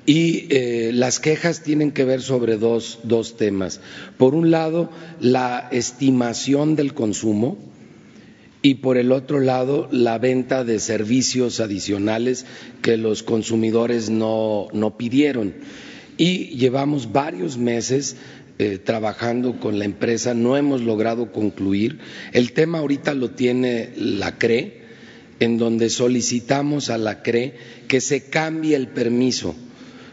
Y 0.05 0.47
eh, 0.49 0.91
las 0.93 1.19
quejas 1.19 1.63
tienen 1.63 1.91
que 1.91 2.03
ver 2.03 2.21
sobre 2.21 2.57
dos, 2.57 2.99
dos 3.03 3.37
temas. 3.37 3.79
Por 4.17 4.35
un 4.35 4.51
lado, 4.51 4.91
la 5.21 5.69
estimación 5.71 6.75
del 6.75 6.93
consumo, 6.93 7.57
y 8.65 8.75
por 8.75 8.97
el 8.97 9.11
otro 9.11 9.41
lado 9.41 9.89
la 9.91 10.17
venta 10.17 10.63
de 10.63 10.79
servicios 10.79 11.59
adicionales 11.59 12.45
que 12.81 12.95
los 12.97 13.21
consumidores 13.21 14.09
no, 14.09 14.69
no 14.71 14.97
pidieron. 14.97 15.53
Y 16.17 16.55
llevamos 16.55 17.11
varios 17.11 17.57
meses 17.57 18.15
eh, 18.59 18.79
trabajando 18.81 19.59
con 19.59 19.79
la 19.79 19.85
empresa, 19.85 20.33
no 20.33 20.55
hemos 20.55 20.81
logrado 20.81 21.33
concluir. 21.33 21.99
El 22.31 22.53
tema 22.53 22.79
ahorita 22.79 23.13
lo 23.13 23.31
tiene 23.31 23.89
la 23.97 24.37
CRE, 24.37 24.81
en 25.41 25.57
donde 25.57 25.89
solicitamos 25.89 26.89
a 26.89 26.97
la 26.97 27.21
CRE 27.21 27.55
que 27.89 27.99
se 27.99 28.29
cambie 28.29 28.77
el 28.77 28.87
permiso, 28.87 29.55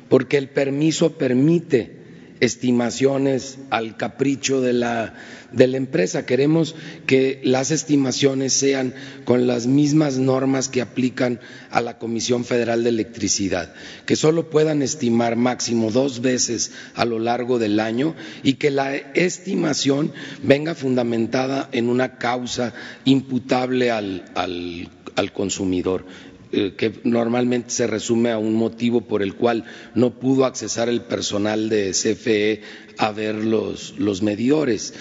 porque 0.09 0.39
el 0.39 0.49
permiso 0.49 1.17
permite 1.17 2.00
estimaciones 2.41 3.59
al 3.71 3.97
capricho 3.97 4.61
de 4.61 4.73
la, 4.73 5.15
de 5.53 5.67
la 5.67 5.77
empresa. 5.77 6.27
Queremos 6.27 6.75
que 7.07 7.41
las 7.45 7.71
estimaciones 7.71 8.53
sean 8.53 8.95
con 9.25 9.47
las 9.47 9.67
mismas 9.67 10.19
normas 10.19 10.69
que 10.69 10.81
aplican 10.83 11.41
a 11.71 11.81
la 11.81 11.99
Comisión 11.99 12.45
Federal 12.45 12.83
de 12.83 12.89
Electricidad, 12.91 13.73
que 14.07 14.17
solo 14.17 14.51
puedan 14.51 14.83
estimar 14.83 15.37
máximo 15.37 15.91
dos 15.91 16.21
veces 16.21 16.73
a 16.95 17.05
lo 17.05 17.19
largo 17.19 17.59
del 17.59 17.79
año 17.81 18.15
y 18.43 18.55
que 18.55 18.71
la 18.71 18.97
estimación 18.97 20.13
venga 20.43 20.75
fundamentada 20.75 21.69
en 21.73 21.89
una 21.89 22.17
causa 22.19 22.73
imputable 23.05 23.91
al, 23.91 24.25
al, 24.35 24.89
al 25.17 25.33
consumidor 25.33 26.05
que 26.51 27.01
normalmente 27.05 27.71
se 27.71 27.87
resume 27.87 28.31
a 28.31 28.39
un 28.39 28.55
motivo 28.55 29.03
por 29.03 29.23
el 29.23 29.35
cual 29.35 29.65
no 29.95 30.19
pudo 30.19 30.45
accesar 30.45 30.89
el 30.89 31.03
personal 31.03 31.69
de 31.69 31.91
CFE 31.91 32.63
a 32.99 33.13
ver 33.13 33.37
los, 33.37 33.95
los 33.99 34.23
medidores. 34.23 34.95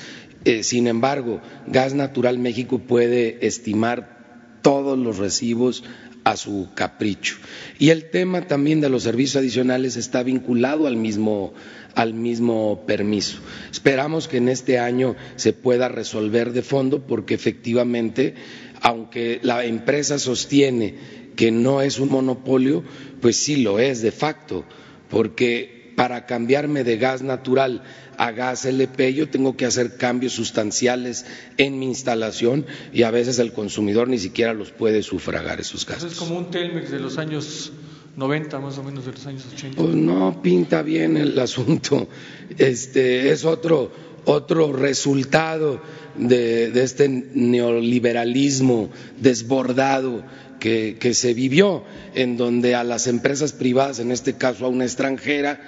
Eh, 0.45 0.64
sin 0.64 0.88
embargo, 0.88 1.41
Gas 1.68 1.93
Natural 1.93 2.38
México 2.38 2.80
puede 2.80 3.45
estimar 3.45 4.60
todos 4.62 4.97
los 4.97 5.18
recibos 5.18 5.84
a 6.24 6.38
su 6.38 6.70
capricho. 6.76 7.38
Y 7.78 7.89
el 7.89 8.10
tema 8.10 8.47
también 8.47 8.82
de 8.82 8.89
los 8.89 9.04
servicios 9.04 9.38
adicionales 9.38 9.95
está 9.97 10.24
vinculado 10.24 10.88
al 10.88 10.95
mismo, 10.95 11.54
al 11.95 12.14
mismo 12.14 12.84
permiso. 12.86 13.39
Esperamos 13.72 14.28
que 14.28 14.38
en 14.38 14.50
este 14.50 14.80
año 14.80 15.16
se 15.36 15.54
pueda 15.54 15.88
resolver 15.88 16.52
de 16.52 16.62
fondo 16.62 17.06
porque 17.06 17.34
efectivamente, 17.34 18.36
aunque 18.82 19.39
la 19.43 19.66
empresa 19.66 20.20
sostiene 20.20 20.95
que 21.40 21.52
no 21.52 21.82
es 21.82 22.00
un 22.00 22.10
monopolio, 22.10 22.84
pues 23.22 23.38
sí 23.38 23.56
lo 23.64 23.80
es 23.80 24.02
de 24.02 24.12
facto, 24.12 24.66
porque 25.10 25.94
para 25.96 26.26
cambiarme 26.26 26.84
de 26.84 26.98
gas 26.98 27.22
natural 27.22 27.82
a 28.18 28.32
gas 28.32 28.66
LP 28.66 29.14
yo 29.14 29.30
tengo 29.30 29.56
que 29.56 29.66
hacer 29.66 29.96
cambios 29.96 30.34
sustanciales 30.34 31.26
en 31.56 31.80
mi 31.80 31.86
instalación 31.86 32.66
y 32.92 33.04
a 33.04 33.12
veces 33.12 33.40
el 33.40 33.54
consumidor 33.54 34.10
ni 34.10 34.18
siquiera 34.18 34.54
los 34.54 34.72
puede 34.72 35.02
sufragar 35.02 35.62
esos 35.62 35.84
Eso 35.84 35.92
gastos. 35.94 36.12
es 36.12 36.20
como 36.20 36.38
un 36.38 36.52
Telmex 36.52 36.92
de 36.92 37.00
los 37.00 37.18
años 37.18 37.72
90, 38.18 38.60
más 38.60 38.78
o 38.78 38.84
menos 38.84 39.06
de 39.06 39.14
los 39.14 39.26
años 39.26 39.46
80. 39.54 39.82
Pues 39.82 39.96
no 39.96 40.42
pinta 40.42 40.82
bien 40.82 41.16
el 41.16 41.40
asunto. 41.40 42.10
Este 42.58 43.32
es 43.32 43.46
otro 43.46 44.10
otro 44.26 44.74
resultado 44.74 45.82
de, 46.18 46.70
de 46.72 46.84
este 46.84 47.08
neoliberalismo 47.08 48.90
desbordado 49.18 50.24
que, 50.60 50.97
que 50.99 51.14
se 51.14 51.34
vivió, 51.34 51.84
en 52.16 52.38
donde 52.38 52.76
a 52.76 52.84
las 52.84 53.07
empresas 53.07 53.53
privadas, 53.53 53.99
en 53.99 54.12
este 54.12 54.34
caso 54.34 54.66
a 54.66 54.70
una 54.70 54.86
extranjera, 54.86 55.62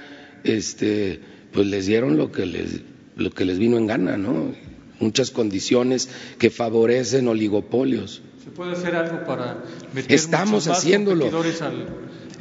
este, 0.43 1.19
pues 1.51 1.67
les 1.67 1.85
dieron 1.85 2.17
lo 2.17 2.31
que 2.31 2.45
les, 2.45 2.81
lo 3.15 3.31
que 3.31 3.45
les 3.45 3.57
vino 3.59 3.77
en 3.77 3.87
gana, 3.87 4.17
¿no? 4.17 4.53
muchas 5.01 5.31
condiciones 5.31 6.09
que 6.37 6.49
favorecen 6.49 7.27
oligopolios. 7.27 8.21
¿Se 8.43 8.51
puede 8.51 8.73
hacer 8.73 8.95
algo 8.95 9.25
para 9.25 9.63
meter 9.93 10.11
Estamos 10.13 10.67
más 10.67 10.77
haciéndolo. 10.77 11.25
al, 11.25 11.33
al 11.35 11.87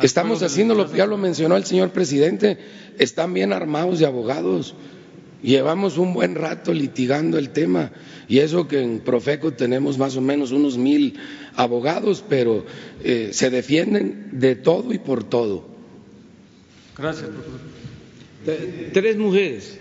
Estamos 0.02 0.42
haciéndolo, 0.42 0.92
ya 0.94 1.06
lo 1.06 1.18
mencionó 1.18 1.56
el 1.56 1.64
señor 1.64 1.90
presidente, 1.90 2.58
están 2.98 3.34
bien 3.34 3.52
armados 3.52 3.98
de 3.98 4.06
abogados. 4.06 4.74
Llevamos 5.42 5.96
un 5.96 6.12
buen 6.12 6.34
rato 6.34 6.74
litigando 6.74 7.38
el 7.38 7.50
tema 7.50 7.92
y 8.28 8.40
eso 8.40 8.68
que 8.68 8.82
en 8.82 9.00
Profeco 9.00 9.54
tenemos 9.54 9.96
más 9.96 10.16
o 10.16 10.20
menos 10.20 10.52
unos 10.52 10.76
mil 10.76 11.18
abogados, 11.56 12.22
pero 12.28 12.66
eh, 13.02 13.30
se 13.32 13.48
defienden 13.48 14.28
de 14.32 14.54
todo 14.54 14.92
y 14.92 14.98
por 14.98 15.24
todo. 15.24 15.66
Gracias, 16.96 17.30
Tres 18.92 19.16
mujeres. 19.16 19.78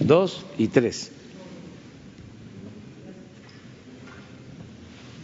Dos 0.00 0.44
y 0.58 0.68
tres. 0.68 1.12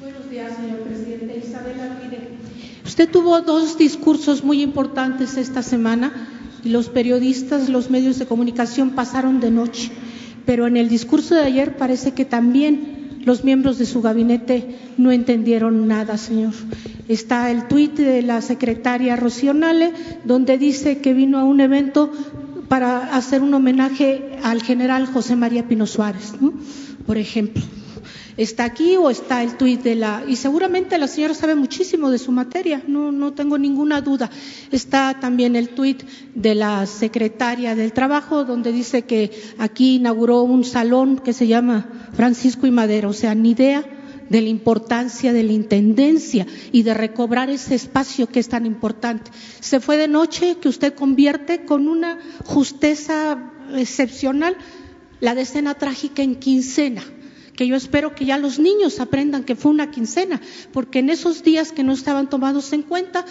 Buenos 0.01 0.31
días, 0.31 0.57
señor 0.57 0.81
presidente. 0.81 1.43
Isabel 1.47 1.81
Arvide. 1.81 2.29
Usted 2.85 3.11
tuvo 3.11 3.41
dos 3.43 3.77
discursos 3.77 4.45
muy 4.45 4.63
importantes 4.63 5.37
esta 5.37 5.63
semana 5.63 6.38
los 6.65 6.89
periodistas, 6.89 7.69
los 7.69 7.91
medios 7.91 8.19
de 8.19 8.27
comunicación 8.27 8.91
pasaron 8.91 9.41
de 9.41 9.51
noche. 9.51 9.91
Pero 10.47 10.67
en 10.67 10.77
el 10.77 10.89
discurso 10.89 11.35
de 11.35 11.43
ayer 11.43 11.77
parece 11.77 12.13
que 12.13 12.25
también 12.25 13.21
los 13.25 13.45
miembros 13.45 13.79
de 13.79 13.87
su 13.87 14.01
gabinete 14.01 14.77
no 14.97 15.13
entendieron 15.13 15.87
nada, 15.87 16.17
señor. 16.17 16.55
Está 17.09 17.51
el 17.51 17.69
tuit 17.69 17.95
de 17.95 18.23
la 18.23 18.41
secretaria 18.41 19.17
Rocío 19.17 19.55
Nale, 19.55 19.93
donde 20.25 20.59
dice 20.59 20.99
que 20.99 21.13
vino 21.13 21.39
a 21.39 21.45
un 21.45 21.61
evento 21.61 22.11
para 22.69 23.15
hacer 23.17 23.43
un 23.43 23.53
homenaje 23.55 24.39
al 24.43 24.63
general 24.63 25.07
José 25.07 25.37
María 25.37 25.67
Pino 25.67 25.87
Suárez, 25.87 26.35
¿no? 26.41 26.53
por 27.07 27.17
ejemplo. 27.17 27.63
¿Está 28.39 28.63
aquí 28.67 28.97
o 28.97 29.11
está 29.11 29.43
el 29.43 29.57
tuit 29.57 29.83
de 29.83 29.97
la.? 29.97 30.23
Y 30.29 30.37
seguramente 30.37 30.97
la 30.97 31.09
señora 31.09 31.35
sabe 31.35 31.57
muchísimo 31.57 32.09
de 32.09 32.19
su 32.19 32.31
materia, 32.31 32.85
no, 32.87 33.11
no 33.11 33.33
tengo 33.33 33.59
ninguna 33.59 34.01
duda. 34.01 34.31
Está 34.71 35.19
también 35.19 35.57
el 35.57 35.71
tuit 35.71 36.05
de 36.37 36.55
la 36.55 36.87
secretaria 36.87 37.75
del 37.75 37.93
Trabajo, 37.93 38.45
donde 38.45 38.71
dice 38.71 39.03
que 39.03 39.33
aquí 39.59 39.97
inauguró 39.97 40.43
un 40.43 40.63
salón 40.63 41.19
que 41.19 41.33
se 41.33 41.49
llama 41.49 41.89
Francisco 42.13 42.69
y 42.69 42.71
Madero, 42.71 43.09
o 43.09 43.13
sea, 43.13 43.35
ni 43.35 43.51
idea 43.51 43.85
de 44.31 44.41
la 44.41 44.49
importancia 44.49 45.33
de 45.33 45.43
la 45.43 45.53
intendencia 45.53 46.47
y 46.71 46.85
de 46.85 46.95
recobrar 46.95 47.51
ese 47.51 47.75
espacio 47.75 48.29
que 48.29 48.39
es 48.39 48.49
tan 48.49 48.67
importante. 48.67 49.33
Se 49.59 49.81
fue 49.81 49.97
de 49.97 50.07
noche 50.07 50.59
que 50.63 50.69
usted 50.69 50.95
convierte 50.95 51.65
con 51.65 51.89
una 51.89 52.21
justeza 52.45 53.51
excepcional 53.75 54.57
la 55.19 55.35
decena 55.35 55.75
trágica 55.75 56.23
en 56.23 56.37
quincena 56.37 57.03
que 57.59 57.67
yo 57.67 57.75
espero 57.75 58.15
que 58.15 58.25
ya 58.25 58.39
los 58.39 58.61
niños 58.61 59.01
aprendan 59.01 59.43
que 59.43 59.57
fue 59.57 59.73
una 59.73 59.91
quincena, 59.91 60.41
porque 60.73 61.01
en 61.01 61.11
esos 61.11 61.43
días 61.43 61.73
que 61.73 61.83
no 61.83 61.93
estaban 61.93 62.31
tomados 62.31 62.73
en 62.73 62.83
cuenta 62.83 63.25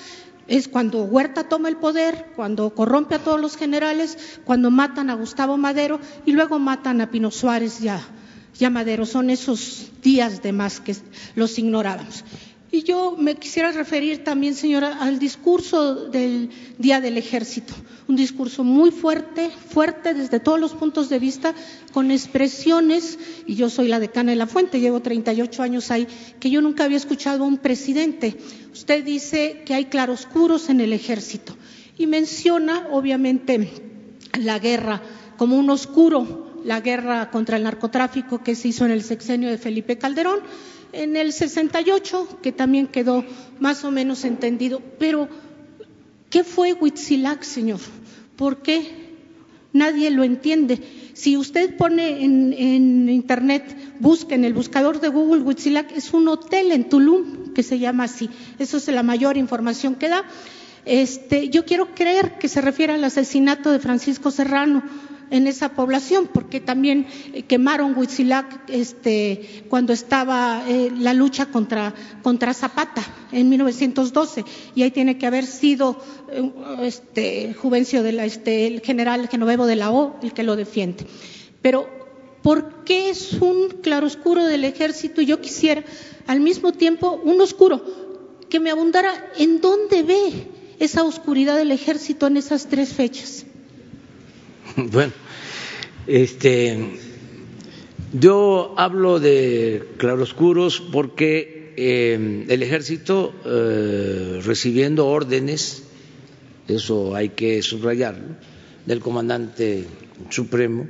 es 0.49 0.67
cuando 0.67 1.03
Huerta 1.03 1.47
toma 1.47 1.69
el 1.69 1.77
poder, 1.77 2.33
cuando 2.35 2.75
corrompe 2.75 3.15
a 3.15 3.19
todos 3.19 3.39
los 3.39 3.55
generales, 3.55 4.17
cuando 4.43 4.69
matan 4.69 5.09
a 5.09 5.13
Gustavo 5.13 5.55
Madero 5.55 6.01
y 6.25 6.33
luego 6.33 6.59
matan 6.59 6.99
a 6.99 7.09
Pino 7.09 7.31
Suárez 7.31 7.79
ya, 7.79 8.01
ya 8.59 8.69
Madero. 8.69 9.05
Son 9.05 9.29
esos 9.29 9.91
días 10.03 10.43
de 10.43 10.51
más 10.51 10.81
que 10.81 10.93
los 11.35 11.57
ignorábamos. 11.57 12.25
Y 12.69 12.83
yo 12.83 13.15
me 13.17 13.35
quisiera 13.35 13.71
referir 13.71 14.25
también, 14.25 14.53
señora, 14.53 14.97
al 14.99 15.19
discurso 15.19 16.09
del 16.09 16.49
Día 16.77 16.99
del 16.99 17.17
Ejército. 17.17 17.73
Un 18.09 18.17
discurso 18.17 18.65
muy 18.65 18.91
fuerte, 18.91 19.49
fuerte 19.49 20.13
desde 20.13 20.41
todos 20.41 20.59
los 20.59 20.73
puntos 20.73 21.07
de 21.07 21.17
vista, 21.17 21.55
con 21.93 22.11
expresiones, 22.11 23.19
y 23.45 23.55
yo 23.55 23.69
soy 23.69 23.87
la 23.87 24.01
decana 24.01 24.31
de 24.31 24.37
la 24.37 24.47
fuente, 24.47 24.81
llevo 24.81 25.01
38 25.01 25.63
años 25.63 25.91
ahí, 25.91 26.07
que 26.41 26.49
yo 26.49 26.61
nunca 26.61 26.83
había 26.83 26.97
escuchado 26.97 27.45
a 27.45 27.47
un 27.47 27.57
presidente. 27.57 28.37
Usted 28.73 29.03
dice 29.03 29.63
que 29.65 29.73
hay 29.73 29.85
claroscuros 29.85 30.69
en 30.69 30.81
el 30.81 30.91
ejército 30.91 31.55
y 31.97 32.05
menciona, 32.05 32.87
obviamente, 32.91 33.71
la 34.37 34.59
guerra 34.59 35.01
como 35.37 35.57
un 35.57 35.69
oscuro, 35.69 36.59
la 36.65 36.81
guerra 36.81 37.31
contra 37.31 37.55
el 37.55 37.63
narcotráfico 37.63 38.43
que 38.43 38.55
se 38.55 38.67
hizo 38.67 38.83
en 38.83 38.91
el 38.91 39.03
sexenio 39.03 39.49
de 39.49 39.57
Felipe 39.57 39.97
Calderón 39.97 40.41
en 40.93 41.15
el 41.15 41.33
68, 41.33 42.39
que 42.41 42.51
también 42.51 42.87
quedó 42.87 43.23
más 43.59 43.83
o 43.83 43.91
menos 43.91 44.25
entendido. 44.25 44.81
Pero, 44.99 45.27
¿qué 46.29 46.43
fue 46.43 46.73
Huitzilac, 46.73 47.43
señor? 47.43 47.79
¿Por 48.35 48.61
qué? 48.61 49.07
Nadie 49.73 50.09
lo 50.09 50.23
entiende. 50.23 50.81
Si 51.13 51.37
usted 51.37 51.75
pone 51.75 52.23
en, 52.23 52.53
en, 52.53 53.09
Internet, 53.09 53.75
busca 53.99 54.35
en 54.35 54.45
el 54.45 54.53
buscador 54.53 54.99
de 54.99 55.09
Google 55.09 55.41
Huitzilac, 55.41 55.91
es 55.91 56.13
un 56.13 56.27
hotel 56.27 56.71
en 56.71 56.89
Tulum 56.89 57.53
que 57.53 57.63
se 57.63 57.79
llama 57.79 58.05
así. 58.05 58.29
Eso 58.59 58.77
es 58.77 58.87
la 58.87 59.03
mayor 59.03 59.37
información 59.37 59.95
que 59.95 60.09
da. 60.09 60.23
Este, 60.85 61.49
yo 61.49 61.65
quiero 61.65 61.93
creer 61.93 62.37
que 62.37 62.47
se 62.47 62.61
refiere 62.61 62.93
al 62.93 63.03
asesinato 63.03 63.71
de 63.71 63.79
Francisco 63.79 64.31
Serrano 64.31 64.83
en 65.29 65.47
esa 65.47 65.69
población, 65.69 66.29
porque 66.31 66.59
también 66.59 67.07
eh, 67.33 67.43
quemaron 67.43 67.97
Huitzilac 67.97 68.69
este, 68.69 69.63
cuando 69.69 69.93
estaba 69.93 70.63
eh, 70.67 70.91
la 70.97 71.13
lucha 71.13 71.47
contra, 71.47 71.93
contra, 72.21 72.53
Zapata 72.53 73.03
en 73.31 73.49
1912, 73.49 74.45
y 74.75 74.83
ahí 74.83 74.91
tiene 74.91 75.17
que 75.17 75.27
haber 75.27 75.45
sido 75.45 75.97
eh, 76.31 76.51
este, 76.81 77.53
Juvencio 77.53 78.03
de 78.03 78.11
la, 78.13 78.25
este, 78.25 78.67
el 78.67 78.81
general 78.81 79.27
Genovevo 79.27 79.65
de 79.65 79.75
la 79.75 79.91
O 79.91 80.15
el 80.21 80.33
que 80.33 80.43
lo 80.43 80.55
defiende. 80.55 81.05
Pero, 81.61 81.87
¿por 82.41 82.83
qué 82.83 83.09
es 83.09 83.33
un 83.33 83.69
claroscuro 83.81 84.45
del 84.45 84.63
ejército? 84.63 85.21
Yo 85.21 85.41
quisiera, 85.41 85.83
al 86.27 86.39
mismo 86.39 86.71
tiempo, 86.71 87.19
un 87.23 87.41
oscuro 87.41 87.81
que 88.49 88.59
me 88.59 88.71
abundara 88.71 89.11
en 89.37 89.59
dónde 89.59 90.03
ve 90.03 90.47
esa 90.79 91.03
oscuridad 91.03 91.57
del 91.57 91.71
ejército 91.71 92.27
en 92.27 92.37
esas 92.37 92.67
tres 92.67 92.93
fechas. 92.93 93.46
Bueno, 94.75 95.13
este, 96.07 96.77
yo 98.13 98.73
hablo 98.77 99.19
de 99.19 99.83
claroscuros 99.97 100.81
porque 100.91 101.73
eh, 101.77 102.45
el 102.47 102.63
ejército 102.63 103.33
eh, 103.45 104.39
recibiendo 104.43 105.07
órdenes, 105.07 105.83
eso 106.67 107.15
hay 107.15 107.29
que 107.29 107.61
subrayarlo, 107.61 108.35
del 108.85 108.99
comandante 108.99 109.85
supremo 110.29 110.87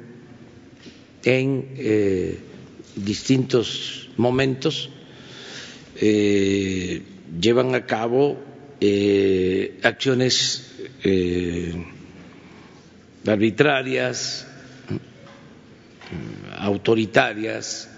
en 1.23 1.67
eh, 1.78 2.39
distintos 2.95 4.09
momentos 4.17 4.89
eh, 5.99 7.01
llevan 7.39 7.75
a 7.75 7.86
cabo 7.86 8.38
acciones 9.84 10.71
arbitrarias, 13.28 14.47
autoritarias. 16.57 17.89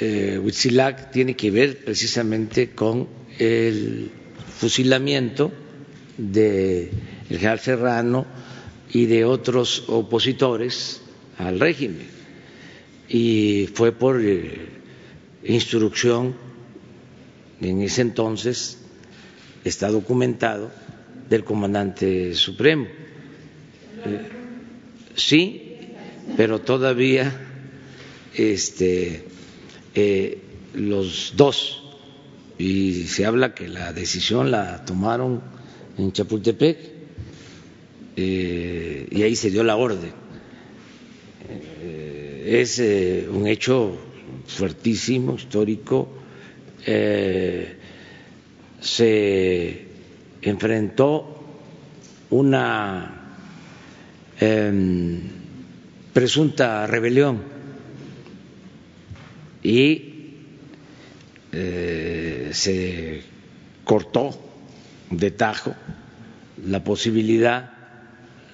Eh, 0.00 0.38
Huitzilac 0.42 1.10
tiene 1.10 1.34
que 1.34 1.50
ver 1.50 1.84
precisamente 1.84 2.70
con 2.70 3.08
el 3.38 4.10
fusilamiento 4.58 5.52
de 6.18 6.90
general 7.28 7.60
Serrano 7.60 8.26
y 8.92 9.06
de 9.06 9.24
otros 9.24 9.84
opositores 9.88 11.00
al 11.38 11.60
régimen. 11.60 12.06
Y 13.08 13.68
fue 13.74 13.92
por 13.92 14.20
eh, 14.22 14.68
instrucción, 15.44 16.34
en 17.60 17.80
ese 17.82 18.02
entonces 18.02 18.78
está 19.64 19.88
documentado, 19.88 20.70
del 21.28 21.44
comandante 21.44 22.34
supremo. 22.34 22.86
Sí, 25.14 25.78
pero 26.36 26.60
todavía 26.60 27.46
este, 28.36 29.24
eh, 29.94 30.38
los 30.74 31.34
dos, 31.36 31.82
y 32.58 33.04
se 33.04 33.24
habla 33.24 33.54
que 33.54 33.68
la 33.68 33.92
decisión 33.92 34.50
la 34.50 34.84
tomaron 34.84 35.42
en 35.96 36.12
Chapultepec, 36.12 36.78
eh, 38.16 39.08
y 39.10 39.22
ahí 39.22 39.36
se 39.36 39.50
dio 39.50 39.62
la 39.64 39.76
orden. 39.76 40.12
Eh, 41.48 42.60
es 42.62 42.78
un 43.30 43.46
hecho 43.46 43.96
fuertísimo, 44.46 45.34
histórico. 45.36 46.08
se 48.80 49.86
enfrentó 50.42 51.42
una 52.30 53.25
eh, 54.40 55.20
presunta 56.12 56.86
rebelión 56.86 57.42
y 59.62 60.16
eh, 61.52 62.50
se 62.52 63.22
cortó 63.84 64.38
de 65.10 65.30
tajo 65.30 65.74
la 66.66 66.82
posibilidad 66.82 67.72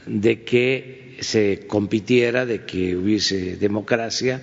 de 0.06 0.42
que 0.42 1.18
se 1.20 1.66
compitiera, 1.66 2.46
de 2.46 2.64
que 2.64 2.96
hubiese 2.96 3.56
democracia 3.56 4.42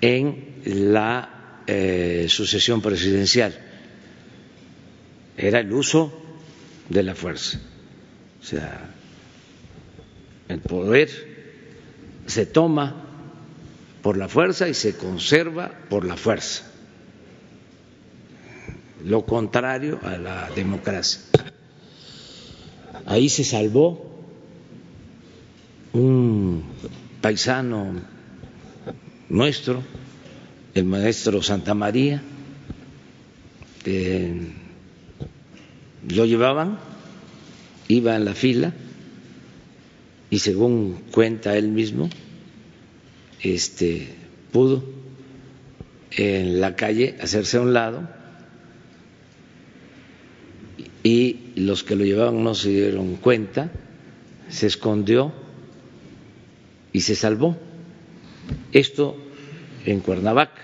en 0.00 0.56
la 0.64 1.62
eh, 1.66 2.26
sucesión 2.28 2.82
presidencial. 2.82 3.54
Era 5.36 5.60
el 5.60 5.72
uso 5.72 6.12
de 6.88 7.02
la 7.02 7.14
fuerza. 7.14 7.60
O 8.40 8.44
sea, 8.44 8.95
el 10.48 10.60
poder 10.60 11.10
se 12.26 12.46
toma 12.46 13.04
por 14.02 14.16
la 14.16 14.28
fuerza 14.28 14.68
y 14.68 14.74
se 14.74 14.96
conserva 14.96 15.72
por 15.88 16.04
la 16.04 16.16
fuerza. 16.16 16.64
Lo 19.04 19.24
contrario 19.24 19.98
a 20.02 20.16
la 20.16 20.50
democracia. 20.50 21.20
Ahí 23.06 23.28
se 23.28 23.44
salvó 23.44 24.24
un 25.92 26.64
paisano 27.20 27.94
nuestro, 29.28 29.82
el 30.74 30.84
maestro 30.84 31.42
Santa 31.42 31.74
María, 31.74 32.22
lo 36.08 36.24
llevaban, 36.24 36.78
iba 37.88 38.16
en 38.16 38.24
la 38.24 38.34
fila 38.34 38.72
y 40.36 40.38
según 40.38 41.02
cuenta 41.12 41.56
él 41.56 41.68
mismo, 41.68 42.10
este 43.40 44.06
pudo 44.52 44.84
en 46.10 46.60
la 46.60 46.76
calle 46.76 47.16
hacerse 47.22 47.56
a 47.56 47.62
un 47.62 47.72
lado 47.72 48.06
y 51.02 51.38
los 51.56 51.84
que 51.84 51.96
lo 51.96 52.04
llevaban 52.04 52.44
no 52.44 52.54
se 52.54 52.68
dieron 52.68 53.16
cuenta, 53.16 53.70
se 54.50 54.66
escondió 54.66 55.32
y 56.92 57.00
se 57.00 57.14
salvó. 57.14 57.56
Esto 58.72 59.16
en 59.86 60.00
Cuernavaca, 60.00 60.60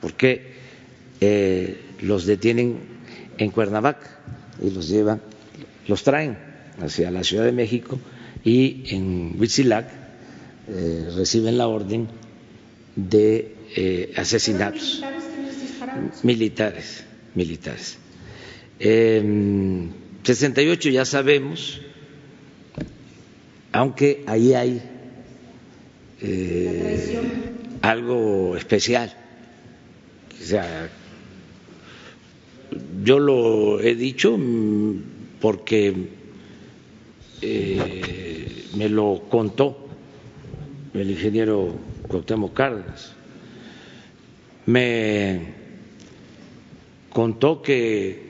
porque 0.00 0.52
eh, 1.20 1.76
los 2.02 2.24
detienen 2.24 2.78
en 3.36 3.50
Cuernavaca 3.50 4.20
y 4.62 4.70
los 4.70 4.88
llevan, 4.88 5.20
los 5.88 6.04
traen 6.04 6.38
hacia 6.80 7.10
la 7.10 7.24
Ciudad 7.24 7.46
de 7.46 7.50
México 7.50 7.98
y 8.44 8.94
en 8.94 9.36
Huitzilac 9.38 9.86
eh, 10.68 11.08
reciben 11.16 11.58
la 11.58 11.66
orden 11.68 12.08
de 12.96 13.54
eh, 13.76 14.12
asesinatos 14.16 15.02
militares, 16.22 17.04
militares. 17.34 17.98
Eh, 18.80 19.22
68 20.22 20.90
ya 20.90 21.04
sabemos, 21.04 21.80
aunque 23.72 24.22
ahí 24.26 24.54
hay 24.54 24.82
eh, 26.20 27.20
algo 27.82 28.56
especial. 28.56 29.14
O 30.40 30.44
sea, 30.44 30.90
yo 33.02 33.18
lo 33.18 33.80
he 33.80 33.94
dicho 33.94 34.36
mm, 34.36 35.02
porque 35.40 35.94
eh, 37.42 38.27
me 38.74 38.88
lo 38.88 39.24
contó 39.28 39.88
el 40.94 41.10
ingeniero 41.10 41.74
Cuauhtémoc 42.08 42.54
Cárdenas. 42.54 43.12
Me 44.66 45.54
contó 47.10 47.62
que 47.62 48.28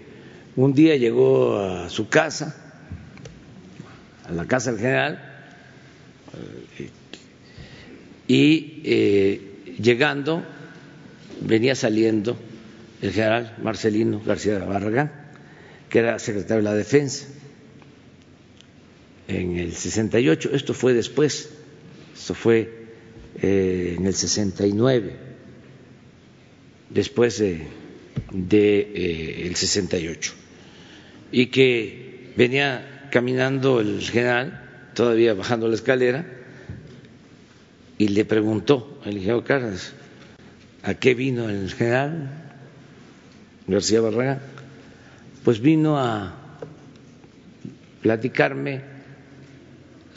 un 0.56 0.72
día 0.74 0.96
llegó 0.96 1.58
a 1.58 1.88
su 1.90 2.08
casa, 2.08 2.56
a 4.26 4.32
la 4.32 4.46
casa 4.46 4.72
del 4.72 4.80
general, 4.80 5.24
y 8.26 8.82
eh, 8.84 9.74
llegando 9.80 10.42
venía 11.40 11.74
saliendo 11.74 12.36
el 13.00 13.12
general 13.12 13.56
Marcelino 13.62 14.20
García 14.24 14.58
de 14.58 14.66
Barragán, 14.66 15.12
que 15.88 16.00
era 16.00 16.18
secretario 16.18 16.56
de 16.56 16.62
la 16.62 16.74
Defensa 16.74 17.26
en 19.28 19.58
el 19.58 19.74
68, 19.74 20.50
esto 20.52 20.74
fue 20.74 20.94
después, 20.94 21.50
esto 22.14 22.34
fue 22.34 22.86
eh, 23.40 23.94
en 23.98 24.06
el 24.06 24.14
69, 24.14 25.16
después 26.90 27.38
de, 27.38 27.66
de 28.32 28.80
eh, 28.80 29.46
el 29.46 29.54
68, 29.54 30.32
y 31.30 31.46
que 31.46 32.32
venía 32.36 33.08
caminando 33.12 33.80
el 33.80 34.00
general, 34.02 34.90
todavía 34.94 35.34
bajando 35.34 35.68
la 35.68 35.74
escalera, 35.74 36.26
y 37.98 38.08
le 38.08 38.24
preguntó 38.24 39.00
al 39.04 39.12
ingeniero 39.12 39.44
Cárdenas 39.44 39.92
a 40.82 40.94
qué 40.94 41.14
vino 41.14 41.50
el 41.50 41.72
general 41.74 42.30
García 43.66 44.00
Barragán. 44.00 44.40
Pues 45.44 45.60
vino 45.60 45.98
a 45.98 46.34
platicarme 48.00 48.97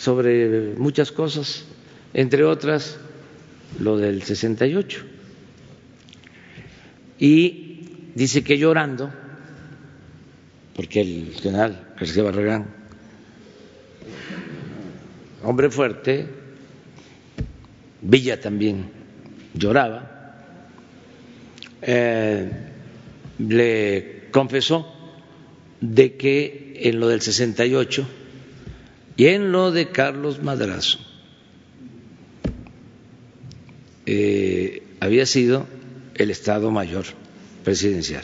sobre 0.01 0.73
muchas 0.77 1.11
cosas, 1.11 1.63
entre 2.15 2.43
otras 2.43 2.97
lo 3.79 3.97
del 3.97 4.23
68. 4.23 5.03
Y 7.19 7.81
dice 8.15 8.43
que 8.43 8.57
llorando, 8.57 9.13
porque 10.75 11.01
el 11.01 11.35
general 11.39 11.93
García 11.99 12.23
Barragán, 12.23 12.65
hombre 15.43 15.69
fuerte, 15.69 16.25
Villa 18.01 18.41
también 18.41 18.89
lloraba, 19.53 20.33
eh, 21.83 22.51
le 23.37 24.29
confesó 24.31 24.91
de 25.79 26.17
que 26.17 26.73
en 26.85 26.99
lo 26.99 27.07
del 27.07 27.21
68 27.21 28.07
y 29.22 29.28
en 29.28 29.51
lo 29.51 29.72
de 29.72 29.89
Carlos 29.89 30.41
Madrazo 30.41 30.97
eh, 34.07 34.82
había 34.99 35.28
sido 35.28 35.67
el 36.15 36.32
Estado 36.32 36.72
Mayor 36.72 37.05
presidencial. 37.63 38.24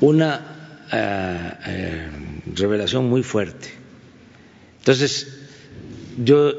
Una 0.00 0.88
eh, 0.92 2.08
revelación 2.56 3.08
muy 3.08 3.22
fuerte. 3.22 3.68
Entonces, 4.80 5.46
yo 6.24 6.54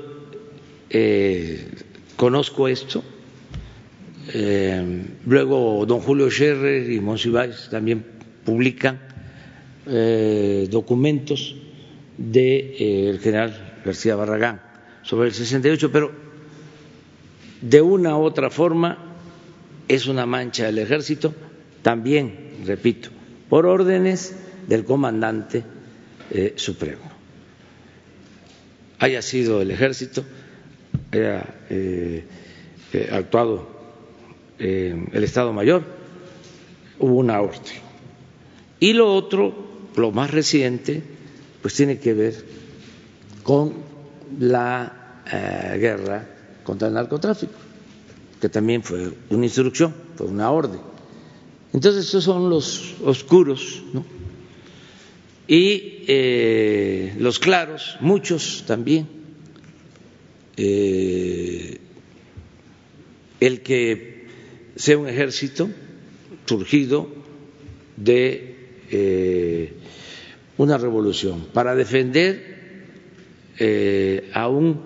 eh, 0.90 1.68
conozco 2.16 2.70
esto. 2.70 3.04
Eh, 4.30 5.08
luego 5.26 5.86
don 5.86 6.00
Julio 6.00 6.32
Scherrer 6.32 6.90
y 6.90 7.02
Monsiváis 7.02 7.68
también 7.70 8.06
publican 8.46 9.07
eh, 9.90 10.68
documentos 10.70 11.56
del 12.18 13.20
general 13.20 13.80
García 13.86 14.16
Barragán 14.16 14.62
sobre 15.04 15.30
el 15.30 15.34
68, 15.34 15.92
pero 15.92 16.12
de 17.62 17.82
una 17.82 18.18
u 18.18 18.24
otra 18.24 18.50
forma 18.50 18.98
es 19.88 20.08
una 20.08 20.26
mancha 20.26 20.66
del 20.66 20.80
ejército, 20.80 21.34
también, 21.82 22.64
repito, 22.66 23.10
por 23.50 23.66
órdenes 23.66 24.36
del 24.68 24.84
comandante 24.84 25.64
supremo 26.56 27.18
haya 29.00 29.22
sido 29.22 29.62
el 29.62 29.72
ejército, 29.72 30.24
haya 31.12 31.46
eh, 31.70 32.24
eh, 32.94 33.10
actuado 33.12 33.68
eh, 34.60 35.08
el 35.12 35.24
Estado 35.24 35.54
Mayor, 35.54 35.84
hubo 37.00 37.16
una 37.16 37.40
orden. 37.42 37.62
Y 38.80 38.94
lo 38.94 39.14
otro, 39.14 39.67
lo 39.98 40.12
más 40.12 40.32
reciente, 40.32 41.02
pues 41.62 41.74
tiene 41.74 42.00
que 42.00 42.14
ver 42.14 42.46
con 43.44 43.74
la 44.40 45.24
guerra 45.78 46.26
contra 46.64 46.88
el 46.88 46.94
narcotráfico, 46.94 47.54
que 48.40 48.50
también 48.50 48.84
fue 48.84 49.12
una 49.30 49.46
instrucción, 49.46 49.94
fue 50.16 50.28
una 50.28 50.52
orden. 50.52 50.80
Entonces, 51.74 52.08
esos 52.08 52.24
son 52.24 52.50
los 52.50 52.96
oscuros, 53.04 53.84
¿no? 53.94 54.06
y 55.48 56.04
eh, 56.08 57.16
los 57.20 57.40
claros, 57.40 57.96
muchos 58.02 58.66
también, 58.68 59.08
eh, 60.58 61.80
el 63.40 63.62
que 63.62 64.26
sea 64.76 64.98
un 64.98 65.08
ejército 65.08 65.70
surgido 66.46 67.08
de 67.96 68.57
eh, 68.92 69.74
una 70.58 70.78
revolución 70.78 71.48
para 71.54 71.76
defender 71.76 72.58
a 74.34 74.48
un 74.50 74.82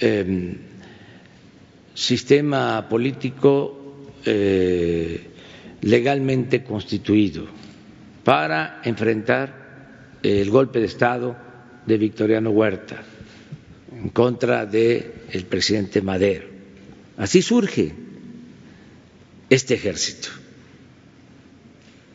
em, 0.00 0.56
sistema 1.94 2.88
político 2.88 4.10
legalmente 5.82 6.64
constituido 6.64 7.44
para 8.24 8.80
enfrentar 8.84 9.64
el 10.22 10.50
golpe 10.50 10.80
de 10.80 10.86
Estado 10.86 11.36
de 11.86 11.98
Victoriano 11.98 12.50
Huerta, 12.50 13.02
en 13.92 14.08
contra 14.08 14.64
del 14.64 15.12
el 15.30 15.44
presidente 15.44 16.00
Madero. 16.00 16.46
Así 17.18 17.42
surge 17.42 17.92
este 19.50 19.74
ejército. 19.74 20.28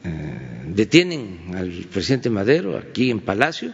Eh, 0.04 0.49
detienen 0.76 1.56
al 1.56 1.86
presidente 1.92 2.30
Madero 2.30 2.78
aquí 2.78 3.10
en 3.10 3.20
Palacio 3.20 3.74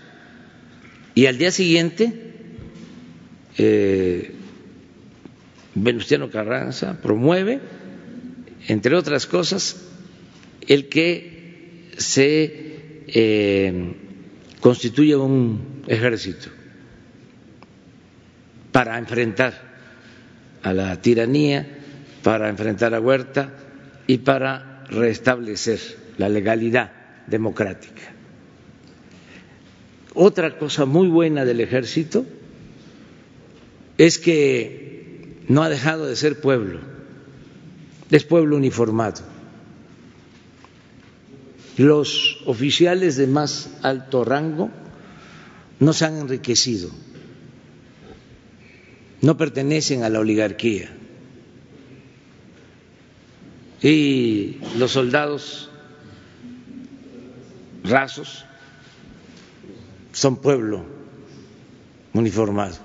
y 1.14 1.26
al 1.26 1.38
día 1.38 1.52
siguiente 1.52 2.14
eh, 3.58 4.32
Venustiano 5.76 6.30
Carranza 6.30 7.02
promueve, 7.02 7.60
entre 8.68 8.96
otras 8.96 9.26
cosas, 9.26 9.82
el 10.68 10.88
que 10.88 11.92
se 11.98 13.04
eh, 13.08 13.94
constituya 14.62 15.18
un 15.18 15.82
ejército 15.88 16.50
para 18.72 18.98
enfrentar 18.98 19.76
a 20.64 20.74
la 20.74 21.02
tiranía, 21.02 21.68
para 22.24 22.50
enfrentar 22.50 22.94
a 22.94 23.00
Huerta 23.00 23.54
y 24.08 24.18
para 24.20 24.84
restablecer 24.90 26.05
la 26.18 26.30
legalidad 26.30 26.92
democrática. 27.28 28.02
Otra 30.14 30.58
cosa 30.58 30.86
muy 30.86 31.08
buena 31.08 31.44
del 31.44 31.60
ejército 31.60 32.26
es 33.98 34.18
que 34.18 35.44
no 35.48 35.62
ha 35.62 35.70
dejado 35.70 36.06
de 36.06 36.16
ser 36.16 36.40
pueblo, 36.40 36.80
es 38.12 38.24
pueblo 38.24 38.56
uniformado. 38.56 39.22
Los 41.78 42.42
oficiales 42.46 43.18
de 43.18 43.28
más 43.28 43.70
alto 43.82 44.24
rango 44.24 44.70
no 45.80 45.92
se 45.92 46.06
han 46.06 46.18
enriquecido, 46.18 46.90
no 49.22 49.36
pertenecen 49.36 50.04
a 50.04 50.10
la 50.10 50.20
oligarquía 50.20 50.90
y 53.82 54.58
los 54.78 54.92
soldados 54.92 55.70
rasos 57.90 58.46
son 60.12 60.38
pueblo 60.42 60.86
uniformado, 62.14 62.78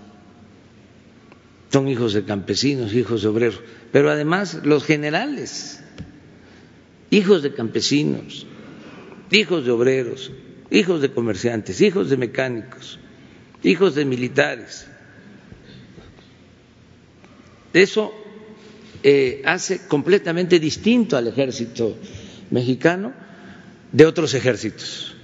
son 1.72 1.88
hijos 1.88 2.12
de 2.12 2.24
campesinos, 2.24 2.92
hijos 2.94 3.22
de 3.22 3.28
obreros, 3.28 3.60
pero 3.92 4.10
además 4.10 4.60
los 4.64 4.84
generales, 4.84 5.80
hijos 7.10 7.42
de 7.42 7.54
campesinos, 7.54 8.46
hijos 9.30 9.64
de 9.64 9.70
obreros, 9.70 10.32
hijos 10.70 11.00
de 11.00 11.12
comerciantes, 11.12 11.80
hijos 11.80 12.10
de 12.10 12.16
mecánicos, 12.16 12.98
hijos 13.62 13.94
de 13.94 14.04
militares. 14.04 14.86
Eso 17.72 18.12
eh, 19.02 19.42
hace 19.44 19.86
completamente 19.86 20.58
distinto 20.58 21.16
al 21.16 21.28
ejército 21.28 21.96
mexicano 22.50 23.29
de 23.92 24.06
otros 24.06 24.34
ejércitos, 24.34 25.14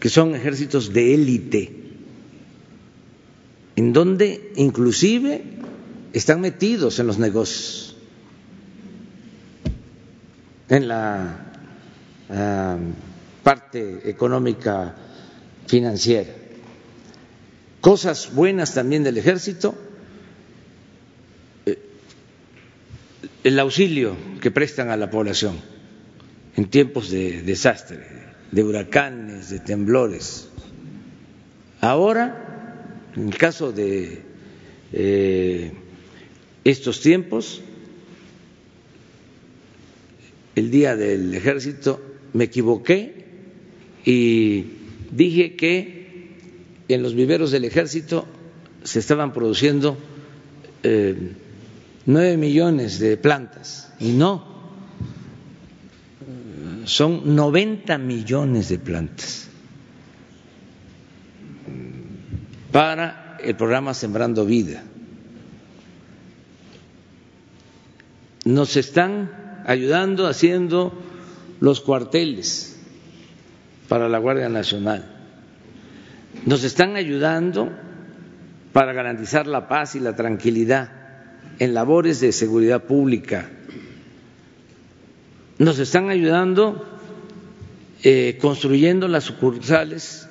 que 0.00 0.08
son 0.08 0.34
ejércitos 0.34 0.92
de 0.92 1.14
élite, 1.14 1.72
en 3.76 3.92
donde 3.92 4.52
inclusive 4.56 5.44
están 6.12 6.40
metidos 6.40 6.98
en 6.98 7.06
los 7.06 7.18
negocios, 7.18 7.96
en 10.68 10.88
la 10.88 11.52
ah, 12.30 12.76
parte 13.42 14.08
económica 14.10 14.96
financiera. 15.66 16.32
Cosas 17.80 18.32
buenas 18.34 18.74
también 18.74 19.04
del 19.04 19.18
ejército, 19.18 19.74
eh, 21.66 21.78
el 23.44 23.58
auxilio 23.58 24.16
que 24.40 24.50
prestan 24.50 24.90
a 24.90 24.96
la 24.96 25.10
población 25.10 25.71
en 26.56 26.66
tiempos 26.66 27.10
de 27.10 27.42
desastre, 27.42 28.00
de 28.50 28.62
huracanes, 28.62 29.50
de 29.50 29.58
temblores. 29.58 30.48
Ahora, 31.80 33.08
en 33.16 33.28
el 33.28 33.36
caso 33.36 33.72
de 33.72 34.22
eh, 34.92 35.72
estos 36.64 37.00
tiempos, 37.00 37.62
el 40.54 40.70
día 40.70 40.96
del 40.96 41.34
ejército 41.34 42.00
me 42.34 42.44
equivoqué 42.44 43.24
y 44.04 44.66
dije 45.10 45.56
que 45.56 46.02
en 46.88 47.02
los 47.02 47.14
viveros 47.14 47.50
del 47.50 47.64
ejército 47.64 48.26
se 48.84 48.98
estaban 48.98 49.32
produciendo 49.32 49.96
eh, 50.82 51.32
nueve 52.06 52.36
millones 52.36 52.98
de 52.98 53.16
plantas 53.16 53.92
y 53.98 54.12
no, 54.12 54.51
son 56.84 57.34
90 57.34 57.98
millones 57.98 58.68
de 58.68 58.78
plantas 58.78 59.48
para 62.70 63.36
el 63.42 63.54
programa 63.56 63.94
Sembrando 63.94 64.44
Vida. 64.44 64.82
Nos 68.44 68.76
están 68.76 69.30
ayudando 69.66 70.26
haciendo 70.26 70.92
los 71.60 71.80
cuarteles 71.80 72.80
para 73.88 74.08
la 74.08 74.18
Guardia 74.18 74.48
Nacional. 74.48 75.06
Nos 76.46 76.64
están 76.64 76.96
ayudando 76.96 77.70
para 78.72 78.92
garantizar 78.92 79.46
la 79.46 79.68
paz 79.68 79.94
y 79.94 80.00
la 80.00 80.16
tranquilidad 80.16 80.90
en 81.58 81.74
labores 81.74 82.20
de 82.20 82.32
seguridad 82.32 82.84
pública 82.84 83.50
nos 85.62 85.78
están 85.78 86.10
ayudando 86.10 86.84
eh, 88.02 88.36
construyendo 88.40 89.06
las 89.06 89.22
sucursales 89.22 90.26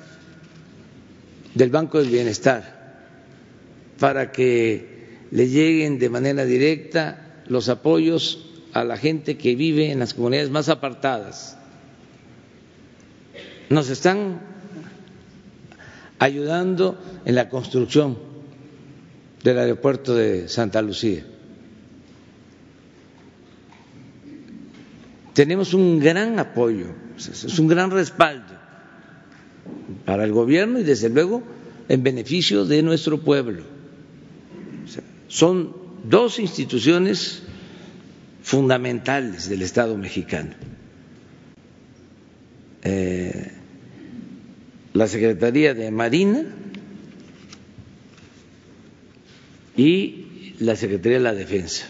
del 1.54 1.70
Banco 1.70 1.98
del 1.98 2.08
Bienestar 2.10 3.06
para 3.98 4.30
que 4.30 5.16
le 5.30 5.48
lleguen 5.48 5.98
de 5.98 6.10
manera 6.10 6.44
directa 6.44 7.44
los 7.46 7.70
apoyos 7.70 8.46
a 8.74 8.84
la 8.84 8.98
gente 8.98 9.38
que 9.38 9.54
vive 9.56 9.90
en 9.90 10.00
las 10.00 10.12
comunidades 10.12 10.50
más 10.50 10.68
apartadas. 10.68 11.56
Nos 13.70 13.88
están 13.88 14.38
ayudando 16.18 17.02
en 17.24 17.34
la 17.36 17.48
construcción 17.48 18.18
del 19.42 19.58
aeropuerto 19.58 20.14
de 20.14 20.46
Santa 20.50 20.82
Lucía. 20.82 21.24
Tenemos 25.34 25.74
un 25.74 25.98
gran 25.98 26.38
apoyo, 26.38 26.86
es 27.16 27.58
un 27.58 27.68
gran 27.68 27.90
respaldo 27.90 28.52
para 30.04 30.24
el 30.24 30.32
gobierno 30.32 30.80
y 30.80 30.82
desde 30.84 31.08
luego 31.08 31.42
en 31.88 32.02
beneficio 32.02 32.64
de 32.64 32.82
nuestro 32.82 33.20
pueblo. 33.20 33.64
son 35.28 35.74
dos 36.04 36.38
instituciones 36.38 37.42
fundamentales 38.42 39.48
del 39.48 39.62
Estado 39.62 39.96
mexicano. 39.96 40.50
Eh, 42.82 43.52
la 44.92 45.06
Secretaría 45.06 45.72
de 45.74 45.90
Marina 45.90 46.44
y 49.76 50.54
la 50.58 50.76
Secretaría 50.76 51.18
de 51.18 51.24
la 51.24 51.34
Defensa. 51.34 51.86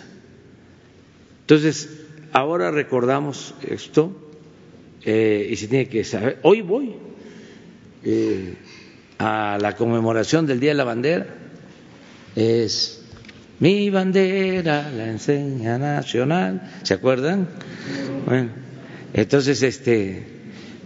Entonces, 1.40 2.01
Ahora 2.32 2.70
recordamos 2.70 3.54
esto 3.68 4.10
eh, 5.04 5.48
y 5.50 5.56
se 5.56 5.68
tiene 5.68 5.88
que 5.88 6.02
saber. 6.02 6.38
Hoy 6.42 6.62
voy 6.62 6.94
eh, 8.04 8.54
a 9.18 9.58
la 9.60 9.76
conmemoración 9.76 10.46
del 10.46 10.58
Día 10.58 10.70
de 10.70 10.76
la 10.76 10.84
Bandera. 10.84 11.26
Es 12.34 13.04
mi 13.60 13.90
bandera, 13.90 14.90
la 14.90 15.08
enseña 15.08 15.76
nacional. 15.76 16.70
¿Se 16.84 16.94
acuerdan? 16.94 17.48
Bueno, 18.24 18.48
entonces 19.12 19.62
este, 19.62 20.24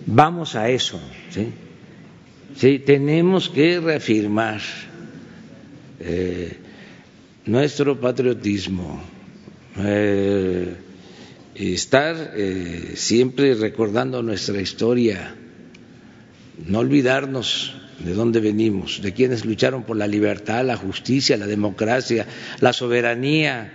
vamos 0.05 0.57
a 0.57 0.69
eso. 0.69 1.01
¿sí? 1.31 2.81
Tenemos 2.81 3.49
que 3.51 3.79
reafirmar 3.79 4.61
eh, 6.01 6.57
nuestro 7.45 8.01
patriotismo. 8.01 9.01
Estar 11.59 12.35
eh, 12.37 12.93
siempre 12.97 13.55
recordando 13.55 14.23
nuestra 14.23 14.61
historia, 14.61 15.35
no 16.67 16.81
olvidarnos 16.81 17.75
de 17.99 18.13
dónde 18.13 18.41
venimos, 18.41 19.01
de 19.01 19.15
quienes 19.15 19.47
lucharon 19.47 19.85
por 19.85 19.97
la 19.97 20.07
libertad, 20.07 20.65
la 20.67 20.77
justicia, 20.77 21.37
la 21.39 21.47
democracia, 21.47 22.27
la 22.61 22.75
soberanía 22.75 23.73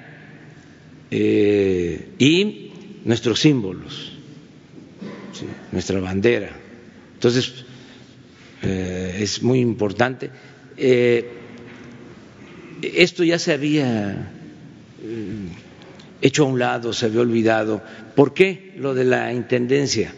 eh, 1.10 2.10
y 2.20 2.72
nuestros 3.04 3.40
símbolos, 3.40 4.12
nuestra 5.72 6.00
bandera. 6.00 6.52
Entonces, 7.16 7.52
eh, 8.62 9.18
es 9.22 9.42
muy 9.42 9.60
importante. 9.60 10.30
Esto 12.82 13.24
ya 13.24 13.40
se 13.40 13.54
había 13.54 14.32
hecho 16.22 16.44
a 16.44 16.48
un 16.48 16.60
lado, 16.60 16.94
se 16.94 17.08
había 17.08 17.22
olvidado. 17.22 17.82
¿Por 18.16 18.34
qué 18.34 18.74
lo 18.78 18.94
de 18.94 19.06
la 19.06 19.34
intendencia? 19.34 20.14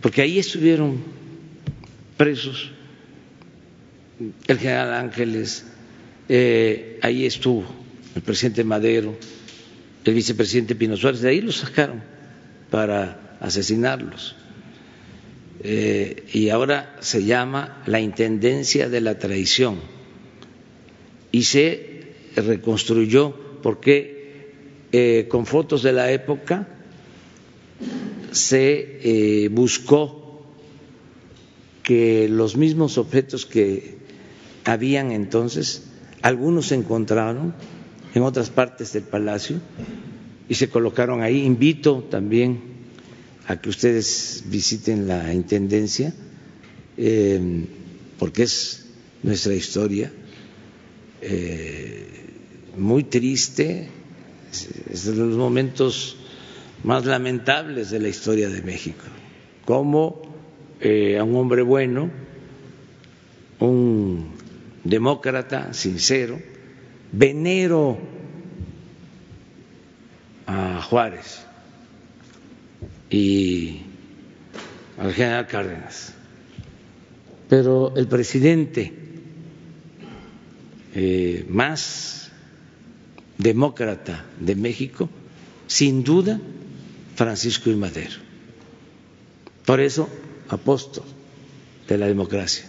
Porque 0.00 0.22
ahí 0.22 0.38
estuvieron 0.38 1.02
presos 2.16 2.70
el 4.46 4.58
general 4.58 4.94
Ángeles, 4.94 5.66
ahí 6.28 7.26
estuvo 7.26 7.64
el 8.14 8.22
presidente 8.22 8.64
Madero, 8.64 9.16
el 10.04 10.14
vicepresidente 10.14 10.74
Pino 10.74 10.96
Suárez, 10.96 11.20
de 11.20 11.30
ahí 11.30 11.40
los 11.40 11.56
sacaron 11.56 12.02
para 12.70 13.36
asesinarlos. 13.40 14.36
Eh, 15.66 16.24
y 16.32 16.50
ahora 16.50 16.96
se 17.00 17.24
llama 17.24 17.82
la 17.86 18.00
Intendencia 18.00 18.88
de 18.90 19.00
la 19.00 19.18
Traición 19.18 19.78
y 21.32 21.44
se 21.44 22.02
reconstruyó 22.36 23.34
porque 23.62 24.13
eh, 24.96 25.26
con 25.26 25.44
fotos 25.44 25.82
de 25.82 25.90
la 25.90 26.12
época 26.12 26.68
se 28.30 29.00
eh, 29.02 29.48
buscó 29.48 30.46
que 31.82 32.28
los 32.28 32.56
mismos 32.56 32.96
objetos 32.96 33.44
que 33.44 33.98
habían 34.64 35.10
entonces, 35.10 35.82
algunos 36.22 36.68
se 36.68 36.76
encontraron 36.76 37.56
en 38.14 38.22
otras 38.22 38.50
partes 38.50 38.92
del 38.92 39.02
palacio 39.02 39.60
y 40.48 40.54
se 40.54 40.68
colocaron 40.68 41.22
ahí. 41.22 41.42
Invito 41.42 42.04
también 42.08 42.60
a 43.48 43.60
que 43.60 43.70
ustedes 43.70 44.44
visiten 44.46 45.08
la 45.08 45.34
Intendencia, 45.34 46.14
eh, 46.96 47.66
porque 48.16 48.44
es 48.44 48.86
nuestra 49.24 49.54
historia, 49.54 50.12
muy 52.76 53.02
triste, 53.02 53.88
es 54.90 55.04
de 55.04 55.14
los 55.14 55.36
momentos 55.36 56.16
más 56.82 57.04
lamentables 57.04 57.90
de 57.90 58.00
la 58.00 58.08
historia 58.08 58.48
de 58.48 58.62
México, 58.62 59.04
como 59.64 60.22
eh, 60.80 61.18
a 61.18 61.24
un 61.24 61.36
hombre 61.36 61.62
bueno, 61.62 62.10
un 63.60 64.30
demócrata 64.84 65.72
sincero, 65.72 66.38
venero 67.12 67.98
a 70.46 70.82
Juárez 70.82 71.44
y 73.10 73.80
al 74.98 75.12
general 75.14 75.46
Cárdenas. 75.46 76.14
Pero 77.48 77.94
el 77.96 78.06
presidente 78.08 78.92
eh, 80.94 81.46
más 81.48 82.23
demócrata 83.38 84.24
de 84.38 84.54
México, 84.54 85.08
sin 85.66 86.04
duda, 86.04 86.40
Francisco 87.16 87.70
I. 87.70 87.76
Madero. 87.76 88.16
Por 89.64 89.80
eso, 89.80 90.08
apóstol 90.48 91.04
de 91.88 91.98
la 91.98 92.06
democracia. 92.06 92.66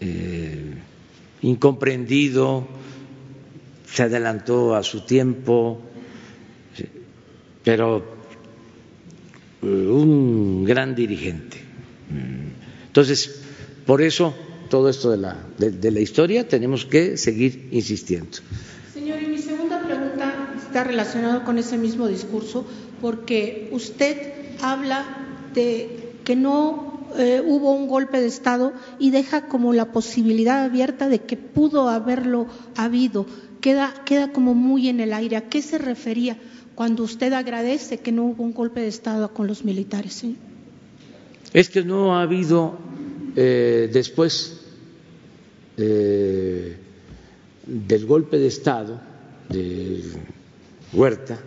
Eh, 0.00 0.74
incomprendido, 1.42 2.66
se 3.86 4.02
adelantó 4.02 4.74
a 4.74 4.82
su 4.82 5.02
tiempo, 5.02 5.80
pero 7.62 8.04
eh, 9.62 9.66
un 9.66 10.64
gran 10.64 10.94
dirigente. 10.94 11.58
Entonces, 12.86 13.42
por 13.86 14.02
eso 14.02 14.34
todo 14.74 14.88
esto 14.88 15.12
de 15.12 15.18
la, 15.18 15.36
de, 15.56 15.90
la 15.92 16.00
historia 16.00 16.48
tenemos 16.48 16.84
que 16.84 17.16
seguir 17.16 17.68
insistiendo. 17.70 18.38
Señor, 18.92 19.22
y 19.22 19.26
mi 19.26 19.38
segunda 19.38 19.80
pregunta 19.80 20.52
está 20.66 20.82
relacionada 20.82 21.44
con 21.44 21.58
ese 21.58 21.78
mismo 21.78 22.08
discurso, 22.08 22.66
porque 23.00 23.68
usted 23.70 24.32
habla 24.60 25.04
de 25.54 26.16
que 26.24 26.34
no 26.34 27.06
eh, 27.16 27.40
hubo 27.46 27.72
un 27.72 27.86
golpe 27.86 28.20
de 28.20 28.26
Estado 28.26 28.72
y 28.98 29.12
deja 29.12 29.46
como 29.46 29.72
la 29.72 29.92
posibilidad 29.92 30.64
abierta 30.64 31.08
de 31.08 31.20
que 31.20 31.36
pudo 31.36 31.88
haberlo 31.88 32.48
habido. 32.74 33.26
Queda, 33.60 33.94
queda 34.04 34.32
como 34.32 34.54
muy 34.54 34.88
en 34.88 34.98
el 34.98 35.12
aire. 35.12 35.36
¿A 35.36 35.48
qué 35.48 35.62
se 35.62 35.78
refería? 35.78 36.36
cuando 36.74 37.04
usted 37.04 37.32
agradece 37.32 37.98
que 37.98 38.10
no 38.10 38.24
hubo 38.24 38.42
un 38.42 38.52
golpe 38.52 38.80
de 38.80 38.88
Estado 38.88 39.32
con 39.32 39.46
los 39.46 39.64
militares? 39.64 40.24
Es 41.52 41.68
que 41.68 41.84
no 41.84 42.16
ha 42.16 42.22
habido 42.22 42.76
eh, 43.36 43.88
después 43.92 44.63
eh, 45.76 46.76
del 47.66 48.06
golpe 48.06 48.38
de 48.38 48.46
Estado 48.46 49.00
de 49.48 50.02
Huerta, 50.92 51.38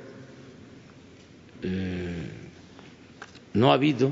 eh, 1.64 2.32
no 3.54 3.72
ha 3.72 3.76
habido 3.76 4.12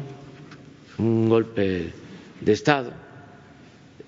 un 0.98 1.30
golpe 1.30 1.92
de 2.42 2.52
Estado. 2.52 2.94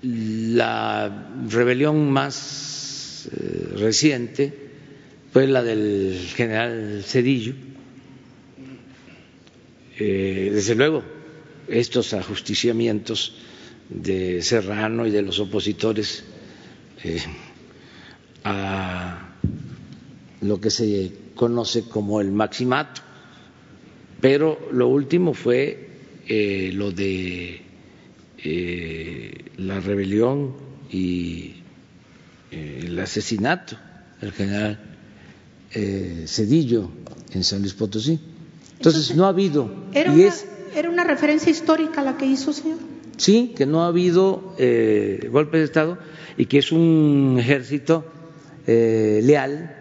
La 0.02 1.30
rebelión 1.50 2.12
más 2.12 3.30
reciente 3.76 4.68
fue 5.32 5.48
la 5.48 5.64
del 5.64 6.18
general 6.36 7.04
Cedillo. 7.06 7.54
Eh, 10.00 10.52
desde 10.54 10.76
luego, 10.76 11.04
estos 11.68 12.14
ajusticiamientos 12.14 13.36
de 13.90 14.42
Serrano 14.42 15.06
y 15.06 15.12
de 15.12 15.22
los 15.22 15.40
opositores 15.40 16.24
eh, 17.04 17.22
a 18.44 19.36
lo 20.42 20.60
que 20.60 20.70
se 20.70 21.12
conoce 21.36 21.84
como 21.84 22.22
el 22.22 22.32
maximato, 22.32 23.02
pero 24.22 24.70
lo 24.72 24.88
último 24.88 25.34
fue 25.34 25.90
eh, 26.28 26.72
lo 26.74 26.92
de 26.92 27.62
la 29.58 29.80
rebelión 29.80 30.56
y 30.92 31.56
el 32.52 32.98
asesinato 33.00 33.76
del 34.22 34.32
general 34.32 34.80
eh, 35.74 36.26
Cedillo 36.28 36.90
en 37.34 37.44
San 37.44 37.60
Luis 37.62 37.74
Potosí. 37.74 38.20
Entonces, 38.78 39.16
no 39.16 39.26
ha 39.26 39.30
habido. 39.30 39.70
Era, 39.94 40.12
una, 40.12 40.34
¿Era 40.76 40.90
una 40.90 41.04
referencia 41.04 41.52
histórica 41.52 42.04
la 42.04 42.18
que 42.18 42.26
hizo, 42.26 42.54
señor? 42.54 42.78
Sí, 43.18 43.54
que 43.56 43.66
no 43.66 43.84
ha 43.84 43.88
habido 43.88 44.56
eh, 44.60 45.28
golpe 45.32 45.58
de 45.58 45.64
Estado 45.64 45.98
y 46.38 46.46
que 46.46 46.60
es 46.60 46.72
un 46.72 47.38
ejército 47.40 48.06
eh, 48.68 49.22
leal, 49.24 49.76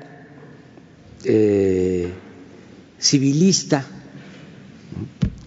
eh, 1.24 2.08
civilista, 2.98 3.84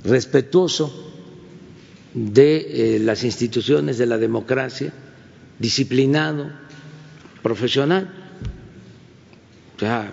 respetuoso 0.03 1.07
de 2.13 2.99
las 3.01 3.23
instituciones 3.23 3.97
de 3.97 4.05
la 4.05 4.17
democracia, 4.17 4.93
disciplinado, 5.57 6.51
profesional. 7.41 8.09
O 9.75 9.79
sea, 9.79 10.11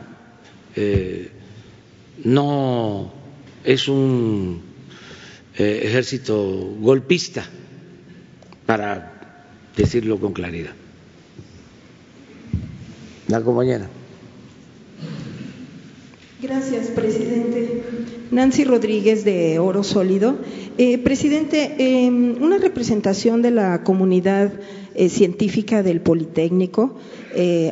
eh, 0.76 1.30
no 2.24 3.12
es 3.64 3.88
un 3.88 4.62
eh, 5.56 5.80
ejército 5.84 6.76
golpista, 6.78 7.44
para 8.66 9.12
decirlo 9.76 10.18
con 10.18 10.32
claridad. 10.32 10.72
La 13.28 13.40
compañera. 13.40 13.88
Gracias, 16.42 16.88
presidente. 16.88 17.82
Nancy 18.30 18.64
Rodríguez 18.64 19.24
de 19.24 19.58
Oro 19.58 19.82
Sólido. 19.82 20.36
Eh, 20.78 20.98
presidente, 20.98 21.76
em, 21.78 22.42
una 22.42 22.58
representación 22.58 23.40
de 23.40 23.50
la 23.50 23.82
comunidad 23.82 24.52
científica 25.08 25.82
del 25.82 26.00
Politécnico 26.00 26.96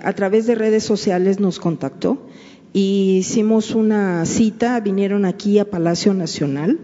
a 0.03 0.13
través 0.13 0.47
de 0.47 0.55
redes 0.55 0.85
sociales 0.85 1.41
nos 1.41 1.59
contactó 1.59 2.19
hicimos 2.75 3.71
una 3.71 4.27
cita, 4.27 4.81
vinieron 4.81 5.25
aquí 5.25 5.61
a 5.61 5.71
Palacio 5.71 6.13
Nacional 6.13 6.81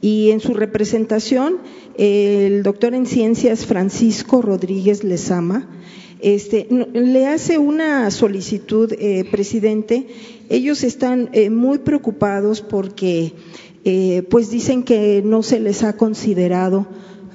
y 0.00 0.30
en 0.30 0.40
su 0.40 0.54
representación 0.54 1.58
el 1.96 2.62
doctor 2.62 2.94
en 2.94 3.06
ciencias 3.06 3.66
Francisco 3.66 4.42
Rodríguez 4.42 5.02
Lezama 5.04 5.68
este, 6.20 6.66
le 6.94 7.26
hace 7.28 7.58
una 7.58 8.10
solicitud, 8.10 8.92
eh, 8.98 9.24
presidente. 9.30 10.08
Ellos 10.48 10.82
están 10.82 11.30
eh, 11.32 11.48
muy 11.48 11.78
preocupados 11.78 12.60
porque 12.60 13.34
eh, 13.84 14.24
pues 14.28 14.50
dicen 14.50 14.82
que 14.82 15.22
no 15.24 15.42
se 15.44 15.60
les 15.60 15.82
ha 15.82 15.96
considerado 15.96 16.86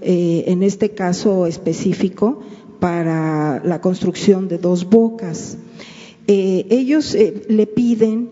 en 0.06 0.64
este 0.64 0.90
caso 0.90 1.48
específico 1.48 2.42
para 2.82 3.64
la 3.64 3.80
construcción 3.80 4.50
de 4.50 4.58
dos 4.58 4.90
bocas. 4.90 5.58
Ellos 6.28 7.16
le 7.48 7.68
piden 7.68 8.30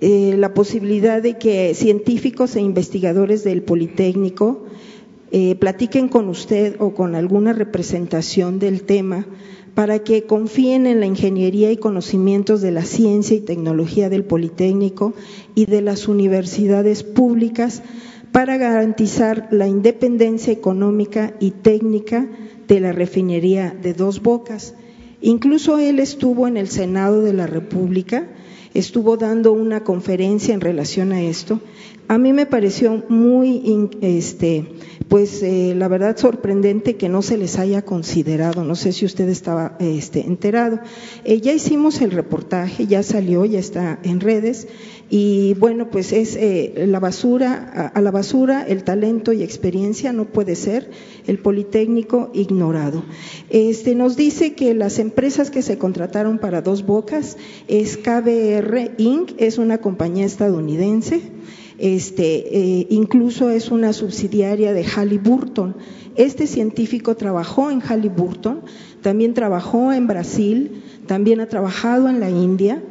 eh, 0.00 0.34
la 0.38 0.54
posibilidad 0.54 1.22
de 1.22 1.36
que 1.36 1.74
científicos 1.74 2.56
e 2.56 2.60
investigadores 2.60 3.44
del 3.44 3.62
Politécnico 3.62 4.64
eh, 5.30 5.54
platiquen 5.56 6.08
con 6.08 6.28
usted 6.28 6.76
o 6.80 6.94
con 6.94 7.14
alguna 7.14 7.52
representación 7.52 8.58
del 8.58 8.82
tema 8.82 9.26
para 9.74 10.00
que 10.00 10.24
confíen 10.24 10.86
en 10.86 11.00
la 11.00 11.06
ingeniería 11.06 11.70
y 11.70 11.76
conocimientos 11.76 12.60
de 12.60 12.72
la 12.72 12.84
ciencia 12.84 13.36
y 13.36 13.40
tecnología 13.40 14.08
del 14.08 14.24
Politécnico 14.24 15.14
y 15.54 15.66
de 15.66 15.82
las 15.82 16.08
universidades 16.08 17.02
públicas 17.02 17.82
para 18.32 18.56
garantizar 18.56 19.48
la 19.50 19.66
independencia 19.66 20.52
económica 20.52 21.34
y 21.40 21.50
técnica 21.50 22.28
de 22.68 22.80
la 22.80 22.92
refinería 22.92 23.76
de 23.80 23.94
Dos 23.94 24.22
Bocas. 24.22 24.74
Incluso 25.20 25.78
él 25.78 25.98
estuvo 25.98 26.48
en 26.48 26.56
el 26.56 26.68
Senado 26.68 27.22
de 27.22 27.32
la 27.32 27.46
República, 27.46 28.28
estuvo 28.74 29.16
dando 29.16 29.52
una 29.52 29.84
conferencia 29.84 30.54
en 30.54 30.60
relación 30.60 31.12
a 31.12 31.20
esto. 31.22 31.60
A 32.10 32.18
mí 32.18 32.32
me 32.32 32.44
pareció 32.44 33.04
muy, 33.08 33.88
este, 34.00 34.66
pues 35.06 35.44
eh, 35.44 35.74
la 35.76 35.86
verdad 35.86 36.16
sorprendente 36.16 36.96
que 36.96 37.08
no 37.08 37.22
se 37.22 37.38
les 37.38 37.56
haya 37.56 37.82
considerado. 37.82 38.64
No 38.64 38.74
sé 38.74 38.90
si 38.90 39.06
usted 39.06 39.28
estaba 39.28 39.76
este, 39.78 40.26
enterado. 40.26 40.80
Eh, 41.22 41.40
ya 41.40 41.52
hicimos 41.52 42.00
el 42.00 42.10
reportaje, 42.10 42.88
ya 42.88 43.04
salió, 43.04 43.44
ya 43.44 43.60
está 43.60 44.00
en 44.02 44.18
redes. 44.18 44.66
Y 45.08 45.54
bueno, 45.54 45.88
pues 45.88 46.12
es 46.12 46.34
eh, 46.34 46.84
la 46.88 46.98
basura, 46.98 47.92
a, 47.94 48.00
la 48.00 48.10
basura 48.10 48.66
el 48.66 48.82
talento 48.82 49.32
y 49.32 49.44
experiencia 49.44 50.12
no 50.12 50.24
puede 50.24 50.56
ser 50.56 50.90
el 51.28 51.38
Politécnico 51.38 52.32
ignorado. 52.34 53.04
Este 53.50 53.94
nos 53.94 54.16
dice 54.16 54.54
que 54.54 54.74
las 54.74 54.98
empresas 54.98 55.52
que 55.52 55.62
se 55.62 55.78
contrataron 55.78 56.40
para 56.40 56.60
Dos 56.60 56.84
Bocas 56.84 57.36
es 57.68 57.96
KBR 57.96 58.94
Inc., 58.98 59.30
es 59.38 59.58
una 59.58 59.78
compañía 59.78 60.26
estadounidense. 60.26 61.20
Este, 61.80 62.56
eh, 62.56 62.86
incluso 62.90 63.50
es 63.50 63.70
una 63.70 63.92
subsidiaria 63.92 64.72
de 64.72 64.84
Halliburton. 64.84 65.76
Este 66.16 66.46
científico 66.46 67.16
trabajó 67.16 67.70
en 67.70 67.80
Halliburton, 67.80 68.62
también 69.02 69.34
trabajó 69.34 69.92
en 69.92 70.06
Brasil, 70.06 70.82
también 71.06 71.40
ha 71.40 71.46
trabajado 71.46 72.08
en 72.08 72.20
la 72.20 72.30
India 72.30 72.82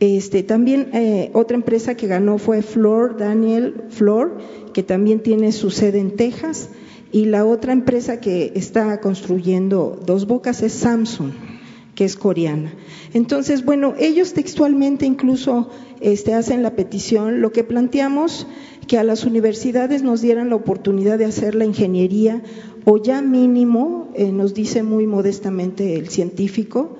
este, 0.00 0.42
también 0.42 0.88
eh, 0.94 1.30
otra 1.34 1.56
empresa 1.56 1.94
que 1.94 2.06
ganó 2.06 2.38
fue 2.38 2.62
Flor, 2.62 3.18
Daniel 3.18 3.84
Flor, 3.90 4.38
que 4.72 4.82
también 4.82 5.20
tiene 5.20 5.52
su 5.52 5.70
sede 5.70 5.98
en 5.98 6.16
Texas. 6.16 6.70
Y 7.12 7.26
la 7.26 7.44
otra 7.44 7.74
empresa 7.74 8.18
que 8.18 8.52
está 8.54 8.98
construyendo 9.00 10.00
dos 10.06 10.26
bocas 10.26 10.62
es 10.62 10.72
Samsung, 10.72 11.32
que 12.00 12.06
es 12.06 12.16
coreana. 12.16 12.72
Entonces, 13.12 13.62
bueno, 13.62 13.92
ellos 13.98 14.32
textualmente 14.32 15.04
incluso 15.04 15.68
este, 16.00 16.32
hacen 16.32 16.62
la 16.62 16.74
petición. 16.74 17.42
Lo 17.42 17.52
que 17.52 17.62
planteamos 17.62 18.46
que 18.86 18.96
a 18.96 19.04
las 19.04 19.26
universidades 19.26 20.02
nos 20.02 20.22
dieran 20.22 20.48
la 20.48 20.56
oportunidad 20.56 21.18
de 21.18 21.26
hacer 21.26 21.54
la 21.54 21.66
ingeniería 21.66 22.42
o 22.86 22.96
ya 22.96 23.20
mínimo, 23.20 24.08
eh, 24.14 24.32
nos 24.32 24.54
dice 24.54 24.82
muy 24.82 25.06
modestamente 25.06 25.96
el 25.96 26.08
científico, 26.08 26.96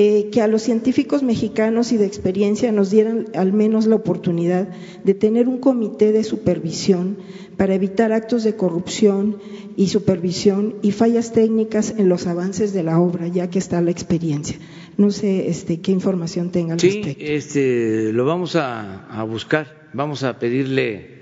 eh, 0.00 0.28
que 0.30 0.42
a 0.42 0.46
los 0.46 0.62
científicos 0.62 1.24
mexicanos 1.24 1.90
y 1.90 1.96
de 1.96 2.06
experiencia 2.06 2.70
nos 2.70 2.88
dieran 2.88 3.26
al 3.34 3.52
menos 3.52 3.88
la 3.88 3.96
oportunidad 3.96 4.68
de 5.02 5.12
tener 5.12 5.48
un 5.48 5.58
comité 5.58 6.12
de 6.12 6.22
supervisión 6.22 7.16
para 7.56 7.74
evitar 7.74 8.12
actos 8.12 8.44
de 8.44 8.54
corrupción 8.54 9.38
y 9.76 9.88
supervisión 9.88 10.76
y 10.82 10.92
fallas 10.92 11.32
técnicas 11.32 11.94
en 11.98 12.08
los 12.08 12.28
avances 12.28 12.72
de 12.72 12.84
la 12.84 13.00
obra, 13.00 13.26
ya 13.26 13.50
que 13.50 13.58
está 13.58 13.80
la 13.80 13.90
experiencia. 13.90 14.56
No 14.96 15.10
sé 15.10 15.48
este, 15.48 15.80
qué 15.80 15.90
información 15.90 16.52
tenga 16.52 16.74
al 16.74 16.80
sí, 16.80 17.16
Este, 17.18 18.12
lo 18.12 18.24
vamos 18.24 18.54
a, 18.54 19.06
a 19.06 19.24
buscar, 19.24 19.88
vamos 19.94 20.22
a 20.22 20.38
pedirle 20.38 21.18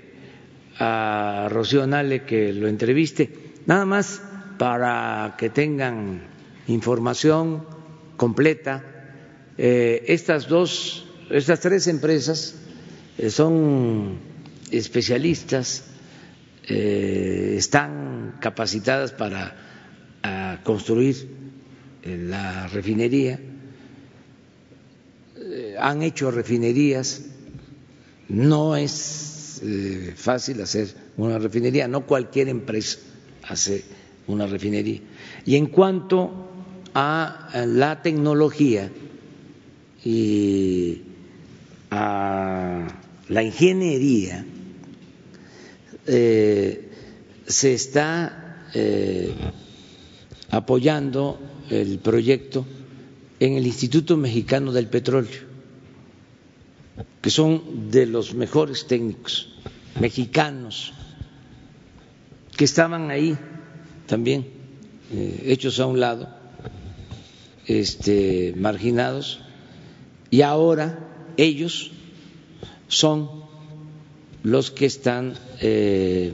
a 0.77 1.47
Rocío 1.49 1.87
Nale 1.87 2.25
que 2.25 2.53
lo 2.53 2.67
entreviste, 2.67 3.31
nada 3.65 3.87
más 3.87 4.21
para 4.59 5.33
que 5.39 5.49
tengan 5.49 6.21
información 6.67 7.75
completa. 8.17 8.83
Eh, 9.57 10.03
estas 10.07 10.47
dos, 10.47 11.05
estas 11.29 11.59
tres 11.61 11.87
empresas 11.87 12.55
eh, 13.17 13.29
son 13.29 14.19
especialistas, 14.69 15.85
eh, 16.67 17.55
están 17.57 18.35
capacitadas 18.41 19.13
para 19.13 19.63
construir 20.63 21.15
la 22.03 22.67
refinería, 22.67 23.39
han 25.79 26.01
hecho 26.01 26.31
refinerías, 26.31 27.21
no 28.27 28.75
es 28.75 29.61
fácil 30.17 30.61
hacer 30.61 30.93
una 31.15 31.39
refinería, 31.39 31.87
no 31.87 32.05
cualquier 32.05 32.49
empresa 32.49 32.99
hace 33.43 33.85
una 34.27 34.47
refinería. 34.47 34.99
Y 35.45 35.55
en 35.55 35.67
cuanto 35.67 36.46
a 36.99 37.51
la 37.67 38.01
tecnología 38.01 38.89
y 40.03 40.99
a 41.91 42.87
la 43.29 43.43
ingeniería, 43.43 44.43
eh, 46.07 46.89
se 47.45 47.73
está 47.75 48.65
eh, 48.73 49.31
apoyando 50.49 51.39
el 51.69 51.99
proyecto 51.99 52.65
en 53.39 53.53
el 53.53 53.67
Instituto 53.67 54.17
Mexicano 54.17 54.71
del 54.71 54.87
Petróleo, 54.87 55.41
que 57.21 57.29
son 57.29 57.91
de 57.91 58.07
los 58.07 58.33
mejores 58.33 58.87
técnicos 58.87 59.53
mexicanos 59.99 60.93
que 62.55 62.65
estaban 62.65 63.11
ahí 63.11 63.37
también 64.07 64.47
eh, 65.11 65.43
hechos 65.45 65.79
a 65.79 65.85
un 65.85 65.99
lado 65.99 66.36
este, 67.67 68.53
marginados 68.57 69.41
y 70.29 70.41
ahora 70.41 70.99
ellos 71.37 71.91
son 72.87 73.29
los 74.43 74.71
que 74.71 74.85
están 74.85 75.33
eh, 75.61 76.33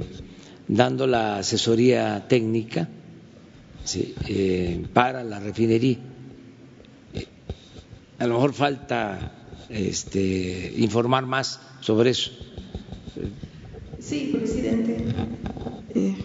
dando 0.67 1.07
la 1.07 1.37
asesoría 1.37 2.25
técnica 2.27 2.87
eh, 4.27 4.85
para 4.93 5.23
la 5.23 5.39
refinería. 5.39 5.97
A 8.19 8.27
lo 8.27 8.35
mejor 8.35 8.53
falta 8.53 9.31
este, 9.69 10.73
informar 10.77 11.25
más 11.25 11.59
sobre 11.81 12.11
eso. 12.11 12.31
Sí, 13.99 14.31
presidente. 14.33 14.97
Eh, 15.95 16.15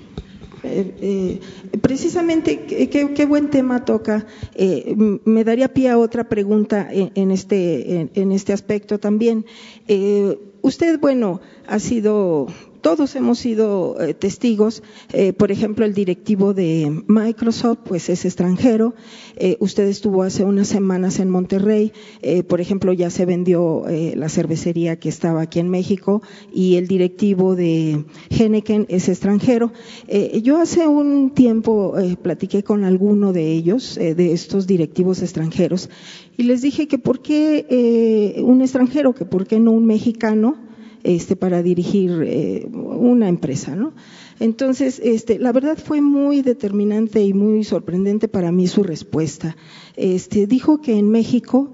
eh, 0.65 1.41
precisamente, 1.81 2.67
qué, 2.67 3.27
buen 3.27 3.51
tema 3.51 3.85
toca. 3.85 4.27
Eh, 4.55 4.95
me 5.25 5.45
daría 5.45 5.73
pie 5.73 5.91
a 5.91 5.99
otra 5.99 6.29
pregunta 6.29 6.89
en, 6.91 7.31
este, 7.31 8.09
en, 8.15 8.33
este 8.33 8.53
aspecto 8.53 8.99
también. 8.99 9.45
Eh, 9.87 10.39
usted, 10.63 10.99
bueno, 11.01 11.41
ha 11.67 11.79
sido 11.79 12.47
todos 12.81 13.17
hemos 13.17 13.39
sido 13.39 14.01
eh, 14.01 14.15
testigos, 14.15 14.83
eh, 15.13 15.33
por 15.33 15.51
ejemplo, 15.51 15.85
el 15.85 15.95
directivo 15.95 16.55
de 16.55 17.03
Microsoft, 17.07 17.81
pues 17.85 18.09
es 18.09 18.25
extranjero. 18.25 18.95
Eh, 19.37 19.57
usted 19.61 19.87
estuvo 19.89 20.23
hace 20.23 20.45
unas 20.45 20.69
semanas 20.69 21.19
en 21.19 21.31
Monterrey, 21.31 21.93
por 22.49 22.61
ejemplo, 22.61 22.93
ya 22.93 23.11
se 23.11 23.25
vendió 23.25 23.85
la 23.89 24.29
cervecería 24.29 24.99
que 24.99 25.09
estaba 25.09 25.43
aquí 25.43 25.61
en 25.61 25.69
México 25.69 26.23
y 26.53 26.77
el 26.77 26.87
directivo 26.87 27.55
de 27.55 28.05
Henneken 28.31 28.87
es 28.89 29.09
extranjero. 29.09 29.73
yo 30.43 30.61
hace 30.61 30.87
un 30.87 31.31
tiempo 31.31 31.95
platiqué 32.23 32.63
con 32.63 32.85
alguno 32.85 33.33
de 33.33 33.53
ellos, 33.53 33.95
de 33.97 34.33
estos 34.33 34.67
directivos 34.67 35.23
extranjeros, 35.23 35.89
y 36.37 36.45
les 36.45 36.63
dije 36.63 36.89
que 36.89 36.99
por 36.99 37.21
qué 37.21 38.43
un 38.45 38.61
extranjero, 38.61 39.15
que 39.15 39.25
por 39.25 39.47
qué 39.47 39.61
no 39.61 39.71
un 39.73 39.87
mexicano 39.87 40.68
este, 41.03 41.37
para 41.37 41.63
dirigir 41.63 42.23
eh, 42.25 42.67
una 42.73 43.29
empresa, 43.29 43.77
¿no? 43.77 43.93
Entonces, 44.41 45.01
este, 45.03 45.39
la 45.39 45.53
verdad 45.53 45.77
fue 45.77 46.01
muy 46.01 46.43
determinante 46.43 47.23
y 47.23 47.35
muy 47.35 47.65
sorprendente 47.65 48.29
para 48.29 48.53
mí 48.53 48.69
su 48.69 48.83
respuesta. 48.83 49.57
Este, 49.97 50.47
dijo 50.47 50.81
que 50.81 50.99
en 50.99 51.11
México 51.11 51.73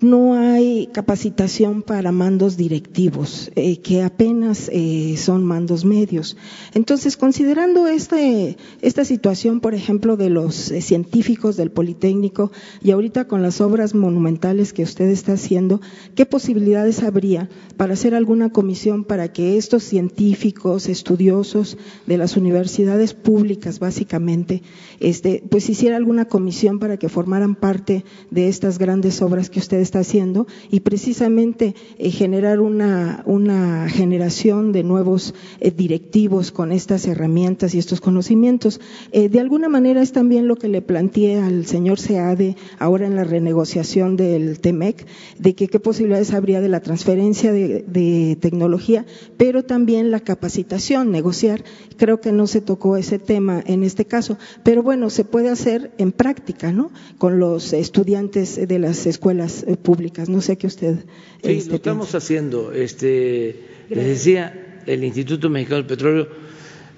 no 0.00 0.34
hay 0.34 0.88
capacitación 0.92 1.82
para 1.82 2.12
mandos 2.12 2.56
directivos, 2.56 3.50
eh, 3.56 3.78
que 3.78 4.02
apenas 4.02 4.70
eh, 4.72 5.16
son 5.16 5.44
mandos 5.44 5.84
medios. 5.84 6.36
Entonces, 6.74 7.16
considerando 7.16 7.88
este, 7.88 8.56
esta 8.80 9.04
situación, 9.04 9.60
por 9.60 9.74
ejemplo, 9.74 10.16
de 10.16 10.30
los 10.30 10.70
eh, 10.70 10.82
científicos 10.82 11.56
del 11.56 11.72
Politécnico 11.72 12.52
y 12.82 12.92
ahorita 12.92 13.26
con 13.26 13.42
las 13.42 13.60
obras 13.60 13.94
monumentales 13.94 14.72
que 14.72 14.84
usted 14.84 15.08
está 15.08 15.32
haciendo, 15.32 15.80
¿qué 16.14 16.26
posibilidades 16.26 17.02
habría 17.02 17.48
para 17.76 17.94
hacer 17.94 18.14
alguna 18.14 18.50
comisión 18.50 19.04
para 19.04 19.32
que 19.32 19.56
estos 19.56 19.82
científicos, 19.82 20.88
estudiosos 20.88 21.76
de 22.06 22.18
las 22.18 22.36
universidades 22.36 23.14
públicas, 23.14 23.80
básicamente, 23.80 24.62
este, 25.00 25.42
pues 25.50 25.68
hiciera 25.68 25.96
alguna 25.96 26.26
comisión 26.26 26.78
para 26.78 26.98
que 26.98 27.08
formaran 27.08 27.56
parte 27.56 28.04
de 28.30 28.48
estas 28.48 28.78
grandes 28.78 29.22
obras 29.22 29.50
que 29.50 29.58
ustedes 29.58 29.87
está 29.88 30.00
haciendo 30.00 30.46
y 30.70 30.80
precisamente 30.80 31.74
eh, 31.98 32.10
generar 32.10 32.60
una, 32.60 33.22
una, 33.24 33.88
generación 33.88 34.70
de 34.72 34.84
nuevos 34.84 35.34
eh, 35.60 35.70
directivos 35.70 36.52
con 36.52 36.72
estas 36.72 37.06
herramientas 37.06 37.74
y 37.74 37.78
estos 37.78 38.00
conocimientos. 38.00 38.80
Eh, 39.12 39.30
de 39.30 39.40
alguna 39.40 39.68
manera 39.68 40.02
es 40.02 40.12
también 40.12 40.46
lo 40.46 40.56
que 40.56 40.68
le 40.68 40.82
planteé 40.82 41.40
al 41.40 41.64
señor 41.64 41.98
Seade 41.98 42.56
ahora 42.78 43.06
en 43.06 43.16
la 43.16 43.24
renegociación 43.24 44.16
del 44.16 44.60
TEMEC, 44.60 45.06
de 45.38 45.54
que 45.54 45.68
qué 45.68 45.80
posibilidades 45.80 46.34
habría 46.34 46.60
de 46.60 46.68
la 46.68 46.80
transferencia 46.80 47.52
de, 47.52 48.36
tecnología, 48.40 49.06
pero 49.36 49.64
también 49.64 50.10
la 50.10 50.20
capacitación, 50.20 51.10
negociar. 51.10 51.64
Creo 51.96 52.20
que 52.20 52.32
no 52.32 52.46
se 52.46 52.60
tocó 52.60 52.96
ese 52.96 53.18
tema 53.18 53.62
en 53.66 53.82
este 53.82 54.04
caso, 54.04 54.38
pero 54.62 54.82
bueno, 54.82 55.10
se 55.10 55.24
puede 55.24 55.48
hacer 55.48 55.92
en 55.98 56.12
práctica, 56.12 56.72
¿no? 56.72 56.90
Con 57.16 57.38
los 57.38 57.72
estudiantes 57.72 58.68
de 58.68 58.78
las 58.78 59.06
escuelas 59.06 59.64
públicas. 59.82 60.28
No 60.28 60.40
sé 60.40 60.56
qué 60.56 60.66
usted. 60.66 60.96
Sí, 61.42 61.52
este, 61.52 61.70
lo 61.70 61.76
estamos 61.76 62.14
haciendo. 62.14 62.72
Este, 62.72 63.56
les 63.88 64.06
decía, 64.06 64.82
el 64.86 65.04
Instituto 65.04 65.50
Mexicano 65.50 65.76
del 65.76 65.86
Petróleo 65.86 66.28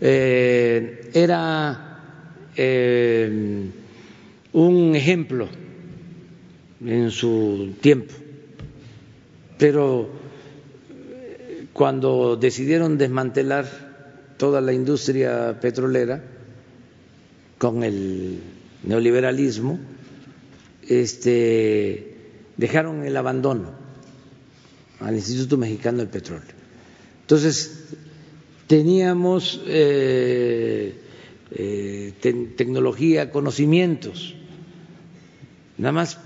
eh, 0.01 1.11
era 1.13 2.49
eh, 2.57 3.71
un 4.53 4.97
ejemplo 4.97 5.49
en 6.85 7.11
su 7.11 7.75
tiempo, 7.81 8.15
pero 9.59 10.09
cuando 11.73 12.37
decidieron 12.37 12.97
desmantelar 12.97 14.35
toda 14.37 14.61
la 14.61 14.73
industria 14.73 15.59
petrolera 15.61 16.23
con 17.59 17.85
el 17.85 18.41
neoliberalismo, 18.85 19.79
este, 20.89 22.10
dejaron 22.61 23.05
el 23.07 23.17
abandono 23.17 23.73
al 25.01 25.15
Instituto 25.15 25.57
Mexicano 25.57 25.99
del 25.99 26.09
Petróleo. 26.09 26.53
Entonces, 27.23 27.85
teníamos 28.67 29.63
eh, 29.67 30.95
eh, 31.53 32.13
tecnología, 32.21 33.31
conocimientos. 33.31 34.35
Nada 35.79 35.93
más 35.93 36.19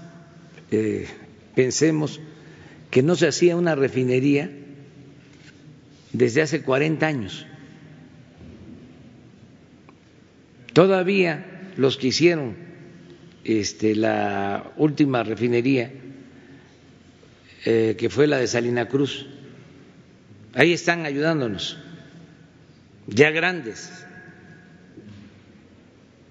eh, 0.72 1.06
pensemos 1.54 2.20
que 2.90 3.04
no 3.04 3.14
se 3.14 3.28
hacía 3.28 3.54
una 3.54 3.76
refinería 3.76 4.50
desde 6.12 6.42
hace 6.42 6.62
40 6.62 7.06
años. 7.06 7.46
Todavía 10.72 11.70
los 11.76 11.96
que 11.96 12.08
hicieron 12.08 12.56
este, 13.44 13.94
la 13.94 14.72
última 14.76 15.22
refinería, 15.22 15.92
eh, 17.64 17.94
que 17.98 18.10
fue 18.10 18.26
la 18.26 18.38
de 18.38 18.46
Salina 18.46 18.88
Cruz, 18.88 19.26
ahí 20.54 20.72
están 20.72 21.06
ayudándonos, 21.06 21.78
ya 23.06 23.30
grandes, 23.30 23.90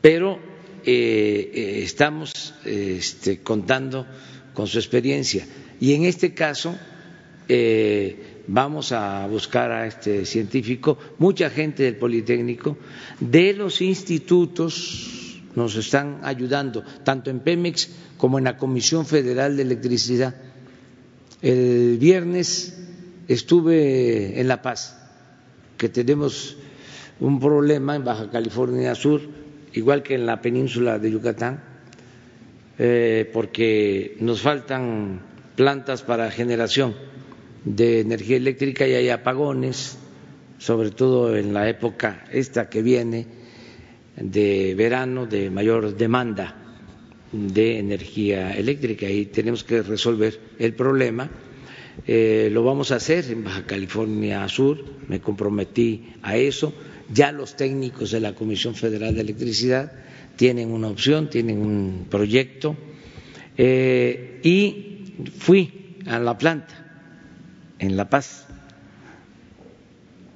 pero 0.02 0.40
eh, 0.86 1.52
eh, 1.54 1.82
estamos 1.84 2.54
este, 2.66 3.40
contando 3.42 4.06
con 4.54 4.68
su 4.68 4.78
experiencia. 4.78 5.48
Y 5.80 5.94
en 5.94 6.06
este 6.06 6.34
caso 6.34 6.78
vamos 8.48 8.92
a 8.92 9.28
buscar 9.28 9.72
a 9.72 9.86
este 9.88 10.26
científico, 10.26 10.98
mucha 11.18 11.50
gente 11.50 11.84
del 11.84 11.98
Politécnico, 11.98 12.78
de 13.20 13.54
los 13.54 13.82
institutos 13.82 15.42
nos 15.56 15.76
están 15.76 16.20
ayudando, 16.24 16.84
tanto 17.04 17.30
en 17.30 17.40
Pemex 17.40 17.90
como 18.18 18.38
en 18.38 18.46
la 18.46 18.58
Comisión 18.58 19.06
Federal 19.06 19.56
de 19.58 19.64
Electricidad. 19.64 20.36
El 21.44 21.98
viernes 21.98 22.74
estuve 23.28 24.40
en 24.40 24.48
La 24.48 24.62
Paz, 24.62 24.98
que 25.78 25.90
tenemos 25.90 26.56
un 27.20 27.42
problema 27.42 27.98
en 27.98 28.06
Baja 28.06 28.32
California 28.32 28.96
Sur, 28.96 29.20
igual 29.74 30.04
que 30.04 30.16
en 30.16 30.26
la 30.26 30.40
península 30.40 31.00
de 31.00 31.12
Yucatán, 31.12 31.62
eh, 32.80 33.30
porque 33.34 34.16
nos 34.22 34.40
faltan 34.40 35.20
plantas 35.58 36.02
para 36.02 36.32
generación 36.32 36.96
de 37.66 38.00
energía 38.00 38.38
eléctrica 38.38 38.88
y 38.88 38.94
hay 38.94 39.10
apagones, 39.10 39.98
sobre 40.60 40.92
todo 40.92 41.36
en 41.36 41.54
la 41.54 41.68
época 41.68 42.24
esta 42.32 42.70
que 42.70 42.82
viene 42.82 43.28
de 44.16 44.76
verano 44.76 45.26
de 45.26 45.50
mayor 45.50 45.98
demanda 45.98 46.63
de 47.34 47.80
energía 47.80 48.56
eléctrica 48.56 49.10
y 49.10 49.26
tenemos 49.26 49.64
que 49.64 49.82
resolver 49.82 50.40
el 50.60 50.74
problema. 50.74 51.30
Eh, 52.08 52.50
lo 52.52 52.64
vamos 52.64 52.92
a 52.92 52.96
hacer 52.96 53.26
en 53.30 53.44
Baja 53.44 53.66
California 53.66 54.48
Sur, 54.48 54.84
me 55.08 55.20
comprometí 55.20 56.14
a 56.22 56.38
eso. 56.38 56.74
Ya 57.12 57.32
los 57.32 57.56
técnicos 57.56 58.12
de 58.12 58.20
la 58.20 58.34
Comisión 58.34 58.76
Federal 58.76 59.16
de 59.16 59.22
Electricidad 59.22 59.92
tienen 60.36 60.72
una 60.72 60.88
opción, 60.88 61.30
tienen 61.30 61.60
un 61.60 62.08
proyecto 62.10 62.76
eh, 63.58 64.40
y 64.44 65.14
fui 65.38 65.98
a 66.08 66.20
la 66.20 66.38
planta 66.38 66.74
en 67.80 67.98
La 67.98 68.10
Paz. 68.10 68.48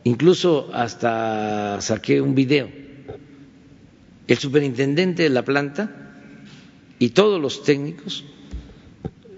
Incluso 0.03 0.69
hasta 0.73 1.79
saqué 1.81 2.21
un 2.21 2.35
video. 2.35 2.69
El 4.27 4.37
superintendente 4.37 5.23
de 5.23 5.29
la 5.29 5.43
planta 5.43 6.06
y 6.99 7.09
todos 7.09 7.41
los 7.41 7.63
técnicos 7.63 8.23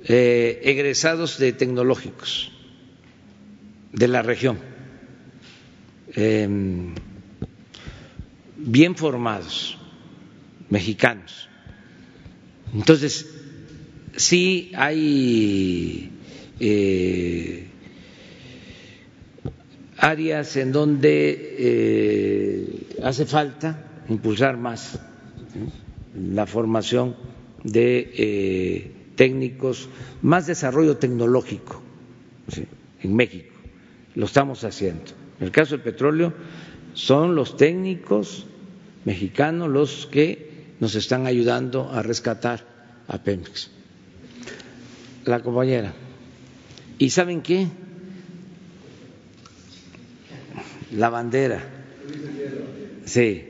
eh, 0.05 0.61
egresados 0.63 1.37
de 1.37 1.53
tecnológicos 1.53 2.51
de 3.91 4.07
la 4.07 4.21
región, 4.21 4.59
em, 6.13 6.93
bien 8.57 8.95
formados, 8.95 9.77
mexicanos. 10.69 11.49
Entonces, 12.73 13.27
sí 14.15 14.71
hay 14.75 16.11
eh, 16.59 17.67
áreas 19.97 20.55
en 20.55 20.71
donde 20.71 21.55
eh, 21.59 22.87
hace 23.03 23.25
falta 23.25 24.03
impulsar 24.07 24.57
más 24.57 24.99
la 26.15 26.45
formación 26.45 27.15
de 27.63 28.11
eh, 28.13 28.91
técnicos, 29.15 29.89
más 30.21 30.47
desarrollo 30.47 30.97
tecnológico 30.97 31.81
en 33.01 33.15
México. 33.15 33.55
Lo 34.15 34.25
estamos 34.25 34.63
haciendo. 34.63 35.03
En 35.39 35.45
el 35.45 35.51
caso 35.51 35.75
del 35.75 35.81
petróleo, 35.81 36.33
son 36.93 37.35
los 37.35 37.57
técnicos 37.57 38.45
mexicanos 39.05 39.69
los 39.69 40.07
que 40.07 40.49
nos 40.79 40.95
están 40.95 41.27
ayudando 41.27 41.89
a 41.91 42.01
rescatar 42.01 42.65
a 43.07 43.17
Pemex. 43.23 43.71
La 45.25 45.41
compañera. 45.41 45.93
¿Y 46.97 47.09
saben 47.09 47.41
qué? 47.41 47.67
la 50.91 51.09
bandera. 51.09 51.61
Sí, 53.05 53.43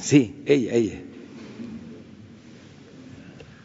sí, 0.00 0.42
ella, 0.46 0.74
ella. 0.74 1.00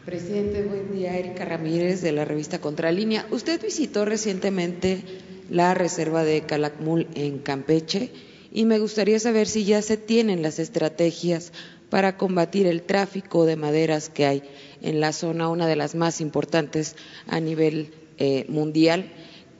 Presidente, 0.04 0.62
buen 0.62 0.92
día. 0.92 1.16
Erika 1.16 1.44
Ramírez 1.44 2.02
de 2.02 2.12
la 2.12 2.24
revista 2.24 2.60
Contralínea. 2.60 3.26
Usted 3.30 3.60
visitó 3.62 4.04
recientemente 4.04 5.02
la 5.48 5.72
reserva 5.72 6.24
de 6.24 6.42
Calakmul 6.42 7.06
en 7.14 7.38
Campeche 7.38 8.10
y 8.52 8.66
me 8.66 8.78
gustaría 8.78 9.18
saber 9.18 9.46
si 9.46 9.64
ya 9.64 9.80
se 9.80 9.96
tienen 9.96 10.42
las 10.42 10.58
estrategias 10.58 11.52
para 11.88 12.16
combatir 12.18 12.66
el 12.66 12.82
tráfico 12.82 13.46
de 13.46 13.56
maderas 13.56 14.10
que 14.10 14.26
hay 14.26 14.42
en 14.82 15.00
la 15.00 15.12
zona, 15.12 15.48
una 15.48 15.66
de 15.66 15.76
las 15.76 15.94
más 15.94 16.20
importantes 16.20 16.96
a 17.26 17.40
nivel 17.40 17.94
eh, 18.18 18.44
mundial. 18.48 19.10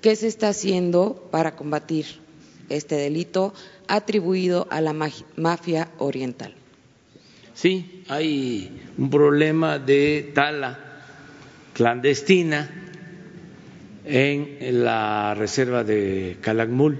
¿Qué 0.02 0.14
se 0.14 0.26
está 0.26 0.48
haciendo 0.50 1.28
para 1.30 1.56
combatir 1.56 2.04
este 2.68 2.96
delito 2.96 3.54
atribuido 3.88 4.66
a 4.70 4.80
la 4.80 4.92
mafia 4.92 5.90
oriental. 5.98 6.54
Sí, 7.54 8.02
hay 8.08 8.82
un 8.98 9.10
problema 9.10 9.78
de 9.78 10.32
tala 10.34 10.76
clandestina 11.72 12.68
en 14.04 14.84
la 14.84 15.34
reserva 15.34 15.84
de 15.84 16.36
Calakmul. 16.40 16.98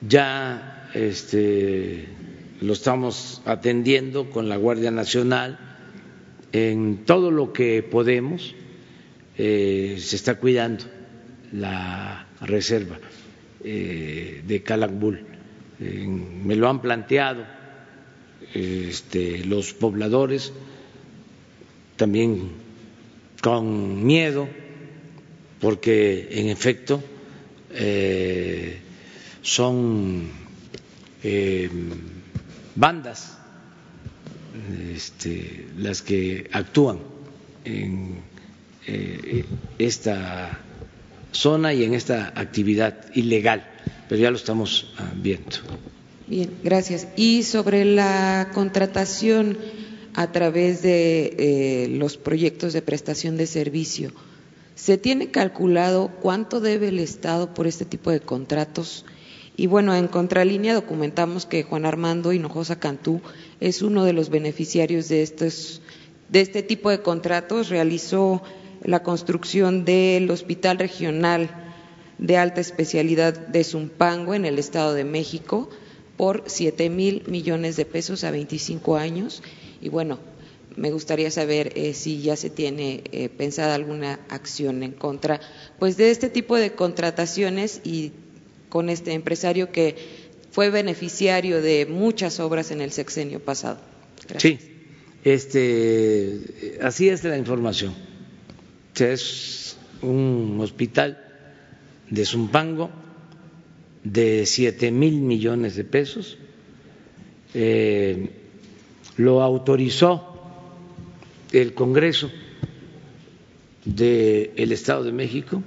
Ya 0.00 0.90
este, 0.94 2.06
lo 2.60 2.72
estamos 2.72 3.40
atendiendo 3.44 4.30
con 4.30 4.48
la 4.48 4.56
Guardia 4.56 4.90
Nacional 4.90 5.60
en 6.50 7.04
todo 7.04 7.30
lo 7.30 7.52
que 7.52 7.84
podemos. 7.84 8.56
Eh, 9.38 9.96
se 10.00 10.16
está 10.16 10.34
cuidando 10.40 10.86
la 11.52 12.26
reserva. 12.40 12.98
Eh, 13.62 14.42
de 14.44 14.62
Calakmul. 14.62 15.24
me 15.78 16.56
lo 16.56 16.68
han 16.68 16.82
planteado 16.82 17.63
este, 18.52 19.44
los 19.44 19.72
pobladores, 19.72 20.52
también 21.96 22.50
con 23.40 24.04
miedo, 24.04 24.48
porque 25.60 26.28
en 26.30 26.48
efecto 26.48 27.02
eh, 27.70 28.78
son 29.42 30.28
eh, 31.22 31.68
bandas 32.74 33.38
este, 34.94 35.66
las 35.78 36.02
que 36.02 36.48
actúan 36.52 36.98
en 37.64 38.20
eh, 38.86 39.44
esta 39.78 40.60
zona 41.32 41.72
y 41.72 41.84
en 41.84 41.94
esta 41.94 42.32
actividad 42.36 43.06
ilegal, 43.14 43.66
pero 44.08 44.20
ya 44.20 44.30
lo 44.30 44.36
estamos 44.36 44.92
ah, 44.98 45.12
viendo. 45.16 45.56
Bien, 46.26 46.50
gracias. 46.62 47.06
Y 47.16 47.42
sobre 47.42 47.84
la 47.84 48.50
contratación 48.54 49.58
a 50.14 50.32
través 50.32 50.80
de 50.80 51.34
eh, 51.38 51.88
los 51.90 52.16
proyectos 52.16 52.72
de 52.72 52.80
prestación 52.80 53.36
de 53.36 53.46
servicio, 53.46 54.10
¿se 54.74 54.96
tiene 54.96 55.30
calculado 55.30 56.10
cuánto 56.22 56.60
debe 56.60 56.88
el 56.88 56.98
Estado 56.98 57.52
por 57.52 57.66
este 57.66 57.84
tipo 57.84 58.10
de 58.10 58.20
contratos? 58.20 59.04
Y 59.54 59.66
bueno, 59.66 59.94
en 59.94 60.08
contralínea 60.08 60.72
documentamos 60.72 61.44
que 61.44 61.62
Juan 61.62 61.84
Armando 61.84 62.32
Hinojosa 62.32 62.80
Cantú 62.80 63.20
es 63.60 63.82
uno 63.82 64.04
de 64.04 64.14
los 64.14 64.30
beneficiarios 64.30 65.08
de 65.08 65.22
estos 65.22 65.82
de 66.30 66.40
este 66.40 66.62
tipo 66.62 66.88
de 66.88 67.02
contratos. 67.02 67.68
Realizó 67.68 68.42
la 68.82 69.02
construcción 69.02 69.84
del 69.84 70.30
Hospital 70.30 70.78
Regional 70.78 71.50
de 72.16 72.38
Alta 72.38 72.62
Especialidad 72.62 73.46
de 73.46 73.62
Zumpango 73.62 74.32
en 74.32 74.46
el 74.46 74.58
Estado 74.58 74.94
de 74.94 75.04
México 75.04 75.68
por 76.16 76.44
siete 76.46 76.90
mil 76.90 77.22
millones 77.26 77.76
de 77.76 77.84
pesos 77.84 78.24
a 78.24 78.30
25 78.30 78.96
años. 78.96 79.42
Y 79.80 79.88
bueno, 79.88 80.18
me 80.76 80.90
gustaría 80.90 81.30
saber 81.30 81.72
eh, 81.76 81.94
si 81.94 82.22
ya 82.22 82.36
se 82.36 82.50
tiene 82.50 83.04
eh, 83.12 83.28
pensada 83.28 83.74
alguna 83.74 84.20
acción 84.28 84.82
en 84.82 84.92
contra 84.92 85.40
pues 85.78 85.96
de 85.96 86.10
este 86.10 86.28
tipo 86.30 86.56
de 86.56 86.72
contrataciones 86.72 87.80
y 87.84 88.12
con 88.68 88.88
este 88.88 89.12
empresario 89.12 89.70
que 89.70 89.96
fue 90.50 90.70
beneficiario 90.70 91.60
de 91.62 91.86
muchas 91.86 92.40
obras 92.40 92.70
en 92.70 92.80
el 92.80 92.92
sexenio 92.92 93.40
pasado. 93.40 93.78
Sí, 94.38 94.58
este, 95.24 96.78
así 96.82 97.08
es 97.08 97.24
la 97.24 97.36
información. 97.36 97.94
es 98.96 99.76
un 100.02 100.58
hospital 100.60 101.18
de 102.10 102.24
Zumpango 102.24 102.90
de 104.04 104.44
siete 104.46 104.90
mil 104.90 105.20
millones 105.22 105.74
de 105.74 105.84
pesos. 105.84 106.38
Eh, 107.54 108.30
lo 109.16 109.42
autorizó 109.42 110.30
el 111.52 111.72
Congreso 111.72 112.30
del 113.84 114.72
Estado 114.72 115.04
de 115.04 115.12
México, 115.12 115.62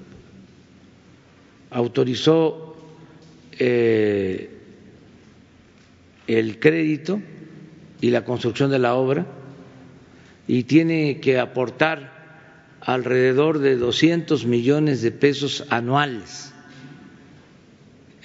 autorizó 1.72 2.76
eh, 3.60 4.50
el 6.28 6.60
crédito 6.60 7.22
y 8.02 8.10
la 8.12 8.26
construcción 8.26 8.70
de 8.70 8.80
la 8.80 8.96
obra 8.96 9.26
y 10.48 10.64
tiene 10.64 11.20
que 11.20 11.40
aportar 11.40 12.78
alrededor 12.82 13.60
de 13.60 13.78
200 13.78 14.46
millones 14.46 15.02
de 15.02 15.12
pesos 15.12 15.66
anuales 15.70 16.47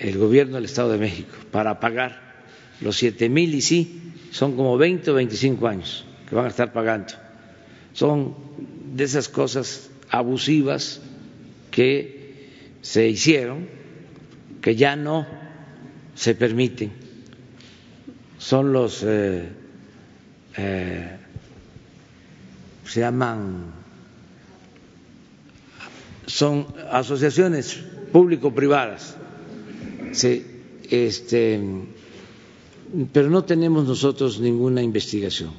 el 0.02 0.18
gobierno 0.18 0.56
del 0.56 0.64
Estado 0.64 0.90
de 0.90 0.98
México 0.98 1.34
para 1.52 1.78
pagar 1.78 2.20
los 2.80 2.96
siete 2.96 3.28
mil 3.28 3.54
y 3.54 3.60
sí, 3.60 4.12
son 4.32 4.56
como 4.56 4.76
20 4.76 5.12
o 5.12 5.14
25 5.14 5.68
años 5.68 6.04
que 6.28 6.34
van 6.34 6.46
a 6.46 6.48
estar 6.48 6.72
pagando. 6.72 7.14
Son 7.92 8.34
de 8.94 9.04
esas 9.04 9.28
cosas 9.28 9.90
abusivas 10.10 11.00
que 11.70 12.48
se 12.80 13.08
hicieron 13.08 13.68
que 14.60 14.74
ya 14.74 14.96
no 14.96 15.26
se 16.16 16.34
permiten. 16.34 16.92
Son 18.38 18.72
los, 18.72 19.04
eh, 19.04 19.48
eh, 20.56 21.16
se 22.84 23.00
llaman, 23.00 23.72
son 26.26 26.66
asociaciones 26.90 27.80
público-privadas, 28.10 29.16
sí, 30.12 30.44
este, 30.90 31.60
pero 33.12 33.30
no 33.30 33.44
tenemos 33.44 33.86
nosotros 33.86 34.40
ninguna 34.40 34.82
investigación. 34.82 35.50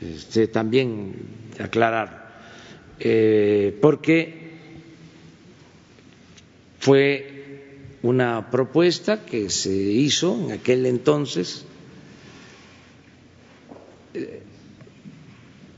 Este, 0.00 0.46
también 0.46 1.14
aclarar, 1.58 2.40
eh, 2.98 3.76
porque 3.80 4.50
fue 6.78 7.40
una 8.02 8.50
propuesta 8.50 9.24
que 9.26 9.50
se 9.50 9.72
hizo 9.74 10.38
en 10.44 10.52
aquel 10.52 10.86
entonces 10.86 11.66
eh, 14.14 14.42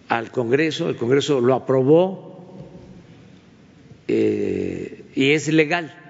al 0.09 0.31
Congreso, 0.31 0.89
el 0.89 0.97
Congreso 0.97 1.41
lo 1.41 1.55
aprobó 1.55 2.33
eh, 4.09 5.05
y 5.15 5.31
es 5.31 5.49
legal. 5.49 6.02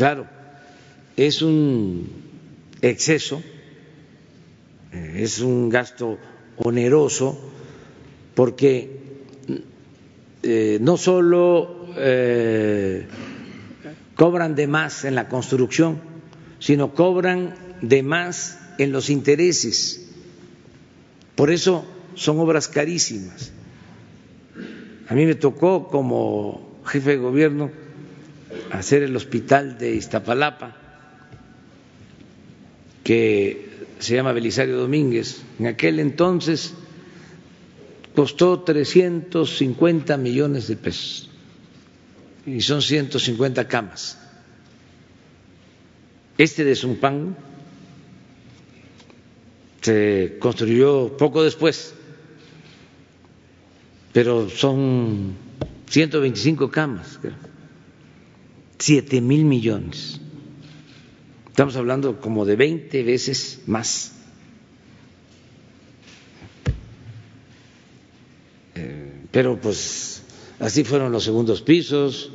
Claro, 0.00 0.26
es 1.14 1.42
un 1.42 2.08
exceso, 2.80 3.42
eh, 4.92 5.16
es 5.16 5.40
un 5.40 5.68
gasto 5.68 6.16
oneroso, 6.56 7.38
porque 8.34 8.98
no 10.80 10.96
solo 10.96 11.88
eh, 11.98 13.08
cobran 14.16 14.54
de 14.54 14.66
más 14.68 15.04
en 15.04 15.14
la 15.16 15.28
construcción, 15.28 16.00
sino 16.60 16.94
cobran 16.94 17.54
de 17.82 18.02
más 18.02 18.58
en 18.78 18.92
los 18.92 19.10
intereses. 19.10 20.08
Por 21.34 21.50
eso 21.50 21.84
son 22.14 22.38
obras 22.38 22.68
carísimas. 22.68 23.52
A 25.08 25.14
mí 25.14 25.26
me 25.26 25.34
tocó 25.34 25.88
como 25.88 26.80
jefe 26.86 27.10
de 27.10 27.16
gobierno 27.18 27.79
hacer 28.70 29.02
el 29.02 29.16
hospital 29.16 29.78
de 29.78 29.94
Iztapalapa, 29.94 30.76
que 33.04 33.68
se 33.98 34.14
llama 34.14 34.32
Belisario 34.32 34.78
Domínguez. 34.78 35.42
En 35.58 35.66
aquel 35.66 36.00
entonces 36.00 36.74
costó 38.14 38.60
350 38.60 40.16
millones 40.16 40.68
de 40.68 40.76
pesos 40.76 41.30
y 42.46 42.60
son 42.60 42.82
150 42.82 43.68
camas. 43.68 44.18
Este 46.38 46.64
de 46.64 46.74
Zumpango 46.74 47.36
se 49.82 50.36
construyó 50.38 51.16
poco 51.16 51.42
después, 51.42 51.94
pero 54.12 54.48
son 54.48 55.34
125 55.88 56.70
camas, 56.70 57.18
siete 58.80 59.20
mil 59.20 59.44
millones. 59.44 60.20
Estamos 61.46 61.76
hablando 61.76 62.20
como 62.20 62.46
de 62.46 62.56
20 62.56 63.02
veces 63.02 63.60
más. 63.66 64.12
Eh, 68.74 69.12
pero 69.30 69.60
pues 69.60 70.22
así 70.58 70.84
fueron 70.84 71.12
los 71.12 71.24
segundos 71.24 71.60
pisos 71.60 72.30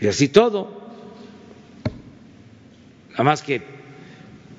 y 0.00 0.06
así 0.06 0.28
todo. 0.28 0.78
Nada 3.12 3.24
más 3.24 3.42
que 3.42 3.62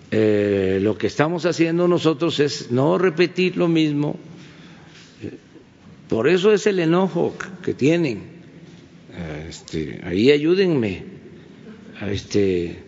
eh, 0.10 0.80
lo 0.82 0.98
que 0.98 1.08
estamos 1.08 1.46
haciendo 1.46 1.88
nosotros 1.88 2.40
es 2.40 2.72
no 2.72 2.98
repetir 2.98 3.56
lo 3.56 3.68
mismo. 3.68 4.18
Por 6.08 6.28
eso 6.28 6.52
es 6.52 6.66
el 6.66 6.80
enojo 6.80 7.36
que 7.64 7.76
tienen. 7.76 8.39
Este, 9.48 10.02
ahí 10.04 10.32
ayúdenme 10.32 11.04
a, 12.00 12.12
este, 12.12 12.80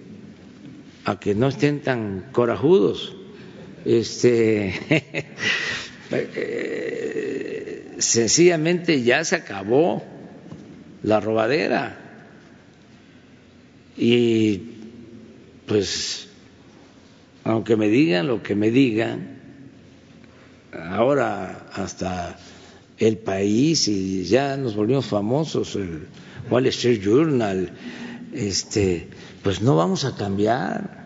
a 1.06 1.20
que 1.20 1.36
no 1.36 1.48
estén 1.48 1.82
tan 1.82 2.28
corajudos. 2.32 3.16
Este, 3.84 4.74
eh, 6.12 7.96
sencillamente 7.98 9.02
ya 9.04 9.24
se 9.24 9.36
acabó 9.36 10.04
la 11.04 11.20
robadera 11.20 11.98
y 13.98 14.62
pues 15.66 16.28
aunque 17.44 17.76
me 17.76 17.88
digan 17.88 18.28
lo 18.28 18.44
que 18.44 18.56
me 18.56 18.70
digan 18.70 19.40
ahora 20.74 21.68
hasta 21.74 22.38
el 23.08 23.18
país 23.18 23.88
y 23.88 24.24
ya 24.24 24.56
nos 24.58 24.76
volvimos 24.76 25.08
famosos 25.08 25.76
el 25.76 26.08
Wall 26.50 26.68
Street 26.68 27.02
Journal 27.02 27.72
este 28.34 29.08
pues 29.44 29.62
no 29.62 29.76
vamos 29.76 30.06
a 30.06 30.16
cambiar 30.16 31.06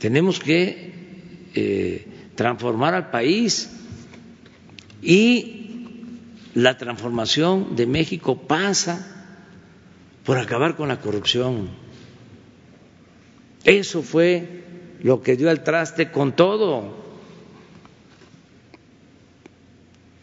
tenemos 0.00 0.38
que 0.38 0.92
eh, 1.54 2.06
transformar 2.34 2.94
al 2.94 3.10
país 3.10 3.70
y 5.02 5.58
la 6.54 6.76
transformación 6.76 7.76
de 7.76 7.86
México 7.86 8.36
pasa 8.36 9.14
por 10.24 10.38
acabar 10.38 10.76
con 10.76 10.88
la 10.88 11.00
corrupción. 11.00 11.68
Eso 13.64 14.02
fue 14.02 14.64
lo 15.00 15.22
que 15.22 15.36
dio 15.36 15.50
al 15.50 15.64
traste 15.64 16.10
con 16.10 16.36
todo. 16.36 17.07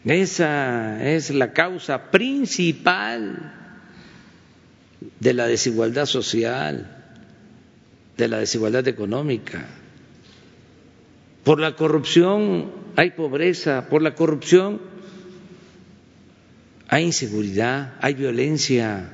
Esa 0.06 1.02
es 1.04 1.30
la 1.30 1.52
causa 1.52 2.12
principal 2.12 3.52
de 5.18 5.34
la 5.34 5.48
desigualdad 5.48 6.06
social, 6.06 7.04
de 8.16 8.28
la 8.28 8.38
desigualdad 8.38 8.86
económica. 8.86 9.66
Por 11.42 11.58
la 11.58 11.74
corrupción 11.74 12.70
hay 12.94 13.10
pobreza, 13.10 13.88
por 13.88 14.00
la 14.00 14.14
corrupción 14.14 14.80
hay 16.86 17.02
inseguridad, 17.06 17.94
hay 18.00 18.14
violencia. 18.14 19.12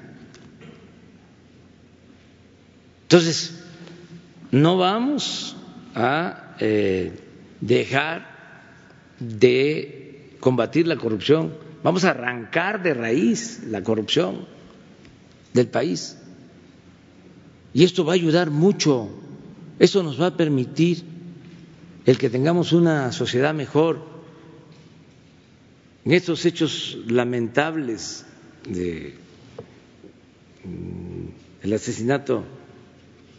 Entonces, 3.04 3.64
no 4.50 4.76
vamos 4.76 5.56
a 5.94 6.54
eh, 6.60 7.12
dejar 7.62 8.26
de 9.18 10.01
combatir 10.42 10.88
la 10.88 10.96
corrupción, 10.96 11.54
vamos 11.84 12.04
a 12.04 12.10
arrancar 12.10 12.82
de 12.82 12.94
raíz 12.94 13.62
la 13.68 13.84
corrupción 13.84 14.44
del 15.52 15.68
país. 15.68 16.18
Y 17.72 17.84
esto 17.84 18.04
va 18.04 18.14
a 18.14 18.16
ayudar 18.16 18.50
mucho, 18.50 19.08
eso 19.78 20.02
nos 20.02 20.20
va 20.20 20.26
a 20.26 20.36
permitir 20.36 21.04
el 22.06 22.18
que 22.18 22.28
tengamos 22.28 22.72
una 22.72 23.12
sociedad 23.12 23.54
mejor. 23.54 24.04
En 26.04 26.10
estos 26.10 26.44
hechos 26.44 26.98
lamentables 27.06 28.26
de 28.68 29.14
mm, 30.64 31.62
el 31.62 31.72
asesinato 31.72 32.42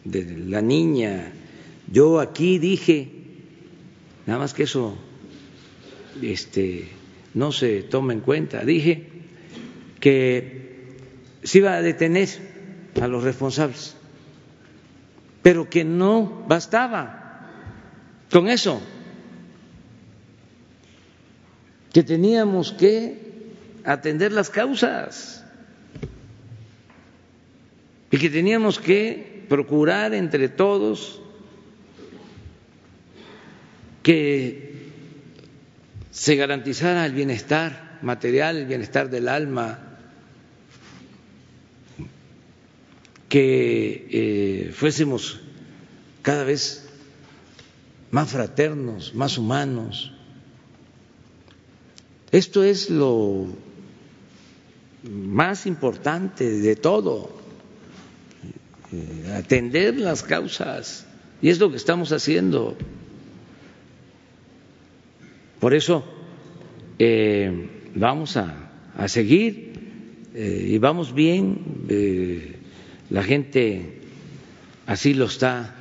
de 0.06 0.38
la 0.38 0.62
niña, 0.62 1.34
yo 1.92 2.22
aquí 2.22 2.60
dije, 2.60 3.12
nada 4.26 4.40
más 4.40 4.54
que 4.54 4.64
eso 4.64 4.98
este, 6.22 6.90
no 7.34 7.52
se 7.52 7.84
toma 7.84 8.14
en 8.14 8.22
cuenta, 8.22 8.64
dije 8.64 9.08
que 10.00 10.64
se 11.44 11.60
iba 11.60 11.74
a 11.74 11.82
detener 11.82 12.30
a 13.02 13.08
los 13.08 13.24
responsables, 13.24 13.96
pero 15.42 15.70
que 15.70 15.84
no 15.84 16.44
bastaba 16.48 17.50
con 18.32 18.50
eso, 18.50 18.82
que 21.92 22.04
teníamos 22.04 22.72
que 22.74 23.18
atender 23.86 24.32
las 24.32 24.50
causas 24.50 25.46
y 28.12 28.18
que 28.18 28.30
teníamos 28.30 28.80
que 28.80 29.46
procurar 29.50 30.14
entre 30.14 30.50
todos 30.50 31.22
que 34.02 34.73
se 36.14 36.36
garantizara 36.36 37.08
el 37.08 37.14
bienestar 37.14 37.98
material, 38.04 38.58
el 38.58 38.68
bienestar 38.68 39.10
del 39.10 39.28
alma, 39.28 39.80
que 43.28 44.08
eh, 44.12 44.72
fuésemos 44.74 45.42
cada 46.22 46.44
vez 46.44 46.88
más 48.12 48.30
fraternos, 48.30 49.16
más 49.16 49.40
humanos. 49.40 50.14
Esto 52.32 52.64
es 52.64 52.92
lo 52.92 53.48
más 55.10 55.66
importante 55.66 56.48
de 56.48 56.76
todo, 56.76 57.36
eh, 58.92 59.34
atender 59.36 59.98
las 59.98 60.22
causas, 60.22 61.08
y 61.42 61.50
es 61.50 61.60
lo 61.60 61.72
que 61.72 61.78
estamos 61.78 62.12
haciendo. 62.12 62.78
Por 65.64 65.74
eso 65.74 66.04
eh, 67.00 67.70
vamos 67.96 68.36
a, 68.36 69.08
seguir 69.08 69.72
eh, 70.36 70.68
y 70.72 70.78
vamos 70.78 71.14
bien, 71.14 71.86
la 73.10 73.24
gente 73.24 74.02
así 74.86 75.14
lo 75.14 75.24
está 75.24 75.74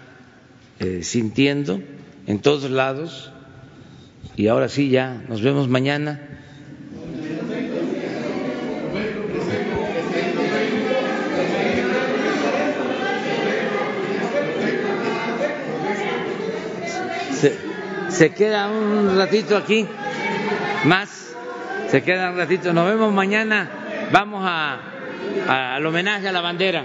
sintiendo 1.00 1.82
en 2.28 2.38
todos 2.38 2.70
lados. 2.70 3.32
Y 4.36 4.46
ahora 4.46 4.68
sí, 4.68 4.88
ya 4.88 5.24
nos 5.28 5.42
vemos 5.42 5.66
mañana. 5.68 6.41
Se, 18.22 18.30
queda 18.30 18.68
un 18.68 19.16
ratito 19.18 19.56
aquí, 19.56 19.84
más, 20.84 21.34
se 21.88 22.04
queda 22.04 22.30
un 22.30 22.36
ratito. 22.36 22.72
Nos 22.72 22.86
vemos 22.86 23.12
mañana. 23.12 23.68
Vamos 24.12 24.44
a, 24.46 24.78
al 25.74 25.84
homenaje 25.84 26.28
a 26.28 26.30
la 26.30 26.40
bandera. 26.40 26.84